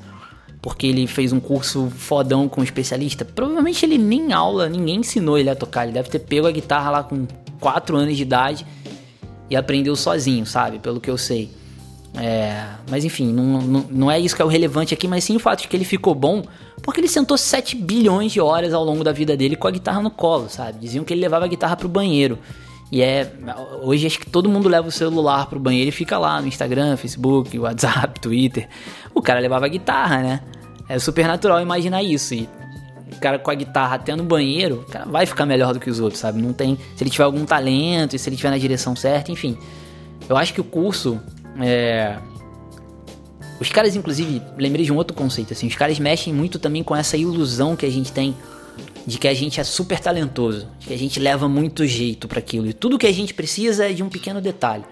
Porque 0.62 0.88
ele 0.88 1.08
fez 1.08 1.32
um 1.34 1.40
curso 1.40 1.90
fodão 1.90 2.48
com 2.48 2.62
um 2.62 2.64
especialista. 2.64 3.26
Provavelmente 3.26 3.86
ele 3.86 3.98
nem 3.98 4.32
aula, 4.32 4.70
ninguém 4.70 4.98
ensinou 4.98 5.38
ele 5.38 5.50
a 5.50 5.56
tocar. 5.56 5.84
Ele 5.84 5.94
deve 5.94 6.10
ter 6.10 6.20
pego 6.20 6.48
a 6.48 6.52
guitarra 6.52 6.90
lá 6.90 7.04
com 7.04 7.28
4 7.60 7.98
anos 7.98 8.16
de 8.16 8.24
idade 8.24 8.66
e 9.50 9.56
aprendeu 9.56 9.96
sozinho, 9.96 10.46
sabe? 10.46 10.80
Pelo 10.80 11.02
que 11.02 11.10
eu 11.10 11.18
sei. 11.18 11.50
É, 12.16 12.66
mas 12.90 13.06
enfim, 13.06 13.32
não, 13.32 13.62
não, 13.62 13.86
não, 13.90 14.12
é 14.12 14.20
isso 14.20 14.36
que 14.36 14.42
é 14.42 14.46
o 14.46 14.48
relevante 14.48 14.94
aqui, 14.94 15.08
mas 15.08 15.24
sim 15.24 15.36
o 15.36 15.40
fato 15.40 15.62
de 15.62 15.68
que 15.68 15.78
ele 15.78 15.86
ficou 15.86 16.16
bom 16.16 16.44
porque 16.82 17.00
ele 17.00 17.08
sentou 17.08 17.38
7 17.38 17.76
bilhões 17.76 18.32
de 18.32 18.42
horas 18.42 18.74
ao 18.74 18.84
longo 18.84 19.04
da 19.04 19.12
vida 19.12 19.36
dele 19.36 19.56
com 19.56 19.68
a 19.68 19.72
guitarra 19.72 20.02
no 20.02 20.10
colo, 20.10 20.50
sabe? 20.50 20.80
Diziam 20.80 21.04
que 21.04 21.14
ele 21.14 21.22
levava 21.22 21.46
a 21.46 21.48
guitarra 21.48 21.76
pro 21.76 21.88
banheiro. 21.88 22.40
E 22.92 23.02
é. 23.02 23.32
Hoje 23.84 24.08
acho 24.08 24.20
que 24.20 24.30
todo 24.30 24.50
mundo 24.50 24.68
leva 24.68 24.88
o 24.88 24.92
celular 24.92 25.48
pro 25.48 25.60
banheiro 25.60 25.90
e 25.90 25.92
fica 25.92 26.18
lá 26.18 26.42
no 26.42 26.48
Instagram, 26.48 26.98
Facebook, 26.98 27.58
WhatsApp, 27.60 28.18
Twitter. 28.22 28.68
O 29.14 29.22
cara 29.22 29.40
levava 29.40 29.66
a 29.66 29.70
guitarra, 29.70 30.22
né? 30.22 30.42
É 30.88 30.98
super 30.98 31.28
natural 31.28 31.62
imaginar 31.62 32.02
isso. 32.02 32.34
E 32.34 32.50
o 33.12 33.20
cara 33.20 33.38
com 33.38 33.52
a 33.52 33.56
guitarra 33.56 33.96
até 33.96 34.16
no 34.16 34.24
banheiro, 34.24 34.86
o 34.88 34.92
cara 34.92 35.06
vai 35.06 35.26
ficar 35.26 35.46
melhor 35.46 35.74
do 35.74 35.80
que 35.80 35.90
os 35.90 36.00
outros, 36.00 36.20
sabe? 36.20 36.42
Não 36.42 36.54
tem. 36.54 36.78
Se 36.96 37.04
ele 37.04 37.12
tiver 37.12 37.26
algum 37.26 37.46
talento 37.46 38.16
e 38.16 38.20
se 38.20 38.28
ele 38.28 38.36
tiver 38.36 38.50
na 38.50 38.58
direção 38.58 38.96
certa, 38.96 39.32
enfim. 39.32 39.58
Eu 40.28 40.36
acho 40.36 40.54
que 40.54 40.62
o 40.62 40.64
curso 40.64 41.20
é... 41.62 42.18
Os 43.60 43.70
caras, 43.70 43.96
inclusive, 43.96 44.42
lembrei 44.58 44.86
de 44.86 44.94
um 44.94 44.96
outro 44.96 45.16
conceito, 45.16 45.52
assim, 45.52 45.68
os 45.68 45.76
caras 45.76 46.00
mexem 46.00 46.34
muito 46.34 46.58
também 46.58 46.82
com 46.84 46.96
essa 46.96 47.18
ilusão 47.18 47.76
que 47.76 47.86
a 47.86 47.90
gente 47.90 48.12
tem 48.12 48.36
de 49.06 49.18
que 49.18 49.28
a 49.28 49.34
gente 49.34 49.60
é 49.60 49.64
super 49.64 50.00
talentoso, 50.00 50.68
de 50.80 50.88
que 50.88 50.94
a 50.94 50.98
gente 50.98 51.20
leva 51.20 51.50
muito 51.50 51.86
jeito 51.86 52.28
para 52.28 52.40
aquilo 52.40 52.68
e 52.68 52.74
tudo 52.74 52.98
que 52.98 53.08
a 53.08 53.12
gente 53.12 53.34
precisa 53.34 53.90
é 53.90 53.94
de 53.94 54.04
um 54.04 54.10
pequeno 54.10 54.40
detalhe. 54.40 54.86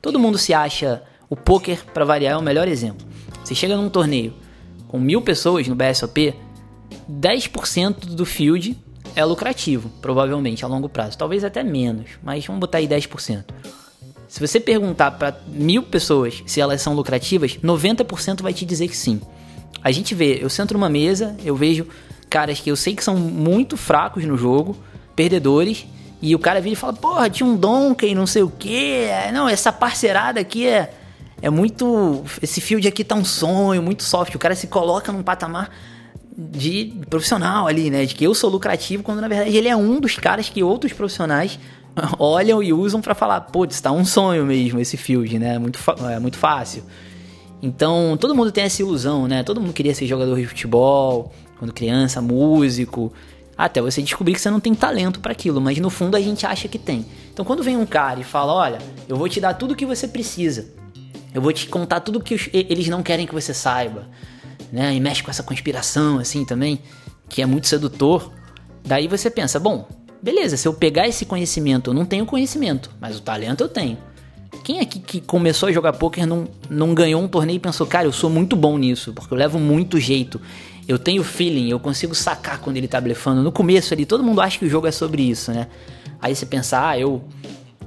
Todo 0.00 0.18
mundo 0.18 0.36
se 0.36 0.52
acha 0.52 1.02
o 1.30 1.36
poker 1.36 1.84
para 1.94 2.04
variar 2.04 2.34
é 2.34 2.36
o 2.36 2.42
melhor 2.42 2.68
exemplo. 2.68 3.06
Você 3.42 3.54
chega 3.54 3.76
num 3.76 3.88
torneio 3.88 4.34
com 4.88 4.98
mil 4.98 5.22
pessoas 5.22 5.66
no 5.68 5.74
BSOP, 5.74 6.34
10% 7.10 8.06
do 8.06 8.26
field 8.26 8.76
é 9.14 9.24
lucrativo, 9.24 9.90
provavelmente 10.00 10.64
a 10.64 10.68
longo 10.68 10.88
prazo, 10.88 11.16
talvez 11.16 11.44
até 11.44 11.62
menos, 11.62 12.10
mas 12.22 12.44
vamos 12.44 12.60
botar 12.60 12.78
aí 12.78 12.88
10%. 12.88 13.44
Se 14.32 14.40
você 14.40 14.58
perguntar 14.58 15.10
para 15.10 15.38
mil 15.46 15.82
pessoas 15.82 16.42
se 16.46 16.58
elas 16.58 16.80
são 16.80 16.94
lucrativas, 16.94 17.58
90% 17.62 18.40
vai 18.40 18.54
te 18.54 18.64
dizer 18.64 18.88
que 18.88 18.96
sim. 18.96 19.20
A 19.84 19.92
gente 19.92 20.14
vê, 20.14 20.38
eu 20.40 20.48
sento 20.48 20.72
numa 20.72 20.88
mesa, 20.88 21.36
eu 21.44 21.54
vejo 21.54 21.86
caras 22.30 22.58
que 22.58 22.70
eu 22.70 22.74
sei 22.74 22.96
que 22.96 23.04
são 23.04 23.14
muito 23.14 23.76
fracos 23.76 24.24
no 24.24 24.34
jogo, 24.38 24.74
perdedores, 25.14 25.84
e 26.22 26.34
o 26.34 26.38
cara 26.38 26.62
vira 26.62 26.72
e 26.72 26.76
fala, 26.76 26.94
porra, 26.94 27.28
tinha 27.28 27.46
um 27.46 27.54
Donkey, 27.54 28.14
não 28.14 28.26
sei 28.26 28.42
o 28.42 28.48
que. 28.48 29.06
Não, 29.34 29.46
essa 29.50 29.70
parcerada 29.70 30.40
aqui 30.40 30.66
é, 30.66 30.94
é 31.42 31.50
muito. 31.50 32.24
Esse 32.40 32.58
field 32.62 32.88
aqui 32.88 33.04
tá 33.04 33.14
um 33.14 33.26
sonho, 33.26 33.82
muito 33.82 34.02
soft. 34.02 34.34
O 34.34 34.38
cara 34.38 34.54
se 34.54 34.66
coloca 34.66 35.12
num 35.12 35.22
patamar 35.22 35.70
de 36.34 36.90
profissional 37.10 37.66
ali, 37.66 37.90
né? 37.90 38.06
De 38.06 38.14
que 38.14 38.24
eu 38.24 38.34
sou 38.34 38.48
lucrativo, 38.48 39.02
quando 39.02 39.20
na 39.20 39.28
verdade 39.28 39.54
ele 39.54 39.68
é 39.68 39.76
um 39.76 40.00
dos 40.00 40.16
caras 40.16 40.48
que 40.48 40.62
outros 40.62 40.94
profissionais 40.94 41.58
olham 42.18 42.62
e 42.62 42.72
usam 42.72 43.00
para 43.00 43.14
falar, 43.14 43.40
putz, 43.42 43.80
tá 43.80 43.92
um 43.92 44.04
sonho 44.04 44.44
mesmo 44.44 44.80
esse 44.80 44.96
field, 44.96 45.38
né? 45.38 45.58
Muito, 45.58 45.78
é 46.10 46.18
muito 46.18 46.38
fácil. 46.38 46.82
Então, 47.62 48.16
todo 48.18 48.34
mundo 48.34 48.50
tem 48.50 48.64
essa 48.64 48.82
ilusão, 48.82 49.28
né? 49.28 49.42
Todo 49.42 49.60
mundo 49.60 49.72
queria 49.72 49.94
ser 49.94 50.06
jogador 50.06 50.36
de 50.36 50.46
futebol, 50.46 51.32
quando 51.58 51.72
criança, 51.72 52.20
músico, 52.20 53.12
até 53.56 53.80
você 53.80 54.02
descobrir 54.02 54.34
que 54.34 54.40
você 54.40 54.50
não 54.50 54.58
tem 54.58 54.74
talento 54.74 55.20
para 55.20 55.30
aquilo, 55.30 55.60
mas 55.60 55.78
no 55.78 55.88
fundo 55.88 56.16
a 56.16 56.20
gente 56.20 56.44
acha 56.44 56.66
que 56.66 56.78
tem. 56.78 57.06
Então, 57.32 57.44
quando 57.44 57.62
vem 57.62 57.76
um 57.76 57.86
cara 57.86 58.18
e 58.18 58.24
fala: 58.24 58.52
Olha, 58.52 58.78
eu 59.08 59.16
vou 59.16 59.28
te 59.28 59.40
dar 59.40 59.54
tudo 59.54 59.72
o 59.72 59.76
que 59.76 59.86
você 59.86 60.08
precisa, 60.08 60.66
eu 61.32 61.40
vou 61.40 61.52
te 61.52 61.68
contar 61.68 62.00
tudo 62.00 62.20
que 62.20 62.34
eles 62.52 62.88
não 62.88 63.02
querem 63.02 63.26
que 63.26 63.34
você 63.34 63.54
saiba, 63.54 64.08
né? 64.72 64.92
E 64.94 64.98
mexe 64.98 65.22
com 65.22 65.30
essa 65.30 65.42
conspiração 65.42 66.18
assim 66.18 66.44
também, 66.44 66.80
que 67.28 67.40
é 67.40 67.46
muito 67.46 67.68
sedutor. 67.68 68.32
Daí 68.84 69.06
você 69.06 69.30
pensa: 69.30 69.60
Bom, 69.60 69.86
beleza, 70.22 70.56
se 70.56 70.68
eu 70.68 70.72
pegar 70.72 71.08
esse 71.08 71.24
conhecimento, 71.24 71.90
eu 71.90 71.94
não 71.94 72.04
tenho 72.04 72.24
conhecimento, 72.24 72.90
mas 73.00 73.16
o 73.16 73.20
talento 73.20 73.62
eu 73.62 73.68
tenho. 73.68 73.98
Quem 74.62 74.80
aqui 74.80 75.00
que 75.00 75.20
começou 75.20 75.68
a 75.68 75.72
jogar 75.72 75.92
poker 75.94 76.26
não, 76.26 76.46
não 76.70 76.94
ganhou 76.94 77.20
um 77.20 77.26
torneio 77.26 77.56
e 77.56 77.60
pensou, 77.60 77.86
cara, 77.86 78.06
eu 78.06 78.12
sou 78.12 78.30
muito 78.30 78.54
bom 78.54 78.78
nisso, 78.78 79.12
porque 79.12 79.34
eu 79.34 79.38
levo 79.38 79.58
muito 79.58 79.98
jeito. 79.98 80.40
Eu 80.86 80.98
tenho 80.98 81.24
feeling, 81.24 81.68
eu 81.70 81.80
consigo 81.80 82.14
sacar 82.14 82.58
quando 82.58 82.76
ele 82.76 82.86
tá 82.86 83.00
blefando. 83.00 83.42
No 83.42 83.50
começo 83.50 83.92
ali, 83.92 84.04
todo 84.04 84.22
mundo 84.22 84.40
acha 84.40 84.58
que 84.58 84.64
o 84.64 84.68
jogo 84.68 84.86
é 84.86 84.92
sobre 84.92 85.22
isso, 85.22 85.52
né? 85.52 85.66
Aí 86.20 86.34
você 86.34 86.46
pensa, 86.46 86.88
ah, 86.88 86.98
eu. 86.98 87.22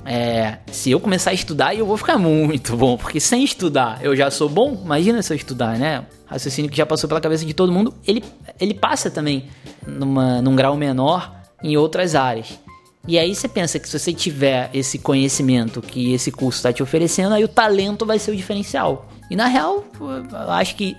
É, 0.08 0.60
se 0.72 0.92
eu 0.92 1.00
começar 1.00 1.32
a 1.32 1.34
estudar, 1.34 1.74
eu 1.74 1.86
vou 1.86 1.98
ficar 1.98 2.18
muito 2.20 2.78
bom, 2.78 2.96
porque 2.96 3.20
sem 3.20 3.44
estudar 3.44 4.00
eu 4.04 4.16
já 4.16 4.30
sou 4.30 4.48
bom. 4.48 4.80
Imagina 4.84 5.22
se 5.22 5.32
eu 5.34 5.38
estudar, 5.38 5.78
né? 5.80 6.06
Raciocínio 6.26 6.70
que 6.70 6.78
já 6.78 6.86
passou 6.86 7.08
pela 7.08 7.22
cabeça 7.22 7.46
de 7.46 7.54
todo 7.54 7.72
mundo, 7.72 7.94
ele, 8.06 8.24
ele 8.60 8.74
passa 8.74 9.10
também 9.10 9.46
numa, 9.88 10.42
num 10.42 10.56
grau 10.56 10.76
menor 10.76 11.35
em 11.64 11.78
outras 11.78 12.16
áreas. 12.16 12.60
E 13.08 13.20
aí 13.20 13.36
você 13.36 13.48
pensa 13.48 13.78
que 13.80 13.88
se 13.88 14.00
você 14.00 14.12
tiver 14.12 14.70
esse 14.74 14.98
conhecimento 14.98 15.82
que 15.82 16.14
esse 16.14 16.32
curso 16.32 16.58
está 16.58 16.74
te 16.74 16.82
oferecendo, 16.82 17.36
aí 17.36 17.44
o 17.44 17.48
talento 17.48 18.06
vai 18.06 18.18
ser 18.18 18.32
o 18.32 18.36
diferencial. 18.36 19.08
E 19.30 19.36
na 19.36 19.46
real, 19.46 19.86
eu 20.00 20.52
acho 20.52 20.76
que 20.76 20.98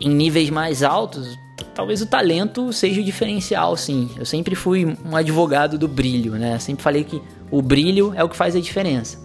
em 0.00 0.08
níveis 0.08 0.50
mais 0.50 0.82
altos, 0.82 1.38
talvez 1.74 2.02
o 2.02 2.06
talento 2.06 2.72
seja 2.72 3.00
o 3.00 3.04
diferencial, 3.04 3.76
sim. 3.76 4.10
Eu 4.16 4.26
sempre 4.26 4.56
fui 4.56 4.96
um 5.04 5.16
advogado 5.16 5.78
do 5.78 5.86
brilho, 5.86 6.32
né? 6.32 6.58
Sempre 6.58 6.82
falei 6.82 7.04
que 7.04 7.22
o 7.50 7.62
brilho 7.62 8.12
é 8.16 8.24
o 8.24 8.28
que 8.28 8.36
faz 8.36 8.56
a 8.56 8.60
diferença. 8.60 9.22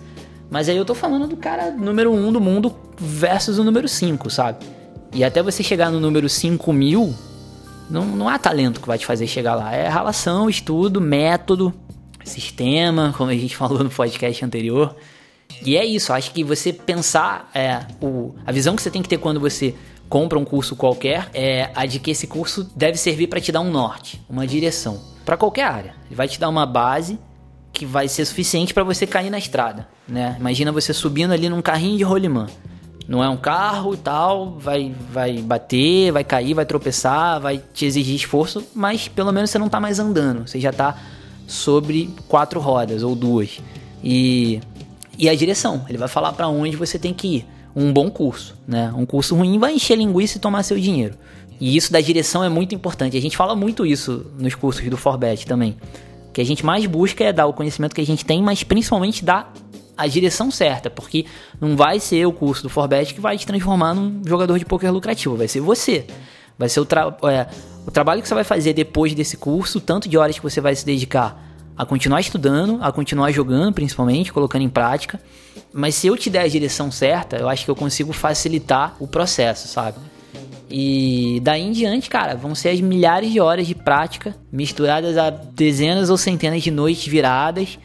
Mas 0.51 0.69
aí 0.69 0.77
eu 0.77 0.86
tô 0.86 0.93
falando 0.95 1.27
do 1.27 1.38
cara 1.38 1.71
número 1.71 2.11
1 2.11 2.27
um 2.27 2.32
do 2.32 2.41
mundo 2.41 2.75
versus 2.97 3.57
o 3.57 3.63
número 3.63 3.88
5, 3.88 4.30
sabe? 4.30 4.65
E 5.13 5.23
até 5.23 5.41
você 5.41 5.63
chegar 5.63 5.91
no 5.91 5.99
número 5.99 6.30
5 6.30 6.71
mil, 6.71 7.13
não, 7.89 8.05
não 8.05 8.29
há 8.29 8.37
talento 8.37 8.79
que 8.79 8.87
vai 8.87 8.97
te 8.97 9.05
fazer 9.05 9.27
chegar 9.27 9.55
lá. 9.55 9.73
É 9.73 9.89
relação, 9.89 10.49
estudo, 10.49 11.01
método, 11.01 11.73
sistema, 12.23 13.13
como 13.17 13.29
a 13.29 13.35
gente 13.35 13.55
falou 13.57 13.83
no 13.83 13.89
podcast 13.89 14.45
anterior. 14.45 14.95
E 15.65 15.75
é 15.75 15.85
isso, 15.85 16.13
acho 16.13 16.31
que 16.31 16.43
você 16.43 16.71
pensar, 16.71 17.49
é, 17.53 17.79
o, 18.01 18.33
a 18.45 18.51
visão 18.51 18.75
que 18.75 18.81
você 18.81 18.91
tem 18.91 19.01
que 19.01 19.09
ter 19.09 19.17
quando 19.17 19.39
você 19.39 19.75
compra 20.07 20.39
um 20.39 20.45
curso 20.45 20.75
qualquer 20.75 21.29
é 21.33 21.69
a 21.75 21.85
de 21.85 21.99
que 21.99 22.11
esse 22.11 22.27
curso 22.27 22.69
deve 22.75 22.97
servir 22.97 23.27
para 23.27 23.41
te 23.41 23.51
dar 23.51 23.61
um 23.61 23.69
norte, 23.69 24.21
uma 24.29 24.47
direção, 24.47 25.01
para 25.25 25.35
qualquer 25.35 25.63
área. 25.63 25.95
Ele 26.07 26.15
vai 26.15 26.27
te 26.27 26.39
dar 26.39 26.49
uma 26.49 26.65
base 26.65 27.19
que 27.73 27.85
vai 27.85 28.07
ser 28.07 28.25
suficiente 28.25 28.73
para 28.73 28.83
você 28.83 29.05
cair 29.05 29.29
na 29.29 29.37
estrada, 29.37 29.87
né? 30.07 30.35
Imagina 30.39 30.71
você 30.71 30.93
subindo 30.93 31.31
ali 31.31 31.49
num 31.49 31.61
carrinho 31.61 31.97
de 31.97 32.03
rolimã. 32.03 32.47
Não 33.10 33.24
é 33.24 33.28
um 33.28 33.38
carro 33.38 33.95
e 33.95 33.97
tal, 33.97 34.51
vai, 34.60 34.93
vai 35.12 35.39
bater, 35.39 36.12
vai 36.12 36.24
cair, 36.24 36.53
vai 36.53 36.64
tropeçar, 36.64 37.41
vai 37.41 37.60
te 37.74 37.84
exigir 37.84 38.16
esforço, 38.16 38.64
mas 38.76 39.07
pelo 39.07 39.32
menos 39.32 39.49
você 39.49 39.57
não 39.57 39.68
tá 39.68 39.80
mais 39.80 39.97
andando, 39.97 40.47
você 40.47 40.60
já 40.60 40.72
tá 40.72 40.95
sobre 41.47 42.14
quatro 42.28 42.60
rodas 42.60 43.01
ou 43.01 43.16
duas. 43.16 43.60
E, 44.03 44.62
e 45.18 45.28
a 45.28 45.34
direção, 45.34 45.84
ele 45.89 45.97
vai 45.97 46.07
falar 46.07 46.34
para 46.34 46.47
onde 46.49 46.78
você 46.78 46.99
tem 46.99 47.12
que 47.12 47.38
ir. 47.38 47.47
Um 47.76 47.91
bom 47.91 48.12
curso, 48.12 48.55
né? 48.68 48.93
Um 48.95 49.07
curso 49.07 49.36
ruim 49.36 49.57
vai 49.57 49.74
encher 49.74 49.97
linguiça 49.97 50.38
e 50.38 50.39
tomar 50.39 50.62
seu 50.62 50.80
dinheiro. 50.80 51.16
E 51.60 51.76
isso 51.76 51.91
da 51.91 51.99
direção 51.99 52.43
é 52.43 52.49
muito 52.49 52.76
importante. 52.76 53.18
A 53.18 53.22
gente 53.22 53.36
fala 53.36 53.55
muito 53.55 53.88
isso 53.88 54.28
nos 54.38 54.53
cursos 54.53 54.88
do 54.88 54.97
Forbet 54.97 55.47
também. 55.47 55.76
O 56.30 56.32
que 56.32 56.41
a 56.41 56.45
gente 56.45 56.64
mais 56.64 56.86
busca 56.86 57.24
é 57.24 57.34
dar 57.34 57.47
o 57.47 57.53
conhecimento 57.53 57.95
que 57.95 58.01
a 58.01 58.05
gente 58.05 58.24
tem, 58.24 58.39
mas 58.43 58.64
principalmente 58.64 59.26
dar 59.26 59.51
a 60.00 60.08
direção 60.08 60.50
certa, 60.50 60.89
porque 60.89 61.26
não 61.60 61.76
vai 61.76 62.00
ser 62.00 62.26
o 62.26 62.32
curso 62.32 62.64
do 62.64 62.70
Forbet 62.70 63.14
que 63.14 63.20
vai 63.20 63.38
te 63.38 63.45
transformar 63.45 63.93
num 63.93 64.22
jogador 64.26 64.58
de 64.58 64.66
poker 64.66 64.91
lucrativo, 64.93 65.36
vai 65.36 65.47
ser 65.47 65.60
você. 65.60 66.08
Vai 66.58 66.70
ser 66.70 66.80
o, 66.80 66.86
tra 66.86 67.16
é, 67.24 67.47
o 67.86 67.91
trabalho 67.91 68.22
que 68.22 68.28
você 68.28 68.34
vai 68.34 68.43
fazer 68.43 68.74
depois 68.74 69.14
desse 69.14 69.38
curso, 69.38 69.80
tanto 69.80 70.08
de 70.10 70.18
horas 70.18 70.38
que 70.38 70.43
você 70.43 70.60
vai 70.60 70.76
se 70.76 70.86
dedicar 70.86 71.41
a 71.78 71.86
continuar 71.86 72.20
estudando, 72.20 72.78
a 72.82 72.91
continuar 72.91 73.32
jogando, 73.32 73.74
principalmente, 73.74 74.34
colocando 74.34 74.64
em 74.64 74.70
prática. 74.70 75.22
Mas 75.72 75.95
se 75.95 76.08
eu 76.08 76.18
te 76.18 76.30
der 76.30 76.41
a 76.41 76.47
direção 76.47 76.91
certa, 76.91 77.38
eu 77.38 77.47
acho 77.47 77.64
que 77.64 77.72
eu 77.72 77.76
consigo 77.76 78.12
facilitar 78.12 78.95
o 79.00 79.08
processo, 79.08 79.68
sabe? 79.68 79.97
E 80.70 81.39
daí 81.41 81.62
em 81.62 81.72
diante, 81.72 82.10
cara, 82.10 82.36
vão 82.36 82.54
ser 82.54 82.70
as 82.70 82.82
milhares 82.82 83.32
de 83.32 83.39
horas 83.39 83.66
de 83.66 83.74
prática 83.74 84.36
misturadas 84.52 85.18
a 85.18 85.30
dezenas 85.30 86.10
ou 86.10 86.18
centenas 86.18 86.62
de 86.62 86.70
noites 86.70 87.08
viradas 87.08 87.80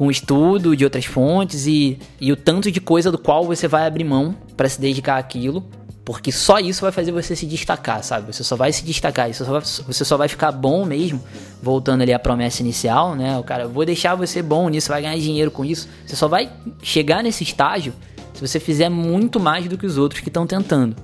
com 0.00 0.10
estudo 0.10 0.74
de 0.74 0.82
outras 0.82 1.04
fontes 1.04 1.66
e, 1.66 1.98
e 2.18 2.32
o 2.32 2.36
tanto 2.36 2.72
de 2.72 2.80
coisa 2.80 3.12
do 3.12 3.18
qual 3.18 3.44
você 3.44 3.68
vai 3.68 3.86
abrir 3.86 4.02
mão 4.02 4.34
para 4.56 4.66
se 4.66 4.80
dedicar 4.80 5.18
àquilo 5.18 5.62
porque 6.06 6.32
só 6.32 6.58
isso 6.58 6.80
vai 6.80 6.90
fazer 6.90 7.12
você 7.12 7.36
se 7.36 7.44
destacar, 7.44 8.02
sabe? 8.02 8.32
Você 8.32 8.42
só 8.42 8.56
vai 8.56 8.72
se 8.72 8.82
destacar, 8.82 9.30
você 9.30 9.44
só 9.44 9.52
vai, 9.52 9.60
você 9.60 10.02
só 10.02 10.16
vai 10.16 10.26
ficar 10.26 10.52
bom 10.52 10.86
mesmo, 10.86 11.22
voltando 11.62 12.00
ali 12.00 12.14
à 12.14 12.18
promessa 12.18 12.62
inicial, 12.62 13.14
né? 13.14 13.38
O 13.38 13.44
cara, 13.44 13.68
vou 13.68 13.84
deixar 13.84 14.14
você 14.14 14.40
bom 14.40 14.70
nisso, 14.70 14.88
vai 14.88 15.02
ganhar 15.02 15.18
dinheiro 15.18 15.50
com 15.50 15.66
isso. 15.66 15.86
Você 16.06 16.16
só 16.16 16.26
vai 16.26 16.50
chegar 16.82 17.22
nesse 17.22 17.44
estágio 17.44 17.92
se 18.32 18.40
você 18.40 18.58
fizer 18.58 18.88
muito 18.88 19.38
mais 19.38 19.68
do 19.68 19.76
que 19.76 19.84
os 19.84 19.98
outros 19.98 20.22
que 20.22 20.28
estão 20.28 20.46
tentando. 20.46 20.96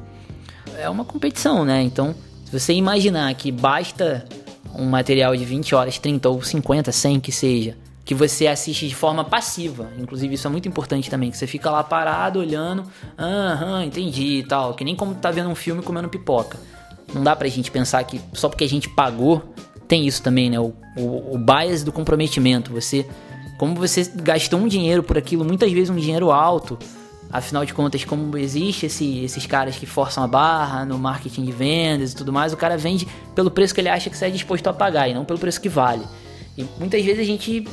É 0.78 0.88
uma 0.88 1.04
competição, 1.04 1.66
né? 1.66 1.82
Então, 1.82 2.14
se 2.46 2.58
você 2.58 2.72
imaginar 2.72 3.34
que 3.34 3.52
basta 3.52 4.24
um 4.74 4.86
material 4.86 5.36
de 5.36 5.44
20 5.44 5.74
horas, 5.74 5.98
30 5.98 6.30
ou 6.30 6.42
50, 6.42 6.90
100 6.90 7.20
que 7.20 7.30
seja, 7.30 7.76
que 8.06 8.14
você 8.14 8.46
assiste 8.46 8.86
de 8.86 8.94
forma 8.94 9.24
passiva. 9.24 9.90
Inclusive, 9.98 10.36
isso 10.36 10.46
é 10.46 10.50
muito 10.50 10.68
importante 10.68 11.10
também, 11.10 11.28
que 11.28 11.36
você 11.36 11.46
fica 11.46 11.68
lá 11.68 11.82
parado, 11.82 12.38
olhando, 12.38 12.84
aham, 13.18 13.84
entendi 13.84 14.38
e 14.38 14.42
tal. 14.44 14.74
Que 14.74 14.84
nem 14.84 14.94
como 14.94 15.16
tá 15.16 15.32
vendo 15.32 15.50
um 15.50 15.56
filme 15.56 15.82
comendo 15.82 16.08
pipoca. 16.08 16.56
Não 17.12 17.24
dá 17.24 17.34
pra 17.34 17.48
gente 17.48 17.68
pensar 17.68 18.04
que 18.04 18.20
só 18.32 18.48
porque 18.48 18.62
a 18.62 18.68
gente 18.68 18.88
pagou, 18.88 19.52
tem 19.88 20.06
isso 20.06 20.22
também, 20.22 20.48
né? 20.48 20.60
O, 20.60 20.72
o, 20.96 21.34
o 21.34 21.38
bias 21.38 21.82
do 21.82 21.90
comprometimento. 21.90 22.72
Você, 22.72 23.04
como 23.58 23.74
você 23.74 24.08
gastou 24.14 24.60
um 24.60 24.68
dinheiro 24.68 25.02
por 25.02 25.18
aquilo, 25.18 25.44
muitas 25.44 25.72
vezes 25.72 25.90
um 25.90 25.96
dinheiro 25.96 26.30
alto, 26.30 26.78
Afinal 27.28 27.64
de 27.64 27.74
contas, 27.74 28.04
como 28.04 28.38
existe 28.38 28.86
esse, 28.86 29.24
esses 29.24 29.44
caras 29.46 29.74
que 29.74 29.84
forçam 29.84 30.22
a 30.22 30.28
barra 30.28 30.84
no 30.84 30.96
marketing 30.96 31.44
de 31.44 31.50
vendas 31.50 32.12
e 32.12 32.16
tudo 32.16 32.32
mais, 32.32 32.52
o 32.52 32.56
cara 32.56 32.78
vende 32.78 33.06
pelo 33.34 33.50
preço 33.50 33.74
que 33.74 33.80
ele 33.80 33.88
acha 33.88 34.08
que 34.08 34.16
você 34.16 34.26
é 34.26 34.30
disposto 34.30 34.68
a 34.68 34.72
pagar 34.72 35.08
e 35.08 35.14
não 35.14 35.24
pelo 35.24 35.38
preço 35.38 35.60
que 35.60 35.68
vale. 35.68 36.04
E 36.56 36.64
muitas 36.78 37.04
vezes 37.04 37.20
a 37.20 37.24
gente 37.24 37.66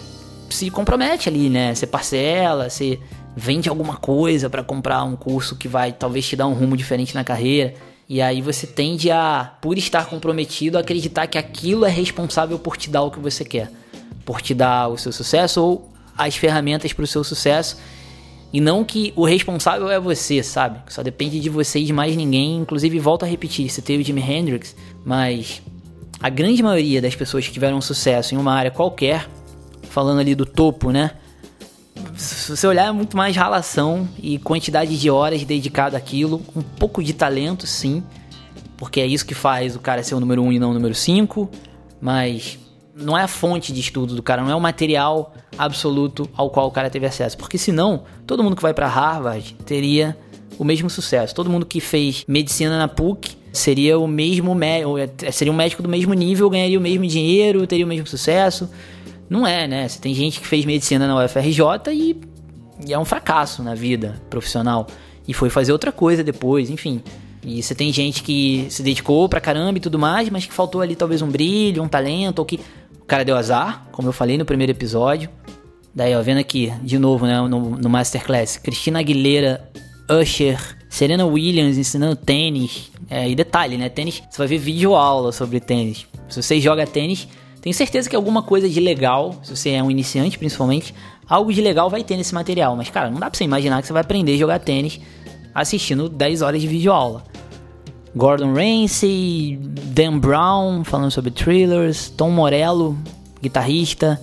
se 0.54 0.70
compromete 0.70 1.28
ali, 1.30 1.50
né? 1.50 1.74
Você 1.74 1.88
parcela, 1.88 2.70
você 2.70 3.00
vende 3.36 3.68
alguma 3.68 3.98
coisa 3.98 4.50
para 4.50 4.64
comprar 4.64 5.04
um 5.04 5.16
curso 5.16 5.56
que 5.56 5.68
vai 5.68 5.92
talvez 5.92 6.28
te 6.28 6.36
dar 6.36 6.48
um 6.48 6.54
rumo 6.54 6.78
diferente 6.78 7.16
na 7.16 7.24
carreira. 7.24 7.74
E 8.08 8.22
aí 8.22 8.42
você 8.42 8.68
tende 8.68 9.10
a, 9.10 9.56
por 9.62 9.78
estar 9.78 10.06
comprometido, 10.06 10.78
acreditar 10.78 11.26
que 11.28 11.38
aquilo 11.38 11.86
é 11.86 11.90
responsável 11.90 12.60
por 12.60 12.78
te 12.78 12.90
dar 12.90 13.02
o 13.02 13.12
que 13.12 13.20
você 13.20 13.44
quer, 13.44 13.72
por 14.26 14.42
te 14.42 14.54
dar 14.54 14.90
o 14.90 14.98
seu 14.98 15.12
sucesso 15.12 15.62
ou 15.62 15.90
as 16.18 16.36
ferramentas 16.36 16.94
para 16.94 17.04
o 17.04 17.08
seu 17.08 17.24
sucesso. 17.24 17.78
E 18.52 18.62
não 18.62 18.84
que 18.84 19.12
o 19.16 19.26
responsável 19.26 19.90
é 19.90 20.00
você, 20.00 20.44
sabe? 20.44 20.80
Só 20.88 21.02
depende 21.02 21.40
de 21.40 21.50
você 21.50 21.80
e 21.80 21.86
de 21.86 21.94
mais 21.94 22.16
ninguém. 22.16 22.58
Inclusive, 22.58 23.00
volto 23.00 23.24
a 23.24 23.28
repetir, 23.28 23.68
citei 23.72 23.98
o 23.98 24.04
Jimi 24.04 24.22
Hendrix, 24.22 24.76
mas 25.04 25.64
a 26.20 26.30
grande 26.30 26.62
maioria 26.62 27.02
das 27.02 27.16
pessoas 27.16 27.48
que 27.48 27.54
tiveram 27.54 27.82
sucesso 27.82 28.36
em 28.36 28.38
uma 28.38 28.54
área 28.54 28.70
qualquer 28.70 29.28
falando 29.94 30.20
ali 30.20 30.34
do 30.34 30.44
topo, 30.46 30.90
né? 30.90 31.12
Se 32.16 32.58
você 32.58 32.66
olhar, 32.66 32.88
é 32.88 32.92
muito 32.92 33.16
mais 33.16 33.36
relação 33.36 34.10
e 34.18 34.40
quantidade 34.40 34.98
de 34.98 35.10
horas 35.10 35.44
dedicado 35.44 35.96
àquilo, 35.96 36.42
um 36.56 36.64
pouco 36.64 37.04
de 37.04 37.14
talento, 37.14 37.68
sim, 37.68 38.04
porque 38.76 39.00
é 39.00 39.06
isso 39.06 39.24
que 39.24 39.36
faz 39.36 39.76
o 39.76 39.80
cara 39.80 40.02
ser 40.02 40.16
o 40.16 40.20
número 40.20 40.42
1 40.42 40.46
um 40.48 40.52
e 40.52 40.58
não 40.58 40.72
o 40.72 40.74
número 40.74 40.96
5, 40.96 41.48
mas 42.02 42.58
não 42.96 43.16
é 43.16 43.22
a 43.22 43.28
fonte 43.28 43.72
de 43.72 43.80
estudo 43.80 44.16
do 44.16 44.24
cara, 44.24 44.42
não 44.42 44.50
é 44.50 44.56
o 44.56 44.60
material 44.60 45.32
absoluto 45.58 46.28
ao 46.36 46.50
qual 46.50 46.68
o 46.68 46.72
cara 46.72 46.90
teve 46.90 47.06
acesso. 47.06 47.38
Porque 47.38 47.60
senão, 47.60 48.04
todo 48.26 48.44
mundo 48.44 48.56
que 48.56 48.64
vai 48.64 48.74
para 48.74 48.88
Harvard 48.88 49.56
teria 49.64 50.18
o 50.58 50.64
mesmo 50.64 50.90
sucesso. 50.90 51.36
Todo 51.36 51.52
mundo 51.52 51.68
que 51.68 51.80
fez 51.80 52.26
medicina 52.28 52.80
na 52.80 52.88
PUC 52.88 53.38
seria 53.52 54.00
o 54.00 54.08
mesmo 54.08 54.58
é, 54.64 55.32
seria 55.32 55.54
um 55.54 55.56
médico 55.56 55.84
do 55.84 55.90
mesmo 55.90 56.16
nível, 56.16 56.50
ganharia 56.50 56.80
o 56.80 56.82
mesmo 56.82 57.06
dinheiro, 57.06 57.68
teria 57.68 57.86
o 57.86 57.88
mesmo 57.88 58.08
sucesso. 58.08 58.68
Não 59.30 59.46
é, 59.48 59.68
né? 59.68 59.88
Você 59.88 60.00
tem 60.00 60.14
gente 60.14 60.40
que 60.40 60.48
fez 60.48 60.66
medicina 60.66 61.08
na 61.08 61.24
UFRJ 61.24 61.62
e, 61.92 62.22
e 62.88 62.94
é 62.94 63.00
um 63.00 63.06
fracasso 63.06 63.64
na 63.64 63.74
vida 63.74 64.22
profissional 64.30 64.88
e 65.28 65.34
foi 65.34 65.50
fazer 65.50 65.72
outra 65.72 65.92
coisa 65.92 66.24
depois, 66.24 66.70
enfim. 66.70 67.02
E 67.46 67.62
você 67.62 67.76
tem 67.76 67.92
gente 67.92 68.24
que 68.24 68.68
se 68.70 68.82
dedicou 68.82 69.28
pra 69.28 69.42
caramba 69.42 69.78
e 69.78 69.82
tudo 69.82 70.00
mais, 70.00 70.30
mas 70.30 70.46
que 70.46 70.54
faltou 70.54 70.82
ali 70.82 70.96
talvez 70.96 71.22
um 71.22 71.28
brilho, 71.28 71.84
um 71.84 71.88
talento, 71.88 72.40
ou 72.40 72.46
que 72.46 72.60
o 73.02 73.06
cara 73.06 73.26
deu 73.26 73.36
azar, 73.36 73.86
como 73.92 74.08
eu 74.08 74.14
falei 74.14 74.38
no 74.38 74.46
primeiro 74.46 74.72
episódio. 74.72 75.30
Daí, 75.94 76.16
ó, 76.16 76.22
vendo 76.22 76.40
aqui, 76.40 76.74
de 76.82 76.98
novo, 76.98 77.26
né, 77.26 77.40
no, 77.42 77.72
no 77.72 77.90
Masterclass, 77.90 78.58
Cristina 78.58 79.00
Aguilera, 79.00 79.70
Usher, 80.10 80.58
Serena 80.90 81.26
Williams 81.26 81.78
ensinando 81.78 82.16
tênis. 82.16 82.92
É, 83.10 83.30
e 83.30 83.36
detalhe, 83.36 83.78
né, 83.78 83.90
tênis, 83.90 84.24
você 84.30 84.38
vai 84.38 84.48
ver 84.48 84.58
vídeo 84.58 84.96
aula 84.96 85.32
sobre 85.32 85.60
tênis. 85.60 86.08
Se 86.30 86.42
você 86.42 86.60
joga 86.60 86.88
tênis, 86.88 87.28
tenho 87.64 87.74
certeza 87.74 88.10
que 88.10 88.16
alguma 88.16 88.44
coisa 88.44 88.68
de 88.68 88.82
legal, 88.82 89.40
se 89.42 89.56
você 89.56 89.70
é 89.70 89.82
um 89.82 89.90
iniciante 89.90 90.38
principalmente, 90.38 90.94
algo 91.26 91.54
de 91.54 91.62
legal 91.62 91.90
vai 91.90 92.04
ter 92.04 92.18
nesse 92.18 92.34
material. 92.34 92.76
Mas, 92.76 92.90
cara, 92.90 93.10
não 93.10 93.22
dá 93.22 93.30
pra 93.30 93.38
você 93.38 93.46
imaginar 93.46 93.80
que 93.80 93.88
você 93.88 93.94
vai 93.94 94.02
aprender 94.02 94.34
a 94.34 94.38
jogar 94.38 94.60
tênis 94.60 95.00
assistindo 95.56 96.10
10 96.10 96.42
horas 96.42 96.60
de 96.60 96.68
vídeo 96.68 96.92
aula. 96.92 97.24
Gordon 98.14 98.54
Ramsay, 98.54 99.58
Dan 99.62 100.20
Brown 100.20 100.84
falando 100.84 101.10
sobre 101.10 101.32
thrillers, 101.32 102.10
Tom 102.10 102.32
Morello, 102.32 102.98
guitarrista, 103.42 104.22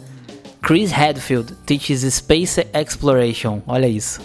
Chris 0.60 0.92
Hadfield 0.92 1.54
teaches 1.64 2.02
Space 2.12 2.60
Exploration, 2.74 3.62
olha 3.66 3.88
isso. 3.88 4.20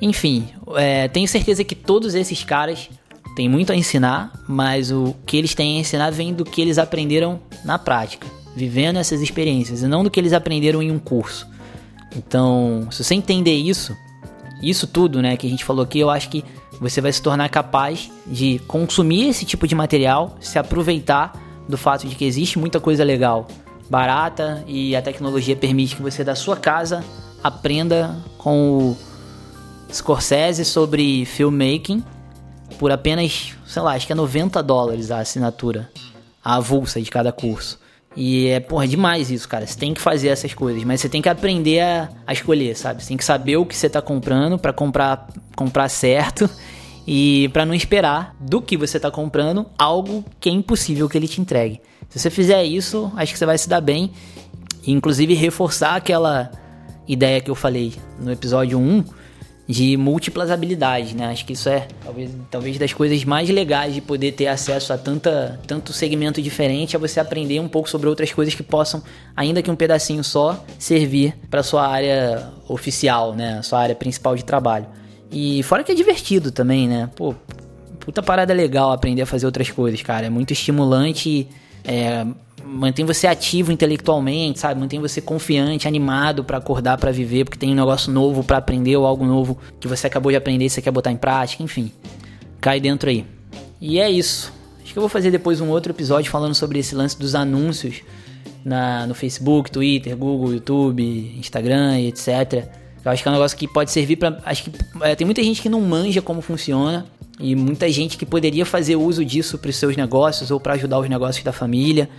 Enfim, 0.00 0.48
é, 0.76 1.08
tenho 1.08 1.28
certeza 1.28 1.62
que 1.62 1.74
todos 1.74 2.14
esses 2.14 2.42
caras 2.42 2.88
têm 3.36 3.50
muito 3.50 3.70
a 3.70 3.76
ensinar, 3.76 4.32
mas 4.48 4.90
o 4.90 5.14
que 5.26 5.36
eles 5.36 5.54
têm 5.54 5.76
a 5.76 5.80
ensinar 5.80 6.10
vem 6.10 6.32
do 6.32 6.42
que 6.42 6.62
eles 6.62 6.78
aprenderam 6.78 7.38
na 7.66 7.78
prática, 7.78 8.26
vivendo 8.56 8.96
essas 8.96 9.20
experiências, 9.20 9.82
e 9.82 9.86
não 9.86 10.02
do 10.02 10.10
que 10.10 10.18
eles 10.18 10.32
aprenderam 10.32 10.82
em 10.82 10.90
um 10.90 10.98
curso. 10.98 11.46
Então, 12.16 12.88
se 12.90 13.04
você 13.04 13.14
entender 13.14 13.54
isso, 13.54 13.94
isso 14.62 14.86
tudo, 14.86 15.20
né, 15.20 15.36
que 15.36 15.46
a 15.46 15.50
gente 15.50 15.64
falou 15.64 15.84
aqui, 15.84 15.98
eu 16.00 16.08
acho 16.08 16.30
que 16.30 16.42
você 16.80 17.00
vai 17.00 17.12
se 17.12 17.20
tornar 17.20 17.48
capaz 17.50 18.10
de 18.26 18.58
consumir 18.66 19.28
esse 19.28 19.44
tipo 19.44 19.68
de 19.68 19.74
material, 19.74 20.36
se 20.40 20.58
aproveitar 20.58 21.38
do 21.68 21.76
fato 21.76 22.06
de 22.06 22.14
que 22.14 22.24
existe 22.24 22.58
muita 22.58 22.80
coisa 22.80 23.04
legal, 23.04 23.46
barata 23.90 24.64
e 24.66 24.96
a 24.96 25.02
tecnologia 25.02 25.54
permite 25.54 25.94
que 25.94 26.02
você 26.02 26.24
da 26.24 26.34
sua 26.34 26.56
casa 26.56 27.04
aprenda 27.44 28.16
com 28.38 28.78
o 28.78 28.96
Scorsese 29.92 30.64
sobre 30.64 31.24
filmmaking 31.26 32.02
por 32.78 32.90
apenas, 32.90 33.54
sei 33.66 33.82
lá, 33.82 33.94
acho 33.94 34.06
que 34.06 34.12
é 34.12 34.16
90 34.16 34.62
dólares 34.62 35.10
a 35.10 35.18
assinatura, 35.18 35.90
a 36.42 36.56
avulsa 36.56 37.00
de 37.00 37.10
cada 37.10 37.30
curso. 37.32 37.78
E 38.16 38.48
é, 38.48 38.60
porra, 38.60 38.88
demais 38.88 39.30
isso, 39.30 39.46
cara. 39.46 39.66
Você 39.66 39.78
tem 39.78 39.92
que 39.92 40.00
fazer 40.00 40.28
essas 40.28 40.54
coisas, 40.54 40.82
mas 40.84 41.00
você 41.00 41.08
tem 41.08 41.20
que 41.20 41.28
aprender 41.28 41.80
a, 41.80 42.08
a 42.26 42.32
escolher, 42.32 42.74
sabe? 42.74 43.02
Você 43.02 43.08
tem 43.08 43.16
que 43.16 43.24
saber 43.24 43.58
o 43.58 43.66
que 43.66 43.76
você 43.76 43.90
tá 43.90 44.00
comprando 44.00 44.58
para 44.58 44.72
comprar, 44.72 45.28
comprar 45.54 45.88
certo 45.90 46.48
e 47.06 47.50
para 47.52 47.66
não 47.66 47.74
esperar 47.74 48.34
do 48.40 48.62
que 48.62 48.76
você 48.76 48.98
tá 48.98 49.10
comprando 49.10 49.66
algo 49.78 50.24
que 50.40 50.48
é 50.48 50.52
impossível 50.52 51.08
que 51.08 51.18
ele 51.18 51.28
te 51.28 51.40
entregue. 51.40 51.80
Se 52.08 52.18
você 52.18 52.30
fizer 52.30 52.64
isso, 52.64 53.12
acho 53.16 53.32
que 53.32 53.38
você 53.38 53.46
vai 53.46 53.58
se 53.58 53.68
dar 53.68 53.82
bem. 53.82 54.10
E, 54.86 54.92
inclusive 54.92 55.34
reforçar 55.34 55.96
aquela 55.96 56.50
ideia 57.06 57.40
que 57.40 57.50
eu 57.50 57.54
falei 57.54 57.94
no 58.18 58.32
episódio 58.32 58.78
1 58.78 59.04
de 59.68 59.96
múltiplas 59.96 60.50
habilidades, 60.50 61.12
né? 61.12 61.26
Acho 61.26 61.44
que 61.44 61.54
isso 61.54 61.68
é 61.68 61.88
talvez, 62.04 62.30
talvez 62.50 62.78
das 62.78 62.92
coisas 62.92 63.24
mais 63.24 63.48
legais 63.50 63.94
de 63.94 64.00
poder 64.00 64.32
ter 64.32 64.46
acesso 64.46 64.92
a 64.92 64.98
tanta, 64.98 65.58
tanto 65.66 65.92
segmento 65.92 66.40
diferente, 66.40 66.94
é 66.94 66.98
você 66.98 67.18
aprender 67.18 67.58
um 67.58 67.68
pouco 67.68 67.90
sobre 67.90 68.08
outras 68.08 68.32
coisas 68.32 68.54
que 68.54 68.62
possam, 68.62 69.02
ainda 69.36 69.60
que 69.62 69.70
um 69.70 69.76
pedacinho 69.76 70.22
só, 70.22 70.64
servir 70.78 71.36
para 71.50 71.62
sua 71.62 71.86
área 71.86 72.50
oficial, 72.68 73.34
né? 73.34 73.60
Sua 73.62 73.80
área 73.80 73.94
principal 73.94 74.36
de 74.36 74.44
trabalho. 74.44 74.86
E 75.30 75.62
fora 75.64 75.82
que 75.82 75.90
é 75.90 75.94
divertido 75.94 76.52
também, 76.52 76.86
né? 76.86 77.10
Pô, 77.16 77.34
puta 77.98 78.22
parada 78.22 78.54
legal 78.54 78.92
aprender 78.92 79.22
a 79.22 79.26
fazer 79.26 79.46
outras 79.46 79.68
coisas, 79.68 80.00
cara. 80.00 80.26
É 80.26 80.30
muito 80.30 80.52
estimulante. 80.52 81.48
É, 81.86 82.26
mantém 82.64 83.04
você 83.04 83.26
ativo 83.26 83.70
intelectualmente, 83.70 84.58
sabe? 84.58 84.80
Mantém 84.80 85.00
você 85.00 85.20
confiante, 85.20 85.86
animado 85.86 86.42
para 86.42 86.58
acordar, 86.58 86.98
para 86.98 87.12
viver, 87.12 87.44
porque 87.44 87.58
tem 87.58 87.70
um 87.70 87.74
negócio 87.74 88.12
novo 88.12 88.42
para 88.42 88.58
aprender 88.58 88.96
ou 88.96 89.06
algo 89.06 89.24
novo 89.24 89.56
que 89.78 89.86
você 89.86 90.06
acabou 90.06 90.32
de 90.32 90.36
aprender 90.36 90.66
e 90.66 90.70
você 90.70 90.82
quer 90.82 90.90
botar 90.90 91.12
em 91.12 91.16
prática, 91.16 91.62
enfim. 91.62 91.92
Cai 92.60 92.80
dentro 92.80 93.08
aí. 93.08 93.24
E 93.80 94.00
é 94.00 94.10
isso. 94.10 94.52
Acho 94.82 94.92
que 94.92 94.98
eu 94.98 95.02
vou 95.02 95.08
fazer 95.08 95.30
depois 95.30 95.60
um 95.60 95.68
outro 95.68 95.92
episódio 95.92 96.30
falando 96.30 96.54
sobre 96.54 96.78
esse 96.78 96.94
lance 96.94 97.18
dos 97.18 97.34
anúncios 97.34 98.02
na, 98.64 99.06
no 99.06 99.14
Facebook, 99.14 99.70
Twitter, 99.70 100.16
Google, 100.16 100.54
YouTube, 100.54 101.02
Instagram 101.38 102.00
e 102.00 102.08
etc. 102.08 102.68
Eu 103.06 103.12
acho 103.12 103.22
que 103.22 103.28
é 103.28 103.30
um 103.30 103.34
negócio 103.34 103.56
que 103.56 103.68
pode 103.68 103.92
servir 103.92 104.16
para. 104.16 104.36
Acho 104.44 104.64
que 104.64 104.72
é, 105.02 105.14
tem 105.14 105.24
muita 105.24 105.40
gente 105.40 105.62
que 105.62 105.68
não 105.68 105.80
manja 105.80 106.20
como 106.20 106.40
funciona 106.40 107.06
e 107.38 107.54
muita 107.54 107.88
gente 107.90 108.16
que 108.16 108.26
poderia 108.26 108.66
fazer 108.66 108.96
uso 108.96 109.24
disso 109.24 109.58
para 109.58 109.70
os 109.70 109.76
seus 109.76 109.96
negócios 109.96 110.50
ou 110.50 110.58
para 110.58 110.74
ajudar 110.74 110.98
os 110.98 111.08
negócios 111.08 111.44
da 111.44 111.52
família 111.52 112.10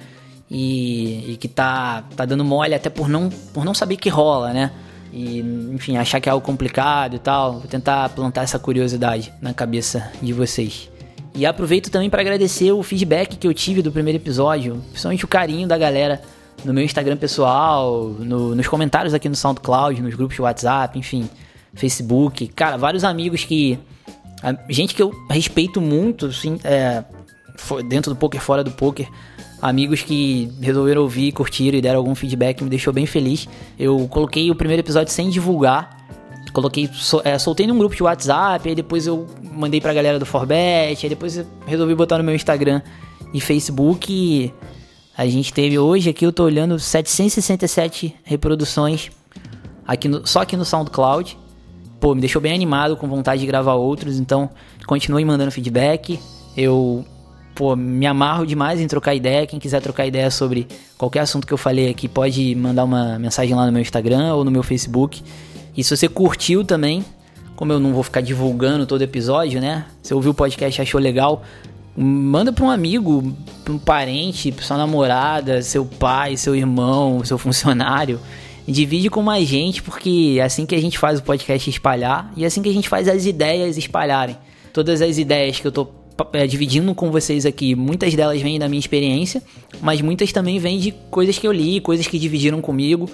e, 0.50 1.34
e, 1.34 1.38
que 1.38 1.50
tá, 1.50 2.06
tá 2.16 2.24
dando 2.24 2.46
mole 2.46 2.74
até 2.74 2.90
por 2.90 3.10
não, 3.10 3.30
por 3.54 3.66
não 3.66 3.74
saber 3.74 3.98
que 3.98 4.08
rola, 4.08 4.54
né? 4.54 4.72
E, 5.12 5.40
enfim, 5.74 5.98
achar 5.98 6.22
que 6.22 6.30
é 6.30 6.32
algo 6.32 6.46
complicado 6.46 7.18
e 7.18 7.20
tal. 7.20 7.60
Vou 7.60 7.68
tentar 7.68 8.08
plantar 8.10 8.44
essa 8.44 8.58
curiosidade 8.58 9.34
na 9.42 9.54
cabeça 9.54 10.10
de 10.22 10.32
vocês. 10.32 10.90
E 11.36 11.46
aproveito 11.46 11.92
também 11.92 12.10
para 12.10 12.22
agradecer 12.22 12.72
o 12.72 12.82
feedback 12.82 13.36
que 13.36 13.46
eu 13.46 13.54
tive 13.54 13.82
do 13.82 13.92
primeiro 13.92 14.18
episódio, 14.18 14.82
principalmente 14.92 15.26
o 15.26 15.28
carinho 15.28 15.68
da 15.68 15.78
galera 15.78 16.22
no 16.66 16.74
meu 16.74 16.84
Instagram 16.84 17.18
pessoal, 17.18 18.16
no, 18.20 18.56
nos 18.56 18.68
comentários 18.68 19.14
aqui 19.14 19.30
no 19.30 19.36
SoundCloud, 19.36 20.02
nos 20.02 20.16
grupos 20.16 20.36
de 20.36 20.42
WhatsApp, 20.42 20.98
enfim, 20.98 21.30
Facebook. 21.74 22.48
Cara, 22.50 22.78
vários 22.78 23.04
amigos 23.04 23.44
que. 23.44 23.80
Gente 24.70 24.94
que 24.94 25.02
eu 25.02 25.12
respeito 25.30 25.82
muito, 25.82 26.28
assim, 26.28 26.60
é, 26.64 27.04
dentro 27.88 28.14
do 28.14 28.16
poker, 28.16 28.40
fora 28.40 28.64
do 28.64 28.72
poker 28.72 29.08
amigos 29.62 30.04
que 30.04 30.52
resolveram 30.62 31.02
ouvir, 31.02 31.32
curtiram 31.32 31.78
e 31.78 31.82
deram 31.82 31.98
algum 32.00 32.14
feedback, 32.16 32.64
me 32.64 32.70
deixou 32.70 32.94
bem 32.94 33.06
feliz. 33.06 33.48
Eu 33.78 34.08
coloquei 34.08 34.50
o 34.52 34.56
primeiro 34.56 34.82
episódio 34.82 35.12
sem 35.12 35.30
divulgar. 35.30 35.98
Coloquei, 36.54 36.90
é, 37.24 37.38
soltei 37.38 37.68
num 37.68 37.78
grupo 37.78 37.96
de 37.96 38.02
WhatsApp, 38.02 38.68
aí 38.68 38.74
depois 38.74 39.06
eu 39.06 39.28
mandei 39.52 39.80
pra 39.80 39.94
galera 39.94 40.18
do 40.18 40.26
Forbet, 40.26 41.06
aí 41.06 41.10
depois 41.10 41.38
eu 41.38 41.46
resolvi 41.68 41.94
botar 41.94 42.18
no 42.18 42.24
meu 42.24 42.34
Instagram 42.34 42.82
e 43.34 43.40
Facebook. 43.40 44.12
E 44.12 44.54
a 45.18 45.26
gente 45.26 45.52
teve 45.52 45.80
hoje 45.80 46.12
aqui, 46.12 46.24
eu 46.24 46.32
tô 46.32 46.44
olhando 46.44 46.78
767 46.78 48.16
reproduções 48.24 49.10
aqui 49.86 50.08
no, 50.08 50.28
só 50.28 50.42
aqui 50.42 50.56
no 50.56 50.64
SoundCloud. 50.64 51.36
Pô, 52.00 52.14
me 52.14 52.22
deixou 52.22 52.40
bem 52.40 52.54
animado, 52.54 52.96
com 52.96 53.08
vontade 53.08 53.42
de 53.42 53.48
gravar 53.48 53.74
outros, 53.74 54.20
então 54.20 54.48
continue 54.86 55.26
mandando 55.26 55.50
feedback. 55.50 56.20
Eu 56.56 57.04
pô, 57.56 57.76
me 57.76 58.06
amarro 58.06 58.46
demais 58.46 58.80
em 58.80 58.88
trocar 58.88 59.16
ideia. 59.16 59.48
Quem 59.48 59.60
quiser 59.60 59.82
trocar 59.82 60.06
ideia 60.06 60.30
sobre 60.30 60.68
qualquer 61.00 61.22
assunto 61.22 61.48
que 61.48 61.54
eu 61.54 61.58
falei 61.58 61.90
aqui, 61.90 62.08
pode 62.08 62.54
mandar 62.54 62.84
uma 62.84 63.18
mensagem 63.18 63.56
lá 63.56 63.66
no 63.66 63.72
meu 63.72 63.82
Instagram 63.82 64.36
ou 64.36 64.44
no 64.44 64.52
meu 64.52 64.62
Facebook. 64.62 65.24
E 65.76 65.84
se 65.84 65.98
você 65.98 66.08
curtiu 66.08 66.64
também, 66.64 67.04
como 67.56 67.74
eu 67.74 67.80
não 67.80 67.92
vou 67.92 68.04
ficar 68.04 68.22
divulgando 68.22 68.86
todo 68.86 69.02
episódio, 69.02 69.60
né? 69.60 69.88
Se 70.04 70.14
ouviu 70.14 70.30
o 70.30 70.34
podcast 70.36 70.80
e 70.80 70.84
achou 70.84 71.02
legal, 71.02 71.42
manda 71.98 72.54
para 72.54 72.64
um 72.64 72.70
amigo, 72.70 73.36
para 73.64 73.74
um 73.74 73.80
parente, 73.80 74.52
para 74.52 74.64
sua 74.64 74.78
namorada, 74.78 75.64
seu 75.64 75.84
pai, 75.84 76.38
seu 76.38 76.56
irmão, 76.56 77.26
seu 77.26 77.40
funcionário. 77.40 78.20
Divide 78.68 79.10
com 79.10 79.24
mais 79.24 79.48
gente, 79.48 79.82
porque 79.82 80.36
é 80.40 80.44
assim 80.44 80.66
que 80.66 80.76
a 80.76 80.82
gente 80.82 81.00
faz 81.00 81.20
o 81.20 81.24
podcast 81.24 81.68
espalhar 81.70 82.32
e 82.36 82.44
é 82.44 82.48
assim 82.48 82.62
que 82.62 82.70
a 82.70 82.74
gente 82.74 82.88
faz 82.88 83.08
as 83.08 83.26
ideias 83.26 83.78
espalharem. 83.78 84.38
Todas 84.72 85.02
as 85.02 85.18
ideias 85.18 85.60
que 85.60 85.66
eu 85.66 85.72
tô 85.72 85.88
é, 86.34 86.46
dividindo 86.46 86.94
com 86.94 87.10
vocês 87.10 87.46
aqui, 87.46 87.74
muitas 87.74 88.14
delas 88.14 88.40
vêm 88.42 88.60
da 88.60 88.68
minha 88.68 88.80
experiência, 88.80 89.42
mas 89.82 90.02
muitas 90.02 90.32
também 90.32 90.60
vêm 90.60 90.78
de 90.78 90.92
coisas 91.10 91.40
que 91.40 91.48
eu 91.48 91.52
li, 91.52 91.80
coisas 91.80 92.06
que 92.06 92.20
dividiram 92.20 92.62
comigo, 92.62 93.10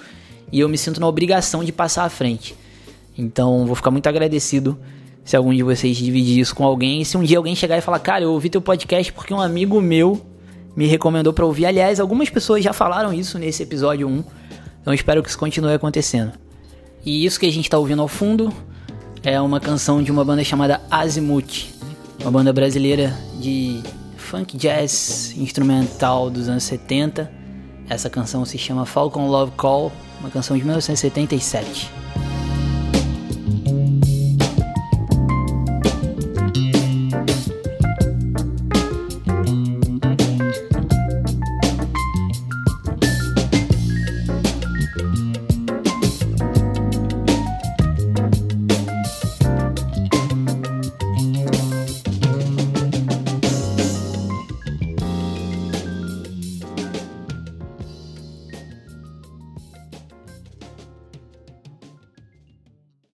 e 0.52 0.60
eu 0.60 0.68
me 0.68 0.76
sinto 0.76 1.00
na 1.00 1.06
obrigação 1.06 1.64
de 1.64 1.72
passar 1.72 2.04
à 2.04 2.10
frente. 2.10 2.54
Então, 3.16 3.64
vou 3.64 3.76
ficar 3.76 3.92
muito 3.92 4.08
agradecido 4.08 4.78
se 5.24 5.36
algum 5.36 5.54
de 5.54 5.62
vocês 5.62 5.96
dividir 5.96 6.40
isso 6.40 6.54
com 6.54 6.64
alguém. 6.64 7.00
E 7.00 7.04
se 7.04 7.16
um 7.16 7.22
dia 7.22 7.38
alguém 7.38 7.54
chegar 7.54 7.78
e 7.78 7.80
falar, 7.80 7.98
cara, 7.98 8.24
eu 8.24 8.32
ouvi 8.32 8.50
teu 8.50 8.60
podcast 8.60 9.12
porque 9.12 9.32
um 9.32 9.40
amigo 9.40 9.80
meu 9.80 10.20
me 10.76 10.86
recomendou 10.86 11.32
para 11.32 11.46
ouvir. 11.46 11.66
Aliás, 11.66 11.98
algumas 11.98 12.28
pessoas 12.28 12.62
já 12.62 12.72
falaram 12.72 13.12
isso 13.12 13.38
nesse 13.38 13.62
episódio 13.62 14.08
1. 14.08 14.24
Então, 14.82 14.92
espero 14.92 15.22
que 15.22 15.28
isso 15.28 15.38
continue 15.38 15.72
acontecendo. 15.72 16.32
E 17.04 17.24
isso 17.24 17.40
que 17.40 17.46
a 17.46 17.52
gente 17.52 17.64
está 17.64 17.78
ouvindo 17.78 18.02
ao 18.02 18.08
fundo 18.08 18.52
é 19.22 19.40
uma 19.40 19.60
canção 19.60 20.02
de 20.02 20.12
uma 20.12 20.24
banda 20.24 20.44
chamada 20.44 20.80
Azimuth 20.90 21.74
uma 22.24 22.30
banda 22.30 22.52
brasileira 22.52 23.14
de 23.38 23.82
funk 24.16 24.56
jazz 24.56 25.34
instrumental 25.36 26.30
dos 26.30 26.48
anos 26.48 26.64
70. 26.64 27.30
Essa 27.88 28.08
canção 28.08 28.44
se 28.44 28.56
chama 28.56 28.86
Falcon 28.86 29.28
Love 29.28 29.52
Call, 29.56 29.92
uma 30.20 30.30
canção 30.30 30.56
de 30.56 30.64
1977. 30.64 31.90